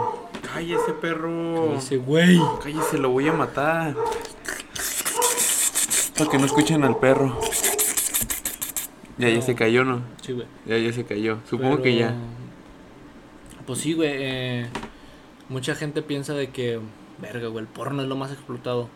Cállese, 0.54 0.94
perro. 0.94 1.74
ese 1.76 1.98
güey. 1.98 2.40
Cállese, 2.64 2.98
lo 2.98 3.10
voy 3.10 3.28
a 3.28 3.34
matar. 3.34 3.96
Para 6.18 6.30
que 6.30 6.38
no 6.38 6.46
escuchen 6.46 6.84
al 6.84 6.98
perro. 6.98 7.40
Ya, 9.20 9.30
ya 9.30 9.42
se 9.42 9.54
cayó, 9.54 9.84
¿no? 9.86 10.02
Sí, 10.22 10.32
güey. 10.34 10.48
Ya, 10.66 10.78
ya 10.78 10.92
se 10.94 11.04
cayó. 11.06 11.40
Supongo 11.50 11.72
Pero, 11.72 11.84
que 11.84 11.96
ya. 11.96 12.16
Pues 13.68 13.80
sí, 13.80 13.94
güey. 13.94 14.10
eh, 14.14 14.68
mucha 15.50 15.76
gente 15.76 16.02
piensa 16.02 16.34
de 16.34 16.50
que, 16.50 16.80
verga, 17.22 17.48
güey, 17.50 17.64
el 17.66 17.70
porno 17.72 18.02
es 18.02 18.08
lo 18.08 18.16
más 18.16 18.32
explotado. 18.32 18.90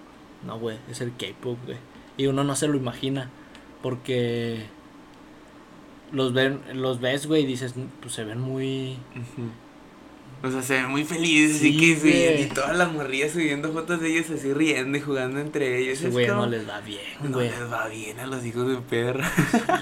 No, 0.45 0.57
güey, 0.59 0.77
es 0.89 1.01
el 1.01 1.11
K-pop, 1.15 1.57
güey. 1.65 1.77
Y 2.17 2.27
uno 2.27 2.43
no 2.43 2.55
se 2.55 2.67
lo 2.67 2.75
imagina. 2.77 3.29
Porque 3.81 4.63
los, 6.11 6.31
ven, 6.33 6.61
los 6.73 7.01
ves, 7.01 7.27
güey, 7.27 7.43
y 7.43 7.45
dices, 7.45 7.75
pues 8.01 8.13
se 8.13 8.23
ven 8.23 8.39
muy. 8.39 8.97
Ujú. 9.11 9.49
O 10.43 10.51
sea, 10.51 10.61
se 10.61 10.73
ven 10.73 10.89
muy 10.89 11.05
felices 11.05 11.59
Sí, 11.59 11.69
y 11.69 11.79
que 11.79 11.95
sí, 11.95 12.43
y 12.43 12.53
todas 12.53 12.75
las 12.75 12.91
morrillas 12.91 13.31
subiendo 13.31 13.71
fotos 13.71 14.01
de 14.01 14.09
ellos 14.11 14.29
así 14.29 14.53
riendo 14.53 14.97
y 14.97 15.01
jugando 15.01 15.39
entre 15.39 15.79
ellos. 15.79 16.01
Es 16.01 16.11
güey 16.11 16.27
como, 16.27 16.41
no 16.41 16.47
les 16.47 16.67
va 16.67 16.81
bien, 16.81 16.99
no 17.23 17.39
les 17.39 17.71
va 17.71 17.87
bien 17.87 18.19
a 18.19 18.27
los 18.27 18.45
hijos 18.45 18.67
de 18.67 18.75
perra. 18.77 19.31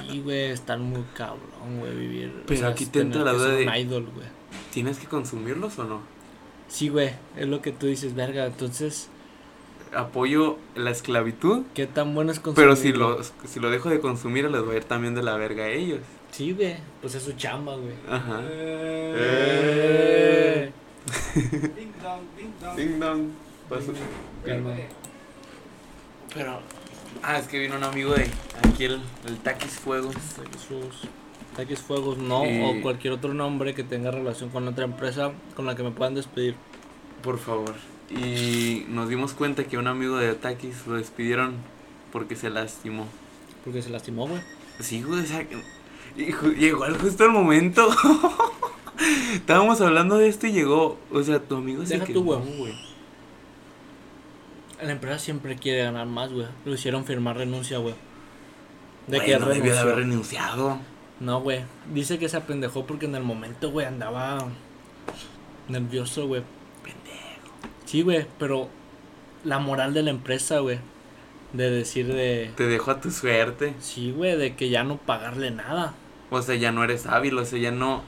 Sí, 0.08 0.22
güey, 0.22 0.52
están 0.52 0.82
muy 0.84 1.04
cabrón, 1.16 1.80
güey, 1.80 1.96
vivir. 1.98 2.44
Pero 2.46 2.68
aquí 2.68 2.86
te 2.86 3.02
entra 3.02 3.24
la 3.24 3.34
duda 3.34 3.54
de- 3.54 3.68
un 3.68 3.76
idol, 3.76 4.10
güey. 4.14 4.28
¿Tienes 4.72 5.00
que 5.00 5.08
consumirlos 5.08 5.80
o 5.80 5.84
no? 5.84 6.02
Sí, 6.68 6.90
güey, 6.90 7.10
es 7.36 7.48
lo 7.48 7.62
que 7.62 7.72
tú 7.72 7.88
dices, 7.88 8.14
verga. 8.14 8.46
Entonces, 8.46 9.10
Apoyo 9.94 10.58
la 10.76 10.92
esclavitud, 10.92 11.64
¿qué 11.74 11.86
tan 11.86 12.16
bueno 12.16 12.32
es 12.32 12.40
pero 12.56 12.78
si 12.78 12.94
lo, 12.94 13.22
si 13.46 13.60
lo 13.60 13.70
dejo 13.70 13.90
de 13.90 14.00
consumir 14.00 14.50
les 14.50 14.66
va 14.66 14.72
a 14.72 14.78
ir 14.78 14.86
también 14.86 15.16
de 15.16 15.22
la 15.24 15.36
verga 15.36 15.66
a 15.66 15.70
ellos. 15.70 16.00
Sí, 16.32 16.54
güey, 16.54 16.78
pues 17.02 17.16
es 17.16 17.24
su 17.24 17.34
chamba, 17.34 17.76
güey. 17.76 17.94
Ajá. 18.10 18.40
Eh. 18.44 20.72
Ding 21.36 21.92
dong, 22.02 22.22
ding 22.38 22.54
dong. 22.60 22.78
Ding 22.78 23.00
dong. 23.00 23.32
Pero. 26.34 26.60
Ah, 27.24 27.38
es 27.38 27.48
que 27.48 27.60
vino 27.60 27.76
un 27.76 27.84
amigo 27.84 28.14
de 28.14 28.30
aquí 28.64 28.86
el, 28.86 29.02
el 29.28 29.38
Taquis 29.40 29.72
Fuegos. 29.72 30.16
Taquis 30.16 30.62
Fuegos. 30.62 31.02
Taquis 31.56 31.80
Fuegos, 31.80 32.18
no, 32.18 32.42
o 32.42 32.82
cualquier 32.82 33.14
otro 33.14 33.34
nombre 33.34 33.76
que 33.76 33.84
tenga 33.84 34.12
relación 34.12 34.50
con 34.50 34.68
otra 34.68 34.86
empresa 34.86 35.32
con 35.56 35.66
la 35.66 35.76
que 35.76 35.84
me 35.84 35.92
puedan 35.92 36.16
despedir. 36.16 36.56
Por 37.22 37.38
favor. 37.38 37.76
Y 38.10 38.86
nos 38.88 39.10
dimos 39.10 39.34
cuenta 39.34 39.66
que 39.66 39.78
un 39.78 39.88
amigo 39.88 40.18
de 40.18 40.34
Taquis 40.34 40.88
lo 40.88 40.96
despidieron 40.96 41.56
porque 42.12 42.36
se 42.36 42.50
lastimó. 42.50 43.08
Porque 43.64 43.82
se 43.82 43.90
lastimó, 43.90 44.28
güey. 44.28 44.42
Sí, 44.80 45.04
güey, 45.04 45.22
o 45.22 45.26
sea, 45.26 45.46
y 46.16 46.34
llegó 46.60 46.86
justo 47.00 47.26
el 47.26 47.32
momento. 47.32 47.90
Estábamos 49.34 49.82
hablando 49.82 50.18
de 50.18 50.28
esto 50.28 50.48
y 50.48 50.52
llegó, 50.52 51.00
o 51.12 51.24
sea, 51.24 51.40
tu 51.40 51.56
amigo 51.56 51.86
se 51.86 51.96
Deja 51.96 52.06
quedó, 52.06 52.20
tú, 52.20 52.24
güey. 52.24 52.74
La 54.82 54.92
empresa 54.92 55.20
siempre 55.20 55.56
quiere 55.56 55.84
ganar 55.84 56.08
más, 56.08 56.32
güey. 56.32 56.48
Lo 56.66 56.74
hicieron 56.74 57.06
firmar 57.06 57.38
renuncia, 57.38 57.78
güey. 57.78 57.96
De 59.08 59.20
que 59.20 59.38
no 59.38 59.48
debió 59.48 59.74
de 59.74 59.80
haber 59.80 59.96
renunciado. 59.96 60.80
No, 61.20 61.42
güey. 61.42 61.62
Dice 61.94 62.18
que 62.18 62.30
se 62.30 62.38
apendejó 62.38 62.86
porque 62.86 63.06
en 63.06 63.16
el 63.16 63.24
momento, 63.24 63.72
güey, 63.72 63.86
andaba 63.86 64.48
nervioso, 65.68 66.28
güey. 66.28 66.42
Pendejo. 66.84 67.70
Sí, 67.86 68.02
güey, 68.02 68.26
pero 68.40 68.70
la 69.44 69.60
moral 69.60 69.94
de 69.94 70.04
la 70.04 70.10
empresa, 70.10 70.60
güey. 70.60 70.80
De 71.54 71.70
decir 71.70 72.08
de... 72.08 72.52
Te 72.56 72.66
dejo 72.66 72.92
a 72.92 73.02
tu 73.02 73.12
suerte. 73.12 73.76
Sí, 73.80 74.12
güey, 74.12 74.38
de 74.38 74.56
que 74.56 74.70
ya 74.70 74.84
no 74.84 74.98
pagarle 74.98 75.52
nada. 75.52 75.94
O 76.32 76.42
sea, 76.42 76.56
ya 76.56 76.72
no 76.72 76.84
eres 76.84 77.06
hábil, 77.06 77.38
o 77.38 77.46
sea, 77.46 77.60
ya 77.60 77.72
no 77.72 78.02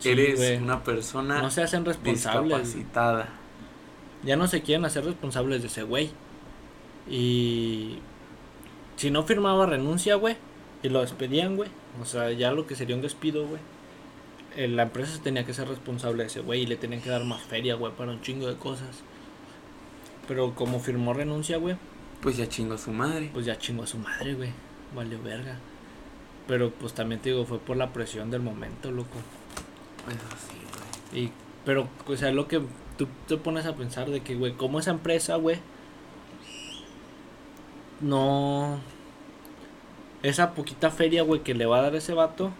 Sí, 0.00 0.10
eres 0.10 0.60
una 0.60 0.82
persona 0.84 1.40
No 1.40 1.50
se 1.50 1.62
hacen 1.62 1.84
responsables. 1.86 2.58
discapacitada. 2.58 3.28
Ya 4.24 4.36
no 4.36 4.46
se 4.48 4.60
quieren 4.62 4.84
hacer 4.84 5.04
responsables 5.04 5.62
de 5.62 5.68
ese 5.68 5.82
güey. 5.84 6.10
Y... 7.08 7.98
Si 8.96 9.10
no 9.10 9.22
firmaba 9.22 9.66
renuncia, 9.66 10.16
güey. 10.16 10.36
Y 10.82 10.88
lo 10.90 11.00
despedían, 11.00 11.56
güey. 11.56 11.70
O 12.02 12.04
sea, 12.04 12.30
ya 12.32 12.52
lo 12.52 12.66
que 12.66 12.74
sería 12.76 12.96
un 12.96 13.02
despido, 13.02 13.46
güey. 13.46 13.60
eh, 14.56 14.68
La 14.68 14.82
empresa 14.84 15.18
tenía 15.22 15.44
que 15.46 15.54
ser 15.54 15.68
responsable 15.68 16.22
de 16.22 16.26
ese 16.28 16.40
güey. 16.40 16.62
Y 16.62 16.66
le 16.66 16.76
tenían 16.76 17.00
que 17.00 17.08
dar 17.10 17.24
más 17.24 17.42
feria, 17.42 17.74
güey, 17.76 17.92
para 17.94 18.10
un 18.12 18.20
chingo 18.20 18.46
de 18.46 18.56
cosas. 18.56 19.02
Pero 20.28 20.54
como 20.54 20.80
firmó 20.80 21.14
renuncia, 21.14 21.56
güey. 21.56 21.76
Pues 22.20 22.36
ya 22.36 22.48
chingo 22.48 22.74
a 22.74 22.78
su 22.78 22.90
madre. 22.92 23.30
pues 23.32 23.46
ya 23.46 23.56
chingó 23.58 23.84
a 23.84 23.86
su 23.86 23.96
madre, 23.98 24.34
güey. 24.34 24.50
Valió 24.94 25.20
verga. 25.22 25.56
Pero 26.50 26.72
pues 26.72 26.94
también 26.94 27.20
te 27.20 27.30
digo, 27.30 27.44
fue 27.46 27.60
por 27.60 27.76
la 27.76 27.92
presión 27.92 28.28
del 28.32 28.40
momento, 28.40 28.90
loco. 28.90 29.18
Eso 30.08 30.36
sí, 30.48 30.58
güey. 31.12 31.26
Y, 31.26 31.32
pero, 31.64 31.88
o 32.04 32.16
sea, 32.16 32.32
lo 32.32 32.48
que 32.48 32.60
tú 32.98 33.06
te 33.28 33.36
pones 33.36 33.66
a 33.66 33.76
pensar 33.76 34.10
de 34.10 34.22
que, 34.22 34.34
güey, 34.34 34.54
como 34.54 34.80
esa 34.80 34.90
empresa, 34.90 35.36
güey, 35.36 35.58
no. 38.00 38.80
Esa 40.24 40.54
poquita 40.54 40.90
feria, 40.90 41.22
güey, 41.22 41.44
que 41.44 41.54
le 41.54 41.66
va 41.66 41.78
a 41.78 41.82
dar 41.82 41.94
ese 41.94 42.14
vato, 42.14 42.50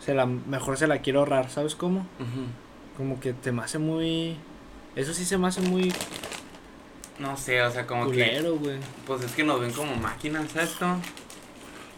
se 0.00 0.12
la, 0.12 0.26
mejor 0.26 0.76
se 0.76 0.88
la 0.88 0.98
quiero 0.98 1.20
ahorrar, 1.20 1.50
¿sabes 1.50 1.76
cómo? 1.76 2.08
Como 2.96 3.20
que 3.20 3.32
te 3.32 3.52
me 3.52 3.62
hace 3.62 3.78
muy. 3.78 4.38
Eso 4.96 5.14
sí 5.14 5.24
se 5.24 5.38
me 5.38 5.46
hace 5.46 5.60
muy 5.60 5.92
No 7.20 7.36
sé, 7.36 7.62
o 7.62 7.70
sea, 7.70 7.86
como 7.86 8.06
que. 8.06 8.24
culero, 8.24 8.56
güey. 8.56 8.78
Pues 9.06 9.22
es 9.22 9.32
que 9.36 9.44
nos 9.44 9.60
ven 9.60 9.70
como 9.70 9.94
máquinas, 9.94 10.50
¿sabes? 10.50 10.72
esto? 10.72 10.96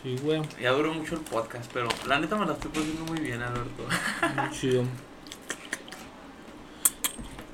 Sí, 0.07 0.17
güey. 0.23 0.41
Ya 0.63 0.71
duró 0.71 0.95
mucho 0.95 1.17
el 1.17 1.21
podcast, 1.23 1.69
pero 1.75 1.89
la 2.07 2.21
neta 2.21 2.37
me 2.37 2.47
la 2.47 2.53
estoy 2.53 2.71
poniendo 2.71 3.05
muy 3.07 3.19
bien, 3.19 3.43
Alberto. 3.43 3.83
Muy 4.41 4.51
chido. 4.53 4.85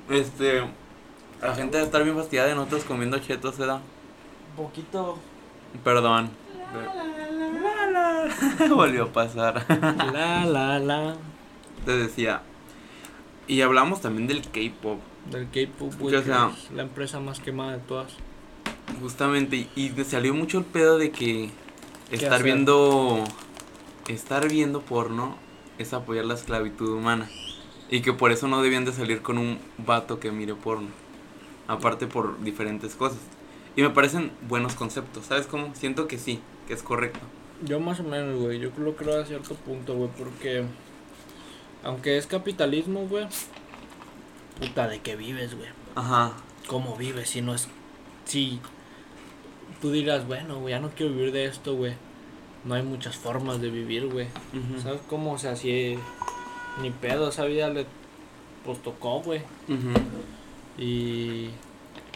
Este. 0.07 0.61
La 1.41 1.55
gente 1.55 1.77
debe 1.77 1.87
estar 1.87 2.03
bien 2.03 2.15
fastidiada 2.15 2.49
de 2.49 2.53
nosotros 2.55 2.83
comiendo 2.83 3.17
chetos, 3.17 3.57
¿verdad? 3.57 3.81
Poquito. 4.55 5.17
Perdón. 5.83 6.29
Volvió 8.69 9.05
a 9.05 9.11
pasar. 9.11 9.65
La, 10.13 10.45
la, 10.45 10.77
la. 10.77 11.15
Te 11.85 11.91
decía. 11.97 12.43
Y 13.47 13.61
hablamos 13.61 13.99
también 14.01 14.27
del 14.27 14.43
K-pop, 14.43 14.99
Del 15.31 15.49
K-pop, 15.49 15.91
güey. 15.97 16.11
Que, 16.13 16.19
o 16.19 16.23
sea- 16.23 16.51
la 16.75 16.83
empresa 16.83 17.19
más 17.19 17.39
quemada 17.39 17.71
de 17.71 17.79
todas. 17.79 18.13
justamente. 19.01 19.67
Y 19.75 19.89
te 19.89 20.05
salió 20.05 20.35
mucho 20.35 20.59
el 20.59 20.65
pedo 20.65 20.99
de 20.99 21.09
que 21.11 21.49
estar 22.15 22.33
hacer? 22.33 22.45
viendo. 22.45 23.23
Estar 24.07 24.49
viendo 24.49 24.81
porno 24.81 25.37
es 25.77 25.93
apoyar 25.93 26.25
la 26.25 26.33
esclavitud 26.33 26.89
humana. 26.89 27.29
Y 27.89 28.01
que 28.01 28.13
por 28.13 28.31
eso 28.31 28.47
no 28.47 28.61
debían 28.61 28.85
de 28.85 28.91
salir 28.91 29.21
con 29.21 29.37
un 29.37 29.59
vato 29.77 30.19
que 30.19 30.31
mire 30.31 30.55
porno. 30.55 30.89
Aparte 31.67 32.07
por 32.07 32.41
diferentes 32.41 32.95
cosas. 32.95 33.19
Y 33.75 33.81
me 33.81 33.89
parecen 33.89 34.31
buenos 34.47 34.75
conceptos, 34.75 35.25
¿sabes 35.25 35.47
cómo? 35.47 35.73
Siento 35.73 36.07
que 36.07 36.19
sí, 36.19 36.39
que 36.67 36.73
es 36.73 36.83
correcto. 36.83 37.21
Yo 37.63 37.79
más 37.79 37.99
o 37.99 38.03
menos, 38.03 38.39
güey. 38.39 38.59
Yo 38.59 38.71
lo 38.77 38.95
creo 38.95 39.21
a 39.21 39.25
cierto 39.25 39.55
punto, 39.55 39.95
güey. 39.95 40.09
Porque. 40.17 40.65
Aunque 41.83 42.17
es 42.17 42.27
capitalismo, 42.27 43.07
güey. 43.07 43.27
Puta, 44.59 44.87
¿de 44.87 44.99
qué 44.99 45.15
vives, 45.15 45.55
güey? 45.55 45.69
Ajá. 45.95 46.33
¿Cómo 46.67 46.95
vives 46.97 47.29
si 47.29 47.41
no 47.41 47.55
es. 47.55 47.67
Si. 48.25 48.59
Tú 49.81 49.91
dirás, 49.91 50.25
bueno, 50.27 50.59
güey, 50.59 50.73
ya 50.73 50.79
no 50.79 50.89
quiero 50.89 51.13
vivir 51.13 51.31
de 51.33 51.45
esto, 51.45 51.75
güey. 51.75 51.93
No 52.65 52.75
hay 52.75 52.83
muchas 52.83 53.17
formas 53.17 53.59
de 53.59 53.69
vivir, 53.69 54.07
güey. 54.07 54.27
¿Sabes 54.81 55.01
cómo? 55.09 55.33
O 55.33 55.37
sea, 55.37 55.55
si. 55.55 55.97
Ni 56.81 56.91
pedo, 56.91 57.29
esa 57.29 57.45
vida 57.45 57.69
le. 57.69 57.85
Pues 58.65 58.81
tocó, 58.81 59.19
güey. 59.21 59.41
Y. 60.77 61.49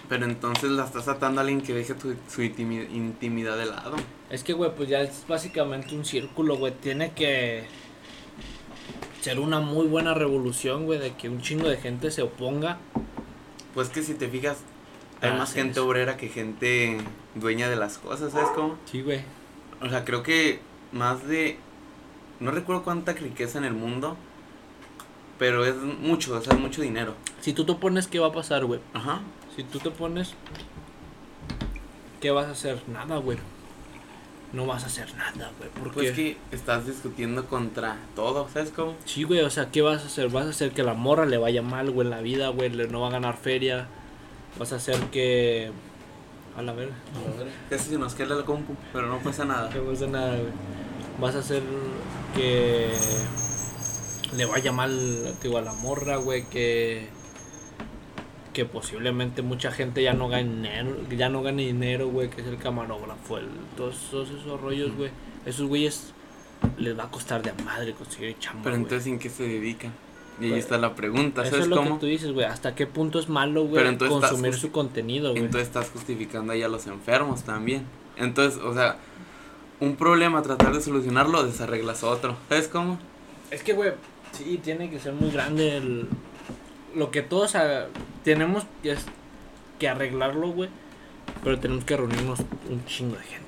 Pero 0.09 0.23
entonces 0.25 0.71
la 0.71 0.85
estás 0.85 1.07
atando 1.09 1.41
a 1.41 1.43
alguien 1.43 1.59
que 1.61 1.73
deje 1.73 1.93
tu, 1.93 2.13
su 2.29 2.41
intimi- 2.41 2.89
intimidad 2.93 3.57
de 3.57 3.65
lado. 3.65 3.97
Es 4.29 4.43
que, 4.43 4.53
güey, 4.53 4.73
pues 4.73 4.87
ya 4.87 5.01
es 5.01 5.25
básicamente 5.27 5.93
un 5.95 6.05
círculo, 6.05 6.55
güey. 6.57 6.73
Tiene 6.73 7.11
que. 7.11 7.65
ser 9.21 9.39
una 9.39 9.59
muy 9.59 9.85
buena 9.87 10.13
revolución, 10.13 10.85
güey, 10.85 10.99
de 10.99 11.13
que 11.15 11.27
un 11.27 11.41
chingo 11.41 11.67
de 11.67 11.75
gente 11.77 12.09
se 12.11 12.21
oponga. 12.21 12.77
Pues 13.73 13.89
que 13.89 14.01
si 14.01 14.13
te 14.13 14.29
fijas, 14.29 14.59
hay 15.21 15.31
Ah, 15.31 15.37
más 15.37 15.53
gente 15.53 15.73
eso. 15.79 15.87
obrera 15.87 16.17
que 16.17 16.29
gente 16.29 16.97
dueña 17.35 17.69
de 17.69 17.75
las 17.75 17.97
cosas, 17.97 18.31
¿sabes 18.31 18.49
cómo? 18.55 18.77
Sí, 18.85 19.01
güey. 19.01 19.21
O 19.81 19.89
sea, 19.89 20.05
creo 20.05 20.23
que 20.23 20.59
más 20.91 21.27
de... 21.27 21.57
No 22.39 22.51
recuerdo 22.51 22.83
cuánta 22.83 23.13
riqueza 23.13 23.57
en 23.57 23.63
el 23.65 23.73
mundo, 23.73 24.15
pero 25.39 25.65
es 25.65 25.75
mucho, 25.75 26.35
o 26.35 26.41
sea, 26.41 26.53
es 26.53 26.59
mucho 26.59 26.81
dinero. 26.81 27.15
Si 27.41 27.53
tú 27.53 27.65
te 27.65 27.71
opones, 27.71 28.07
¿qué 28.07 28.19
va 28.19 28.27
a 28.27 28.31
pasar, 28.31 28.65
güey? 28.65 28.79
Ajá. 28.93 29.21
Si 29.55 29.63
tú 29.63 29.79
te 29.79 29.89
pones, 29.89 30.33
¿qué 32.21 32.31
vas 32.31 32.47
a 32.47 32.51
hacer? 32.51 32.81
Nada, 32.87 33.17
güey. 33.17 33.37
No 34.53 34.65
vas 34.65 34.83
a 34.83 34.87
hacer 34.87 35.13
nada, 35.15 35.51
güey. 35.57 35.69
Porque 35.77 35.93
Pues 35.93 36.11
que 36.13 36.37
estás 36.51 36.87
discutiendo 36.87 37.45
contra 37.47 37.97
todo, 38.15 38.47
¿sabes 38.53 38.71
cómo? 38.71 38.95
Sí, 39.05 39.23
güey, 39.23 39.41
o 39.41 39.49
sea, 39.49 39.69
¿qué 39.71 39.81
vas 39.81 40.03
a 40.03 40.05
hacer? 40.07 40.29
Vas 40.29 40.45
a 40.45 40.49
hacer 40.49 40.71
que 40.71 40.83
la 40.83 40.93
morra 40.93 41.25
le 41.25 41.37
vaya 41.37 41.61
mal, 41.61 41.91
güey, 41.91 42.07
en 42.07 42.11
la 42.11 42.21
vida, 42.21 42.47
güey, 42.49 42.69
no 42.69 43.01
va 43.01 43.07
a 43.07 43.11
ganar 43.11 43.35
feria. 43.37 43.87
Vas 44.59 44.73
a 44.73 44.77
hacer 44.77 44.97
que... 45.11 45.71
A 46.55 46.61
la 46.61 46.73
verga. 46.73 46.95
Casi 47.69 47.89
se 47.91 47.97
nos 47.99 48.15
queda 48.15 48.35
la 48.35 48.43
compu, 48.43 48.75
pero 48.91 49.07
no 49.07 49.19
pasa 49.19 49.45
nada. 49.45 49.69
No 49.69 49.83
pasa 49.83 50.07
nada, 50.07 50.37
güey. 50.37 50.51
Vas 51.21 51.35
a 51.35 51.39
hacer 51.39 51.61
que 52.35 52.89
le 54.35 54.45
vaya 54.45 54.71
mal, 54.71 55.35
digo, 55.41 55.59
a 55.59 55.61
la 55.61 55.73
morra, 55.73 56.17
güey, 56.17 56.49
que 56.49 57.09
que 58.57 58.65
posiblemente 58.65 59.43
mucha 59.43 59.71
gente 59.71 60.01
ya 60.01 60.13
no 60.13 60.29
gane 60.29 60.49
dinero, 60.49 60.95
ya 61.15 61.29
no 61.29 61.43
gane 61.43 61.61
dinero, 61.61 62.07
güey, 62.07 62.31
que 62.31 62.41
es 62.41 62.47
el 62.47 62.57
camarógrafo, 62.57 63.37
el, 63.37 63.49
todos, 63.75 64.07
todos 64.09 64.31
esos 64.31 64.59
rollos, 64.59 64.95
güey. 64.95 65.11
Esos 65.45 65.67
güeyes 65.67 66.11
les 66.75 66.97
va 66.97 67.03
a 67.03 67.11
costar 67.11 67.43
de 67.43 67.53
madre 67.63 67.93
conseguir 67.93 68.35
chamba, 68.39 68.63
Pero 68.63 68.77
entonces, 68.77 69.05
¿en 69.05 69.19
qué 69.19 69.29
se 69.29 69.43
dedican? 69.43 69.93
Y 70.39 70.45
ahí 70.45 70.49
Pues, 70.51 70.63
está 70.65 70.77
la 70.77 70.93
pregunta, 70.95 71.41
Eso 71.41 71.51
¿sabes 71.51 71.65
es 71.65 71.69
lo 71.69 71.77
cómo? 71.77 71.95
que 71.95 72.01
tú 72.01 72.05
dices, 72.05 72.31
güey. 72.31 72.45
¿Hasta 72.45 72.75
qué 72.75 72.85
punto 72.87 73.19
es 73.19 73.27
malo, 73.29 73.65
güey, 73.65 73.87
estás 73.87 74.09
consumir 74.09 74.53
su 74.53 74.71
contenido, 74.71 75.31
güey? 75.31 75.43
Entonces 75.43 75.67
estás 75.67 75.89
justificando 75.89 76.53
ahí 76.53 76.61
a 76.63 76.67
los 76.67 76.85
enfermos 76.87 77.43
también. 77.43 77.85
Entonces, 78.17 78.59
o 78.61 78.73
sea, 78.73 78.97
un 79.79 79.95
problema, 79.95 80.41
tratar 80.43 80.73
de 80.73 80.81
solucionarlo, 80.81 81.43
desarreglas 81.43 82.03
otro. 82.03 82.35
¿Sabes 82.49 82.67
cómo? 82.67 82.99
Es 83.51 83.63
que, 83.63 83.73
güey, 83.73 83.91
sí, 84.31 84.59
tiene 84.63 84.89
que 84.89 84.99
ser 84.99 85.13
muy 85.13 85.31
grande 85.31 85.77
el... 85.77 86.07
Lo 86.95 87.11
que 87.11 87.21
todos 87.21 87.53
tenemos 88.23 88.63
es 88.83 89.05
que 89.79 89.87
arreglarlo, 89.87 90.49
güey. 90.49 90.69
Pero 91.43 91.59
tenemos 91.59 91.83
que 91.85 91.95
reunirnos 91.97 92.39
un 92.69 92.83
chingo 92.85 93.15
de 93.15 93.23
gente. 93.23 93.46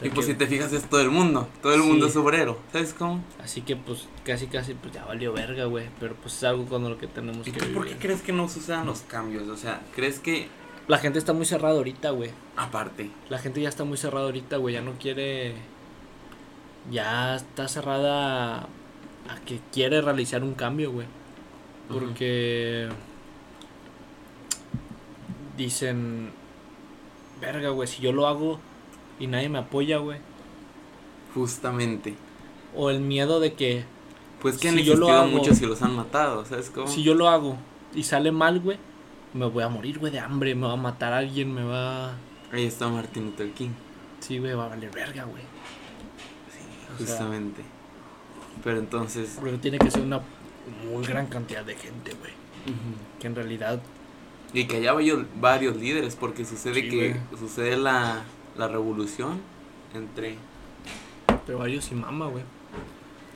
Y 0.00 0.10
pues 0.10 0.26
si 0.26 0.34
te 0.34 0.46
fijas 0.46 0.72
es 0.72 0.84
todo 0.88 1.00
el 1.00 1.10
mundo, 1.10 1.48
todo 1.60 1.74
el 1.74 1.80
Sí. 1.82 1.86
mundo 1.88 2.06
es 2.06 2.14
obrero. 2.16 2.56
¿Sabes 2.72 2.94
cómo? 2.94 3.24
Así 3.42 3.62
que, 3.62 3.74
pues, 3.74 4.06
casi, 4.24 4.46
casi, 4.46 4.74
pues 4.74 4.94
ya 4.94 5.04
valió 5.04 5.32
verga, 5.32 5.64
güey. 5.64 5.86
Pero, 5.98 6.14
pues, 6.14 6.36
es 6.36 6.44
algo 6.44 6.66
con 6.66 6.88
lo 6.88 6.96
que 6.98 7.08
tenemos 7.08 7.46
¿Y 7.48 7.50
que 7.50 7.58
tú 7.58 7.72
por 7.72 7.82
qué 7.82 7.88
vivir. 7.94 8.02
crees 8.06 8.22
que 8.22 8.32
no 8.32 8.48
sucedan 8.48 8.86
los 8.86 9.00
cambios? 9.00 9.48
O 9.48 9.56
sea, 9.56 9.82
¿crees 9.96 10.20
que 10.20 10.48
La 10.86 10.98
gente 10.98 11.18
está 11.18 11.32
muy 11.32 11.44
cerrada 11.46 11.74
ahorita, 11.76 12.10
güey. 12.10 12.30
aparte? 12.56 13.10
La 13.28 13.38
gente 13.38 13.60
ya 13.60 13.68
está 13.68 13.84
muy 13.84 13.96
cerrada 13.98 14.24
ahorita, 14.26 14.56
güey. 14.58 14.74
Ya 14.74 14.80
no 14.82 14.92
quiere. 14.92 15.54
Ya 16.90 17.34
está 17.36 17.66
cerrada 17.68 18.60
a 19.28 19.36
que 19.44 19.60
quiere 19.72 20.00
realizar 20.00 20.42
un 20.44 20.54
cambio, 20.54 20.92
güey. 20.92 21.06
Porque. 21.92 22.88
Dicen. 25.56 26.30
Verga, 27.40 27.70
güey. 27.70 27.88
Si 27.88 28.00
yo 28.00 28.12
lo 28.12 28.26
hago 28.26 28.58
y 29.18 29.26
nadie 29.26 29.48
me 29.48 29.58
apoya, 29.58 29.98
güey. 29.98 30.18
Justamente. 31.34 32.14
O 32.74 32.90
el 32.90 33.00
miedo 33.00 33.40
de 33.40 33.54
que. 33.54 33.84
Pues 34.40 34.56
que 34.56 34.62
Si 34.62 34.68
han 34.68 34.76
yo 34.76 34.94
lo 34.94 35.06
existido 35.06 35.18
hago- 35.20 35.28
muchos 35.30 35.60
y 35.62 35.66
los 35.66 35.82
han 35.82 35.96
matado, 35.96 36.44
¿sabes 36.44 36.70
cómo? 36.70 36.86
Si 36.86 37.02
yo 37.02 37.14
lo 37.14 37.28
hago 37.28 37.56
y 37.94 38.02
sale 38.04 38.30
mal, 38.32 38.60
güey. 38.60 38.78
Me 39.34 39.46
voy 39.46 39.62
a 39.62 39.68
morir, 39.68 39.98
güey, 39.98 40.12
de 40.12 40.20
hambre. 40.20 40.54
Me 40.54 40.66
va 40.66 40.72
a 40.74 40.76
matar 40.76 41.12
a 41.12 41.18
alguien. 41.18 41.52
Me 41.52 41.62
va. 41.64 42.12
Ahí 42.52 42.64
está 42.64 42.88
Martin 42.88 43.26
Luther 43.26 43.50
King. 43.52 43.70
Sí, 44.20 44.38
güey, 44.38 44.54
va 44.54 44.66
a 44.66 44.68
valer 44.68 44.90
verga, 44.90 45.24
güey. 45.24 45.42
Sí, 45.42 46.94
O 46.94 46.96
sea- 46.98 47.06
justamente. 47.06 47.62
Pero 48.64 48.78
entonces. 48.78 49.36
Porque 49.38 49.58
tiene 49.58 49.78
que 49.78 49.90
ser 49.90 50.02
una 50.02 50.20
muy 50.90 51.04
gran 51.06 51.26
cantidad 51.26 51.64
de 51.64 51.74
gente, 51.74 52.14
güey. 52.14 52.32
Que 53.20 53.26
en 53.26 53.34
realidad 53.34 53.80
Y 54.52 54.64
que 54.64 54.76
haya 54.76 54.92
varios, 54.92 55.24
varios 55.40 55.76
líderes, 55.76 56.16
porque 56.16 56.44
sucede 56.44 56.74
Sí, 56.82 56.88
que 56.90 57.16
sucede 57.38 57.76
la, 57.76 58.22
la 58.58 58.68
revolución 58.68 59.40
entre, 59.94 60.36
Pero 61.46 61.58
varios 61.58 61.90
y 61.90 61.94
mama, 61.94 62.26
güey. 62.26 62.44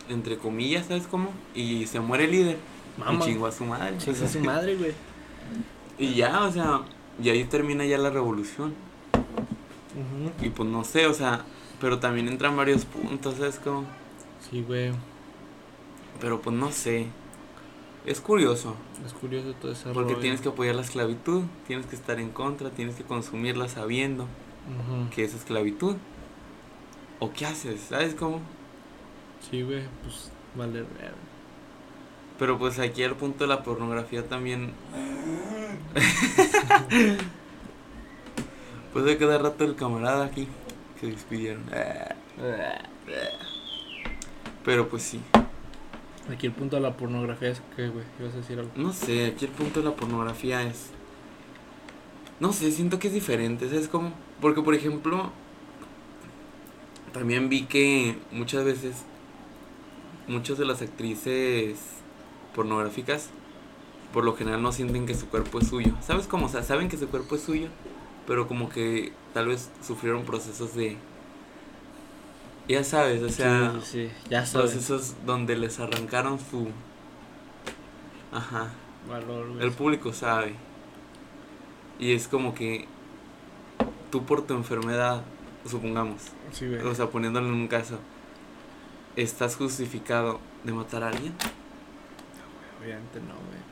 entre 0.09 0.37
comillas, 0.37 0.87
¿sabes 0.87 1.07
cómo? 1.07 1.31
Y 1.55 1.87
se 1.87 2.01
muere 2.01 2.25
el 2.25 2.31
líder. 2.33 2.59
Mama. 2.99 3.25
Y 3.25 3.29
chingó 3.29 3.47
a 3.47 3.53
su 3.53 3.65
madre. 3.65 3.97
Chinga 3.99 4.29
su 4.29 4.41
madre, 4.45 4.77
güey. 4.77 4.93
Y 5.99 6.15
ya, 6.15 6.45
o 6.45 6.53
sea, 6.53 6.83
y 7.23 7.29
ahí 7.31 7.45
termina 7.45 7.85
ya 7.87 7.97
la 7.99 8.11
revolución. 8.11 8.75
Y 10.41 10.49
pues 10.51 10.69
no 10.69 10.85
sé, 10.85 11.07
o 11.07 11.15
sea, 11.15 11.45
pero 11.81 11.99
también 12.01 12.29
entran 12.29 12.57
varios 12.57 12.85
puntos, 12.85 13.37
¿sabes 13.37 13.59
cómo? 13.63 13.85
Sí, 14.51 14.63
güey. 14.63 14.93
Pero 16.21 16.41
pues 16.41 16.57
no 16.57 16.71
sé. 16.73 17.07
Es 18.05 18.21
curioso, 18.21 18.75
Es 19.07 19.13
curioso 19.13 19.53
todo 19.61 19.71
ese 19.73 19.85
porque 19.93 20.11
rollo. 20.15 20.21
tienes 20.21 20.41
que 20.41 20.49
apoyar 20.49 20.75
la 20.75 20.83
esclavitud, 20.83 21.43
tienes 21.69 21.87
que 21.87 21.95
estar 21.95 22.19
en 22.19 22.31
contra, 22.31 22.71
tienes 22.71 22.97
que 22.97 23.05
consumirla 23.05 23.69
sabiendo 23.69 24.27
Que 25.15 25.25
es 25.25 25.35
esclavitud. 25.35 25.97
¿O 27.19 27.33
qué 27.33 27.47
haces? 27.47 27.81
¿Sabes 27.89 28.15
cómo? 28.15 28.41
Sí, 29.51 29.63
güey, 29.63 29.83
pues 30.03 30.31
vale. 30.55 30.85
Pero 32.39 32.59
pues 32.59 32.79
aquí 32.79 33.03
el 33.03 33.15
punto 33.15 33.45
de 33.45 33.49
la 33.49 33.63
pornografía 33.63 34.27
también. 34.29 34.73
pues 38.93 39.05
de 39.05 39.17
cada 39.19 39.39
rato 39.39 39.65
el 39.65 39.77
camarada 39.77 40.25
aquí 40.27 40.49
que 41.01 41.09
despidieron. 41.09 41.65
Pero 44.65 44.89
pues 44.89 45.03
sí. 45.03 45.21
Aquí 46.31 46.47
el 46.47 46.53
punto 46.53 46.77
de 46.77 46.83
la 46.83 46.97
pornografía 46.97 47.51
es 47.51 47.61
que, 47.75 47.89
güey, 47.89 48.05
ibas 48.21 48.35
a 48.35 48.37
decir 48.37 48.59
algo. 48.59 48.71
No 48.77 48.93
sé, 48.93 49.27
aquí 49.27 49.45
el 49.45 49.51
punto 49.51 49.81
de 49.81 49.87
la 49.87 49.97
pornografía 49.97 50.63
es. 50.63 50.91
No 52.39 52.53
sé, 52.53 52.71
siento 52.71 52.99
que 52.99 53.09
es 53.09 53.15
diferente, 53.15 53.69
¿sabes 53.69 53.89
cómo? 53.89 54.13
Porque 54.43 54.61
por 54.61 54.75
ejemplo. 54.75 55.31
También 57.15 57.49
vi 57.49 57.63
que 57.65 58.19
muchas 58.33 58.65
veces. 58.65 59.05
Muchas 60.29 60.59
de 60.59 60.67
las 60.67 60.83
actrices 60.83 61.79
pornográficas. 62.55 63.31
Por 64.13 64.25
lo 64.25 64.35
general 64.35 64.61
no 64.61 64.73
sienten 64.73 65.07
que 65.07 65.15
su 65.15 65.29
cuerpo 65.29 65.61
es 65.61 65.69
suyo. 65.69 65.95
¿Sabes 66.03 66.27
cómo? 66.27 66.47
O 66.47 66.49
sea, 66.51 66.63
saben 66.63 66.91
que 66.91 66.99
su 66.99 67.09
cuerpo 67.09 67.37
es 67.37 67.43
suyo. 67.43 67.69
Pero 68.27 68.47
como 68.47 68.69
que 68.69 69.13
tal 69.33 69.47
vez 69.47 69.71
sufrieron 69.87 70.25
procesos 70.25 70.75
de. 70.75 70.97
Ya 72.69 72.85
sabes, 72.85 73.23
o 73.23 73.29
sea. 73.29 73.75
sí, 73.83 74.09
sí, 74.09 74.11
ya 74.29 74.45
sabes. 74.45 74.73
procesos 74.73 75.15
donde 75.25 75.57
les 75.57 75.79
arrancaron 75.81 76.39
su. 76.39 76.69
Ajá. 78.33 78.71
Valor. 79.09 79.61
El 79.61 79.73
público 79.73 80.13
sabe. 80.13 80.55
Y 81.99 82.13
es 82.13 82.29
como 82.29 82.55
que 82.55 82.87
tú 84.13 84.25
por 84.25 84.43
tu 84.47 84.55
enfermedad, 84.55 85.23
supongamos, 85.69 86.23
Sí, 86.53 86.69
güey. 86.69 86.81
o 86.83 86.95
sea, 86.95 87.07
poniéndolo 87.11 87.49
en 87.49 87.55
un 87.55 87.67
caso, 87.67 87.99
estás 89.17 89.57
justificado 89.57 90.39
de 90.63 90.73
matar 90.73 91.03
a 91.03 91.09
alguien, 91.09 91.35
Obviamente 92.81 93.21
no, 93.21 93.35
güey. 93.35 93.63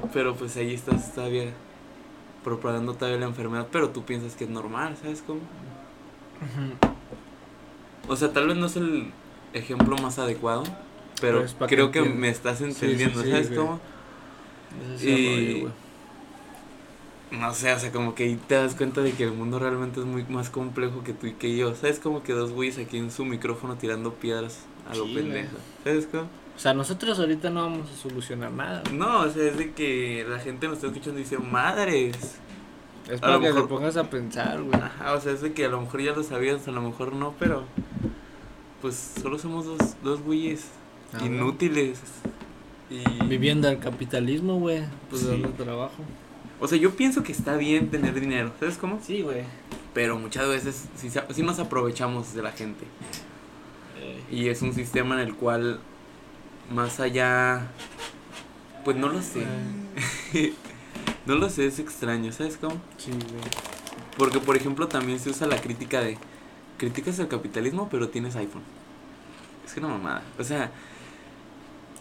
Pues, 0.00 0.12
pero 0.12 0.34
pues 0.34 0.56
ahí 0.56 0.74
estás 0.74 1.14
todavía 1.14 1.52
propagando 2.42 2.94
todavía 2.94 3.20
la 3.20 3.26
enfermedad, 3.26 3.68
pero 3.70 3.90
tú 3.90 4.04
piensas 4.04 4.34
que 4.34 4.42
es 4.44 4.50
normal, 4.50 4.96
¿sabes 5.00 5.22
cómo? 5.24 5.40
O 8.08 8.16
sea, 8.16 8.32
tal 8.32 8.48
vez 8.48 8.56
no 8.56 8.66
es 8.66 8.76
el 8.76 9.12
ejemplo 9.52 9.96
más 9.98 10.18
adecuado, 10.18 10.64
pero 11.20 11.44
que 11.46 11.66
creo 11.66 11.90
que 11.92 12.02
me 12.02 12.28
estás 12.28 12.60
entendiendo, 12.60 13.22
sí, 13.22 13.30
¿sabes 13.30 13.48
güey. 13.48 13.60
cómo? 13.60 13.80
Es 14.96 15.04
Y- 15.04 15.14
rollo, 15.26 15.60
güey. 15.60 15.72
No 17.38 17.54
sé, 17.54 17.72
o 17.72 17.78
sea, 17.78 17.90
como 17.92 18.14
que 18.14 18.24
ahí 18.24 18.36
te 18.46 18.54
das 18.56 18.74
cuenta 18.74 19.00
de 19.00 19.12
que 19.12 19.24
el 19.24 19.32
mundo 19.32 19.58
realmente 19.58 20.00
es 20.00 20.06
muy 20.06 20.22
más 20.24 20.50
complejo 20.50 21.02
que 21.02 21.12
tú 21.14 21.26
y 21.26 21.32
que 21.32 21.56
yo. 21.56 21.74
¿Sabes? 21.74 21.98
Como 21.98 22.22
que 22.22 22.32
dos 22.34 22.52
güeyes 22.52 22.78
aquí 22.78 22.98
en 22.98 23.10
su 23.10 23.24
micrófono 23.24 23.76
tirando 23.76 24.12
piedras 24.14 24.60
a 24.90 24.94
lo 24.94 25.06
Sí, 25.06 25.14
pendejo. 25.14 25.56
¿Sabes 25.82 26.06
cómo? 26.10 26.24
O 26.54 26.58
sea, 26.58 26.74
nosotros 26.74 27.18
ahorita 27.18 27.48
no 27.48 27.62
vamos 27.62 27.90
a 27.90 27.96
solucionar 27.96 28.52
nada. 28.52 28.82
güey. 28.84 28.96
No, 28.98 29.20
o 29.22 29.30
sea, 29.30 29.44
es 29.48 29.56
de 29.56 29.72
que 29.72 30.26
la 30.28 30.38
gente 30.40 30.66
nos 30.68 30.76
está 30.76 30.88
escuchando 30.88 31.18
y 31.18 31.22
dice, 31.22 31.38
madres. 31.38 32.36
Es 33.10 33.20
para 33.20 33.34
que 33.40 33.46
mejor- 33.46 33.62
te 33.62 33.68
pongas 33.68 33.96
a 33.96 34.10
pensar, 34.10 34.62
güey. 34.62 34.78
Ajá, 34.80 35.14
o 35.14 35.20
sea, 35.20 35.32
es 35.32 35.40
de 35.40 35.54
que 35.54 35.64
a 35.64 35.68
lo 35.68 35.80
mejor 35.80 36.02
ya 36.02 36.12
lo 36.12 36.22
sabías, 36.22 36.68
a 36.68 36.70
lo 36.70 36.82
mejor 36.82 37.14
no, 37.14 37.34
pero. 37.38 37.64
Pues 38.82 39.14
solo 39.22 39.38
somos 39.38 39.64
dos, 39.64 39.78
dos 40.04 40.20
güeyes 40.22 40.66
inútiles. 41.24 41.98
Y. 42.90 43.02
Viviendo 43.26 43.68
el 43.68 43.78
capitalismo, 43.78 44.58
güey. 44.58 44.82
Pues 45.08 45.22
Sí. 45.22 45.28
dando 45.28 45.48
trabajo. 45.50 46.02
O 46.62 46.68
sea, 46.68 46.78
yo 46.78 46.94
pienso 46.94 47.24
que 47.24 47.32
está 47.32 47.56
bien 47.56 47.90
tener 47.90 48.20
dinero, 48.20 48.52
¿sabes 48.60 48.76
cómo? 48.76 49.00
Sí, 49.02 49.22
güey. 49.22 49.42
Pero 49.94 50.16
muchas 50.16 50.46
veces 50.48 50.84
sí, 50.94 51.10
sí 51.10 51.42
nos 51.42 51.58
aprovechamos 51.58 52.34
de 52.34 52.42
la 52.42 52.52
gente. 52.52 52.84
Y 54.30 54.48
es 54.48 54.62
un 54.62 54.72
sistema 54.72 55.16
en 55.16 55.26
el 55.26 55.34
cual, 55.34 55.80
más 56.72 57.00
allá, 57.00 57.66
pues 58.84 58.96
no 58.96 59.08
lo 59.08 59.20
sé. 59.22 59.44
no 61.26 61.34
lo 61.34 61.50
sé, 61.50 61.66
es 61.66 61.80
extraño, 61.80 62.30
¿sabes 62.30 62.56
cómo? 62.56 62.80
Sí, 62.96 63.10
güey. 63.10 63.42
Porque, 64.16 64.38
por 64.38 64.56
ejemplo, 64.56 64.86
también 64.86 65.18
se 65.18 65.30
usa 65.30 65.48
la 65.48 65.60
crítica 65.60 66.00
de, 66.00 66.16
criticas 66.78 67.18
el 67.18 67.26
capitalismo, 67.26 67.88
pero 67.90 68.08
tienes 68.08 68.36
iPhone. 68.36 68.62
Es 69.66 69.74
que 69.74 69.80
una 69.80 69.88
mamada. 69.88 70.22
O 70.38 70.44
sea, 70.44 70.70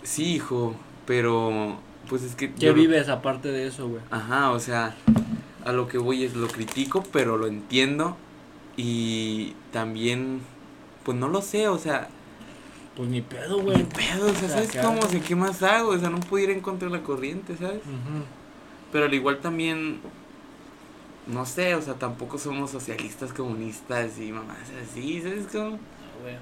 sí, 0.03 0.35
hijo, 0.35 0.75
pero, 1.07 1.79
pues 2.09 2.23
es 2.23 2.35
que... 2.35 2.53
¿Qué 2.53 2.67
lo- 2.67 2.73
vives 2.73 3.09
aparte 3.09 3.49
de 3.49 3.67
eso, 3.67 3.87
güey? 3.87 4.01
Ajá, 4.11 4.51
o 4.51 4.59
sea, 4.59 4.95
a 5.65 5.71
lo 5.71 5.87
que 5.87 5.97
voy 5.97 6.23
es 6.23 6.35
lo 6.35 6.47
critico, 6.47 7.03
pero 7.11 7.37
lo 7.37 7.47
entiendo 7.47 8.17
y 8.77 9.53
también, 9.71 10.41
pues 11.03 11.17
no 11.17 11.27
lo 11.27 11.41
sé, 11.41 11.67
o 11.67 11.77
sea, 11.77 12.09
Pues 12.95 13.09
ni 13.09 13.21
pedo, 13.21 13.57
ni 13.57 13.63
güey. 13.63 13.83
pedo, 13.83 14.31
o 14.31 14.33
sea, 14.35 14.49
¿sabes 14.49 14.71
cómo? 14.81 14.99
O 15.01 15.07
sea, 15.09 15.19
¿qué 15.21 15.35
más 15.35 15.61
hago? 15.63 15.89
O 15.89 15.97
sea, 15.99 16.09
no 16.09 16.19
puedo 16.19 16.43
ir 16.43 16.49
en 16.51 16.61
contra 16.61 16.89
de 16.89 16.97
la 16.97 17.03
corriente, 17.03 17.55
¿sabes? 17.57 17.81
Pero 18.91 19.05
al 19.05 19.13
igual 19.13 19.39
también, 19.39 19.99
no 21.27 21.45
sé, 21.45 21.75
o 21.75 21.81
sea, 21.81 21.93
tampoco 21.95 22.37
somos 22.37 22.71
socialistas, 22.71 23.31
comunistas 23.33 24.17
y 24.19 24.31
mamás 24.31 24.57
así, 24.83 25.21
¿sabes 25.21 25.47
cómo? 25.51 25.75
Ah, 25.77 26.21
güey. 26.21 26.35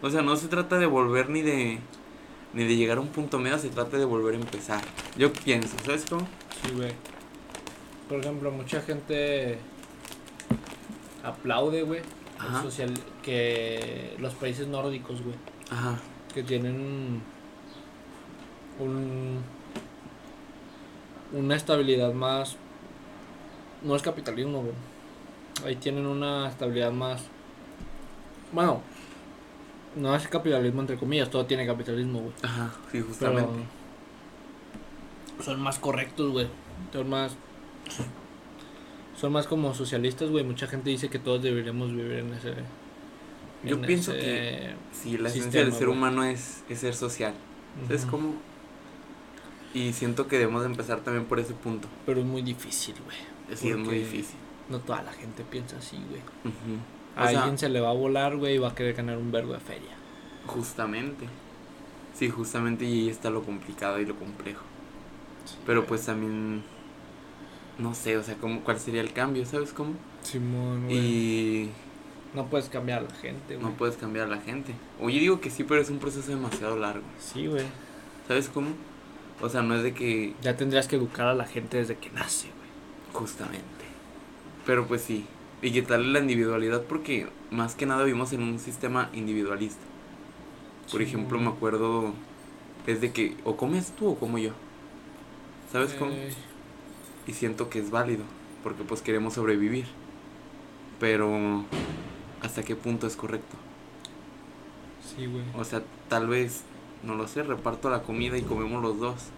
O 0.00 0.10
sea, 0.10 0.22
no 0.22 0.34
se 0.36 0.48
trata 0.48 0.78
de 0.78 0.86
volver 0.86 1.28
ni 1.30 1.42
de, 1.42 1.78
ni 2.54 2.64
de 2.64 2.76
llegar 2.76 2.98
a 2.98 3.00
un 3.00 3.08
punto 3.08 3.38
medio, 3.38 3.58
se 3.58 3.68
trata 3.68 3.96
de 3.96 4.04
volver 4.04 4.34
a 4.34 4.38
empezar. 4.38 4.82
Yo 5.16 5.32
pienso, 5.32 5.76
¿sabes 5.84 6.04
cómo? 6.08 6.26
Sí, 6.62 6.72
güey. 6.74 6.92
Por 8.08 8.20
ejemplo, 8.20 8.50
mucha 8.50 8.80
gente 8.82 9.58
aplaude, 11.22 11.82
güey, 11.82 12.02
social 12.62 12.92
que 13.22 14.16
los 14.18 14.34
países 14.34 14.66
nórdicos, 14.66 15.22
güey, 15.22 15.36
Ajá, 15.70 15.98
que 16.34 16.42
tienen 16.42 17.22
un 18.78 19.42
una 21.32 21.56
estabilidad 21.56 22.12
más 22.12 22.56
no 23.82 23.96
es 23.96 24.02
capitalismo, 24.02 24.60
güey. 24.62 24.74
Ahí 25.64 25.76
tienen 25.76 26.06
una 26.06 26.48
estabilidad 26.48 26.92
más 26.92 27.22
bueno, 28.52 28.82
no 29.96 30.14
es 30.16 30.26
capitalismo 30.28 30.80
entre 30.80 30.96
comillas, 30.96 31.30
todo 31.30 31.44
tiene 31.46 31.66
capitalismo, 31.66 32.20
güey. 32.20 32.32
ajá, 32.42 32.70
sí, 32.84 32.88
Pero 32.92 33.06
justamente. 33.06 33.64
son 35.44 35.60
más 35.60 35.78
correctos, 35.78 36.30
güey. 36.32 36.46
Son 36.92 37.08
más. 37.08 37.36
Son 39.18 39.32
más 39.32 39.46
como 39.46 39.74
socialistas, 39.74 40.30
güey. 40.30 40.44
Mucha 40.44 40.66
gente 40.66 40.90
dice 40.90 41.08
que 41.08 41.18
todos 41.18 41.42
deberíamos 41.42 41.90
vivir 41.92 42.12
en 42.18 42.32
ese. 42.34 42.54
Yo 43.64 43.76
en 43.76 43.82
pienso 43.82 44.12
ese- 44.12 44.20
que 44.20 44.74
Sí, 44.92 45.18
la 45.18 45.28
esencia 45.28 45.60
del 45.64 45.72
ser 45.72 45.88
humano 45.88 46.24
es, 46.24 46.64
es 46.68 46.80
ser 46.80 46.94
social. 46.94 47.34
¿Sabes 47.86 48.02
Ujú. 48.02 48.10
cómo? 48.10 48.34
Y 49.74 49.92
siento 49.92 50.26
que 50.28 50.38
debemos 50.38 50.62
de 50.62 50.66
empezar 50.68 51.00
también 51.00 51.24
por 51.26 51.38
ese 51.40 51.54
punto. 51.54 51.88
Pero 52.04 52.20
es 52.20 52.26
muy 52.26 52.42
difícil, 52.42 52.94
güey. 53.04 53.16
Sí, 53.56 53.70
es 53.70 53.76
muy 53.78 53.98
difícil. 53.98 54.36
No 54.68 54.80
toda 54.80 55.02
la 55.02 55.12
gente 55.12 55.44
piensa 55.44 55.76
así, 55.78 55.96
güey. 56.08 56.20
Ujú. 56.44 56.78
A 57.16 57.24
O 57.24 57.28
sea, 57.28 57.38
alguien 57.40 57.58
se 57.58 57.68
le 57.68 57.80
va 57.80 57.90
a 57.90 57.94
volar, 57.94 58.36
güey, 58.36 58.54
y 58.54 58.58
va 58.58 58.68
a 58.68 58.74
querer 58.74 58.94
ganar 58.94 59.18
un 59.18 59.30
vergo 59.32 59.52
de 59.52 59.60
feria. 59.60 59.90
justamente. 60.46 61.26
Sí, 62.14 62.28
justamente 62.28 62.84
y 62.84 63.02
ahí 63.04 63.08
está 63.08 63.30
lo 63.30 63.42
complicado 63.42 63.98
y 63.98 64.04
lo 64.04 64.14
complejo. 64.16 64.62
Pero 65.66 65.86
pues 65.86 66.04
también, 66.04 66.62
no 67.78 67.94
sé, 67.94 68.16
o 68.18 68.22
sea, 68.22 68.34
¿cómo, 68.36 68.60
¿cuál 68.60 68.78
sería 68.78 69.00
el 69.00 69.12
cambio? 69.12 69.44
¿Sabes 69.46 69.72
cómo? 69.72 69.94
Simón, 70.22 70.84
güey. 70.84 70.96
Y 70.98 71.70
No 72.34 72.46
puedes 72.46 72.68
cambiar 72.68 72.98
a 73.00 73.02
la 73.02 73.14
gente, 73.14 73.56
güey. 73.56 73.66
no 73.66 73.72
puedes 73.76 73.96
cambiar 73.96 74.26
a 74.26 74.30
la 74.36 74.40
gente. 74.42 74.74
O 75.00 75.08
yo 75.08 75.18
digo 75.18 75.40
que 75.40 75.50
sí, 75.50 75.64
pero 75.64 75.80
es 75.80 75.88
un 75.90 75.98
proceso 75.98 76.30
demasiado 76.30 76.76
largo. 76.76 77.04
Sí, 77.18 77.46
güey. 77.46 77.64
¿Sabes 78.28 78.48
cómo? 78.48 78.68
O 79.40 79.48
sea, 79.48 79.62
no 79.62 79.74
es 79.74 79.82
de 79.82 79.94
que 79.94 80.34
Ya 80.42 80.56
tendrías 80.56 80.86
que 80.88 80.96
educar 80.96 81.26
a 81.26 81.34
la 81.34 81.46
gente 81.46 81.78
desde 81.78 81.96
que 81.96 82.10
nace, 82.10 82.48
güey. 82.48 82.70
Justamente. 83.14 83.64
Pero 84.66 84.86
pues 84.86 85.00
sí. 85.02 85.24
Y 85.62 85.72
quitarle 85.72 86.08
la 86.12 86.18
individualidad 86.18 86.84
porque 86.86 87.32
más 87.50 87.74
que 87.74 87.86
nada 87.86 88.04
vivimos 88.04 88.32
en 88.34 88.42
un 88.42 88.58
sistema 88.58 89.08
individualista. 89.14 89.86
Por 90.90 91.02
Sí, 91.02 91.02
ejemplo, 91.02 91.38
me 91.40 91.48
acuerdo 91.50 92.14
es 92.86 93.00
de 93.00 93.12
que 93.12 93.40
o 93.44 93.56
comes 93.56 93.94
tú 93.96 94.08
o 94.10 94.18
como 94.18 94.38
yo. 94.38 94.52
¿Sabes 95.66 95.94
cómo? 95.94 96.12
Y 97.26 97.32
siento 97.34 97.68
que 97.70 97.78
es 97.80 97.90
válido 97.90 98.24
porque 98.62 98.84
pues 98.84 99.02
queremos 99.02 99.34
sobrevivir. 99.34 99.86
Pero 100.98 101.66
¿hasta 102.40 102.64
qué 102.64 102.76
punto 102.76 103.06
es 103.06 103.16
correcto? 103.16 103.56
Sí, 105.00 105.26
güey. 105.26 105.44
O 105.52 105.64
sea, 105.64 105.84
tal 106.08 106.28
vez, 106.28 106.66
no 107.02 107.14
lo 107.14 107.26
sé, 107.28 107.42
reparto 107.42 107.90
la 107.90 108.02
comida 108.02 108.36
y 108.38 108.44
comemos 108.44 108.82
los 108.82 108.98
dos. 108.98 109.32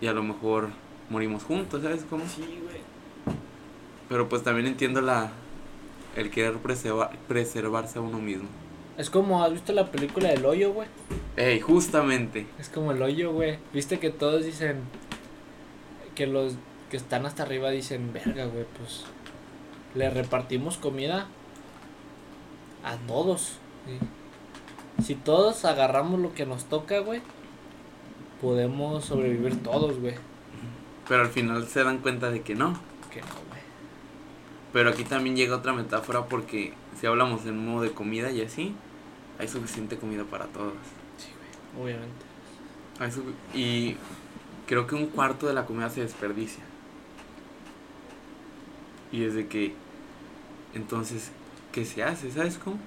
Y 0.00 0.06
a 0.08 0.12
lo 0.12 0.22
mejor 0.22 0.70
morimos 1.08 1.44
juntos, 1.44 1.82
¿sabes 1.82 2.04
cómo? 2.04 2.34
Sí, 2.34 2.60
güey. 2.62 2.77
Pero 4.08 4.28
pues 4.28 4.42
también 4.42 4.66
entiendo 4.66 5.00
la 5.00 5.30
el 6.16 6.30
querer 6.30 6.58
preservar, 6.58 7.16
preservarse 7.28 7.98
a 7.98 8.02
uno 8.02 8.18
mismo. 8.18 8.48
Es 8.96 9.10
como, 9.10 9.44
¿has 9.44 9.52
visto 9.52 9.72
la 9.72 9.92
película 9.92 10.28
del 10.30 10.44
hoyo, 10.44 10.72
güey? 10.72 10.88
Ey, 11.36 11.60
justamente. 11.60 12.46
Es 12.58 12.68
como 12.68 12.90
el 12.90 13.00
hoyo, 13.00 13.32
güey. 13.32 13.58
Viste 13.72 14.00
que 14.00 14.10
todos 14.10 14.44
dicen 14.44 14.80
que 16.16 16.26
los 16.26 16.54
que 16.90 16.96
están 16.96 17.24
hasta 17.26 17.44
arriba 17.44 17.70
dicen, 17.70 18.12
verga, 18.12 18.46
güey, 18.46 18.64
pues 18.76 19.04
le 19.94 20.10
repartimos 20.10 20.78
comida 20.78 21.28
a 22.84 22.96
todos. 23.06 23.58
¿sí? 23.86 25.04
Si 25.04 25.14
todos 25.14 25.64
agarramos 25.64 26.18
lo 26.18 26.34
que 26.34 26.44
nos 26.44 26.64
toca, 26.64 26.98
güey, 26.98 27.20
podemos 28.40 29.04
sobrevivir 29.04 29.62
todos, 29.62 30.00
güey. 30.00 30.14
Pero 31.08 31.22
al 31.22 31.28
final 31.28 31.66
se 31.68 31.84
dan 31.84 31.98
cuenta 31.98 32.30
de 32.30 32.42
que 32.42 32.56
no. 32.56 32.74
Que 33.12 33.20
no, 33.20 33.26
güey. 33.26 33.47
Pero 34.72 34.90
aquí 34.90 35.04
también 35.04 35.36
llega 35.36 35.56
otra 35.56 35.72
metáfora 35.72 36.26
porque 36.26 36.74
si 37.00 37.06
hablamos 37.06 37.46
en 37.46 37.64
modo 37.64 37.82
de 37.82 37.92
comida 37.92 38.30
y 38.30 38.42
así, 38.42 38.74
hay 39.38 39.48
suficiente 39.48 39.96
comida 39.96 40.24
para 40.24 40.46
todos. 40.46 40.74
Sí, 41.16 41.28
güey. 41.74 41.86
Obviamente. 41.86 42.28
Hay 43.00 43.10
y 43.54 43.96
creo 44.66 44.86
que 44.86 44.94
un 44.94 45.06
cuarto 45.06 45.46
de 45.46 45.54
la 45.54 45.64
comida 45.64 45.88
se 45.88 46.02
desperdicia. 46.02 46.62
Y 49.10 49.24
es 49.24 49.34
de 49.34 49.46
que, 49.46 49.74
entonces, 50.74 51.30
¿qué 51.72 51.84
se 51.84 52.02
hace? 52.02 52.30
¿Sabes 52.30 52.58
cómo? 52.58 52.78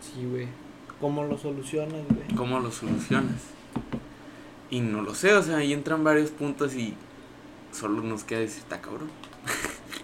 Sí, 0.00 0.24
güey. 0.24 0.46
¿Cómo 1.00 1.24
lo 1.24 1.36
solucionas, 1.38 2.04
güey? 2.08 2.36
¿Cómo 2.36 2.60
lo 2.60 2.70
solucionas? 2.70 3.42
Y 4.70 4.80
no 4.80 5.02
lo 5.02 5.14
sé, 5.14 5.32
o 5.32 5.42
sea, 5.42 5.58
ahí 5.58 5.72
entran 5.72 6.04
varios 6.04 6.30
puntos 6.30 6.74
y 6.74 6.94
solo 7.72 8.02
nos 8.02 8.24
queda 8.24 8.40
decir, 8.40 8.58
está 8.58 8.80
cabrón. 8.80 9.08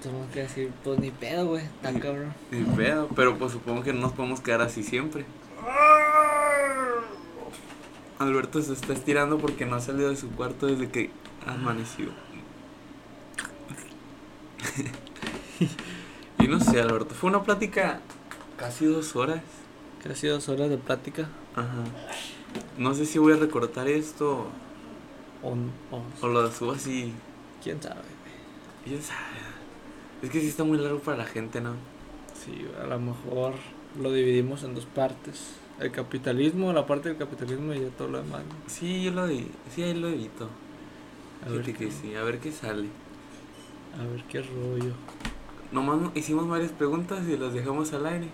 Tengo 0.05 0.27
que 0.33 0.41
decir, 0.43 0.71
pues 0.85 0.99
ni 1.01 1.11
pedo, 1.11 1.47
güey. 1.47 1.63
Sí. 1.65 2.01
cabrón. 2.01 2.35
Ni 2.51 2.63
pedo, 2.77 3.09
pero 3.17 3.37
pues 3.39 3.53
supongo 3.53 3.83
que 3.83 3.93
no 3.93 4.01
nos 4.03 4.13
podemos 4.13 4.41
quedar 4.41 4.61
así 4.61 4.83
siempre. 4.83 5.25
Alberto 8.19 8.61
se 8.63 8.73
está 8.75 8.93
estirando 8.93 9.39
porque 9.39 9.65
no 9.67 9.77
ha 9.77 9.81
salido 9.81 10.11
de 10.11 10.17
su 10.17 10.31
cuarto 10.31 10.67
desde 10.67 10.89
que 10.91 11.11
amaneció. 11.47 12.09
y 16.39 16.49
no 16.49 16.61
sé, 16.61 16.81
Alberto, 16.81 17.15
fue 17.15 17.31
una 17.31 17.43
plática 17.43 18.01
casi 18.57 18.87
dos 18.87 19.15
horas. 19.17 19.41
Casi 20.03 20.27
dos 20.27 20.49
horas 20.49 20.71
de 20.71 20.79
plática. 20.79 21.29
Ajá. 21.57 21.85
No 22.79 22.95
sé 22.95 23.07
si 23.07 23.19
voy 23.19 23.33
a 23.33 23.37
recortar 23.37 23.89
esto 23.89 24.47
O, 25.43 25.51
o- 25.91 26.05
o 26.21 26.29
lo 26.29 26.51
subo 26.53 26.73
así. 26.73 27.13
quién 27.63 27.83
sabe, 27.83 27.97
güey. 27.97 28.15
¿Quién 28.85 29.03
sabe? 29.03 29.34
Es 30.25 30.31
que 30.31 30.41
sí 30.41 30.49
está 30.49 30.65
muy 30.65 30.79
largo 30.79 30.99
para 31.01 31.19
la 31.19 31.25
gente, 31.27 31.61
¿no? 31.61 31.75
Sí, 32.35 32.67
a 32.83 32.87
lo 32.87 32.99
mejor 32.99 33.55
lo 34.01 34.13
dividimos 34.13 34.63
en 34.65 34.75
dos 34.75 34.87
partes. 34.87 35.55
El 35.81 35.91
capitalismo, 35.91 36.73
la 36.73 36.87
parte 36.87 37.09
del 37.11 37.19
capitalismo 37.19 37.75
y 37.75 37.81
ya 37.81 37.89
todo 37.91 38.09
lo 38.09 38.23
demás. 38.23 38.41
¿no? 38.41 38.55
Sí, 38.69 39.03
yo 39.05 39.11
lo 39.11 39.27
di- 39.27 39.49
sí, 39.75 39.83
ahí 39.83 39.95
lo 39.95 40.09
evito. 40.09 40.49
A 41.47 41.51
ver, 41.51 41.63
que 41.63 41.75
qué, 41.75 41.91
sí, 41.91 42.15
a 42.15 42.23
ver 42.23 42.39
qué 42.39 42.53
sale. 42.53 42.89
a 44.01 44.05
ver 44.11 44.25
qué 44.25 44.41
rollo. 44.43 44.93
Nomás 45.73 46.01
no- 46.01 46.13
hicimos 46.15 46.49
varias 46.49 46.73
preguntas 46.73 47.27
y 47.29 47.37
las 47.37 47.53
dejamos 47.53 47.93
al 47.93 48.07
aire. 48.07 48.29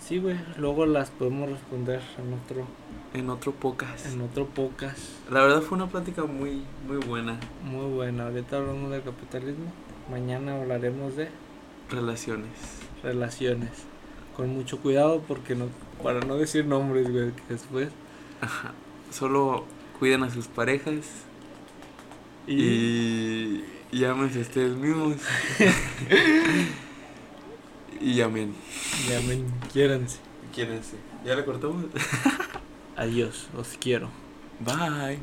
Sí, 0.00 0.18
güey, 0.18 0.36
luego 0.58 0.84
las 0.86 1.10
podemos 1.10 1.48
responder 1.48 2.02
en 2.18 2.34
otro, 2.34 2.66
En 3.14 3.30
otro 3.30 3.52
podcast. 3.52 4.06
en 4.12 4.20
otro 4.20 4.46
podcast. 4.46 4.98
La 5.30 5.40
verdad 5.42 5.62
fue 5.62 5.76
una 5.78 5.86
plática 5.86 6.24
muy, 6.24 6.62
muy 6.88 6.96
buena. 7.06 7.38
Muy 7.64 7.86
buena. 7.94 8.26
Ahorita 8.26 8.56
hablamos 8.58 8.90
del 8.90 9.02
capitalismo. 9.02 9.66
Mañana 10.12 10.60
hablaremos 10.60 11.16
de 11.16 11.28
Relaciones. 11.90 12.50
relaciones. 13.02 13.70
Con 14.36 14.50
mucho 14.50 14.78
cuidado 14.78 15.22
porque 15.26 15.54
no, 15.54 15.68
para 16.02 16.20
no 16.20 16.36
decir 16.36 16.66
nombres, 16.66 17.10
güey, 17.10 17.32
que 17.32 17.42
después. 17.48 17.88
Ajá. 18.42 18.72
Solo 19.10 19.64
cuiden 19.98 20.22
a 20.22 20.30
sus 20.30 20.48
parejas 20.48 21.06
y, 22.46 23.64
y 23.90 24.04
ámense 24.04 24.40
ustedes 24.40 24.76
mismos. 24.76 25.16
y 28.00 28.20
amén. 28.20 28.54
Llamen, 29.08 29.46
quiéranse. 29.72 30.18
Quiérense. 30.54 30.96
¿Ya 31.24 31.34
le 31.34 31.44
cortamos? 31.46 31.86
Adiós, 32.96 33.48
os 33.56 33.78
quiero. 33.80 34.10
Bye. 34.60 35.18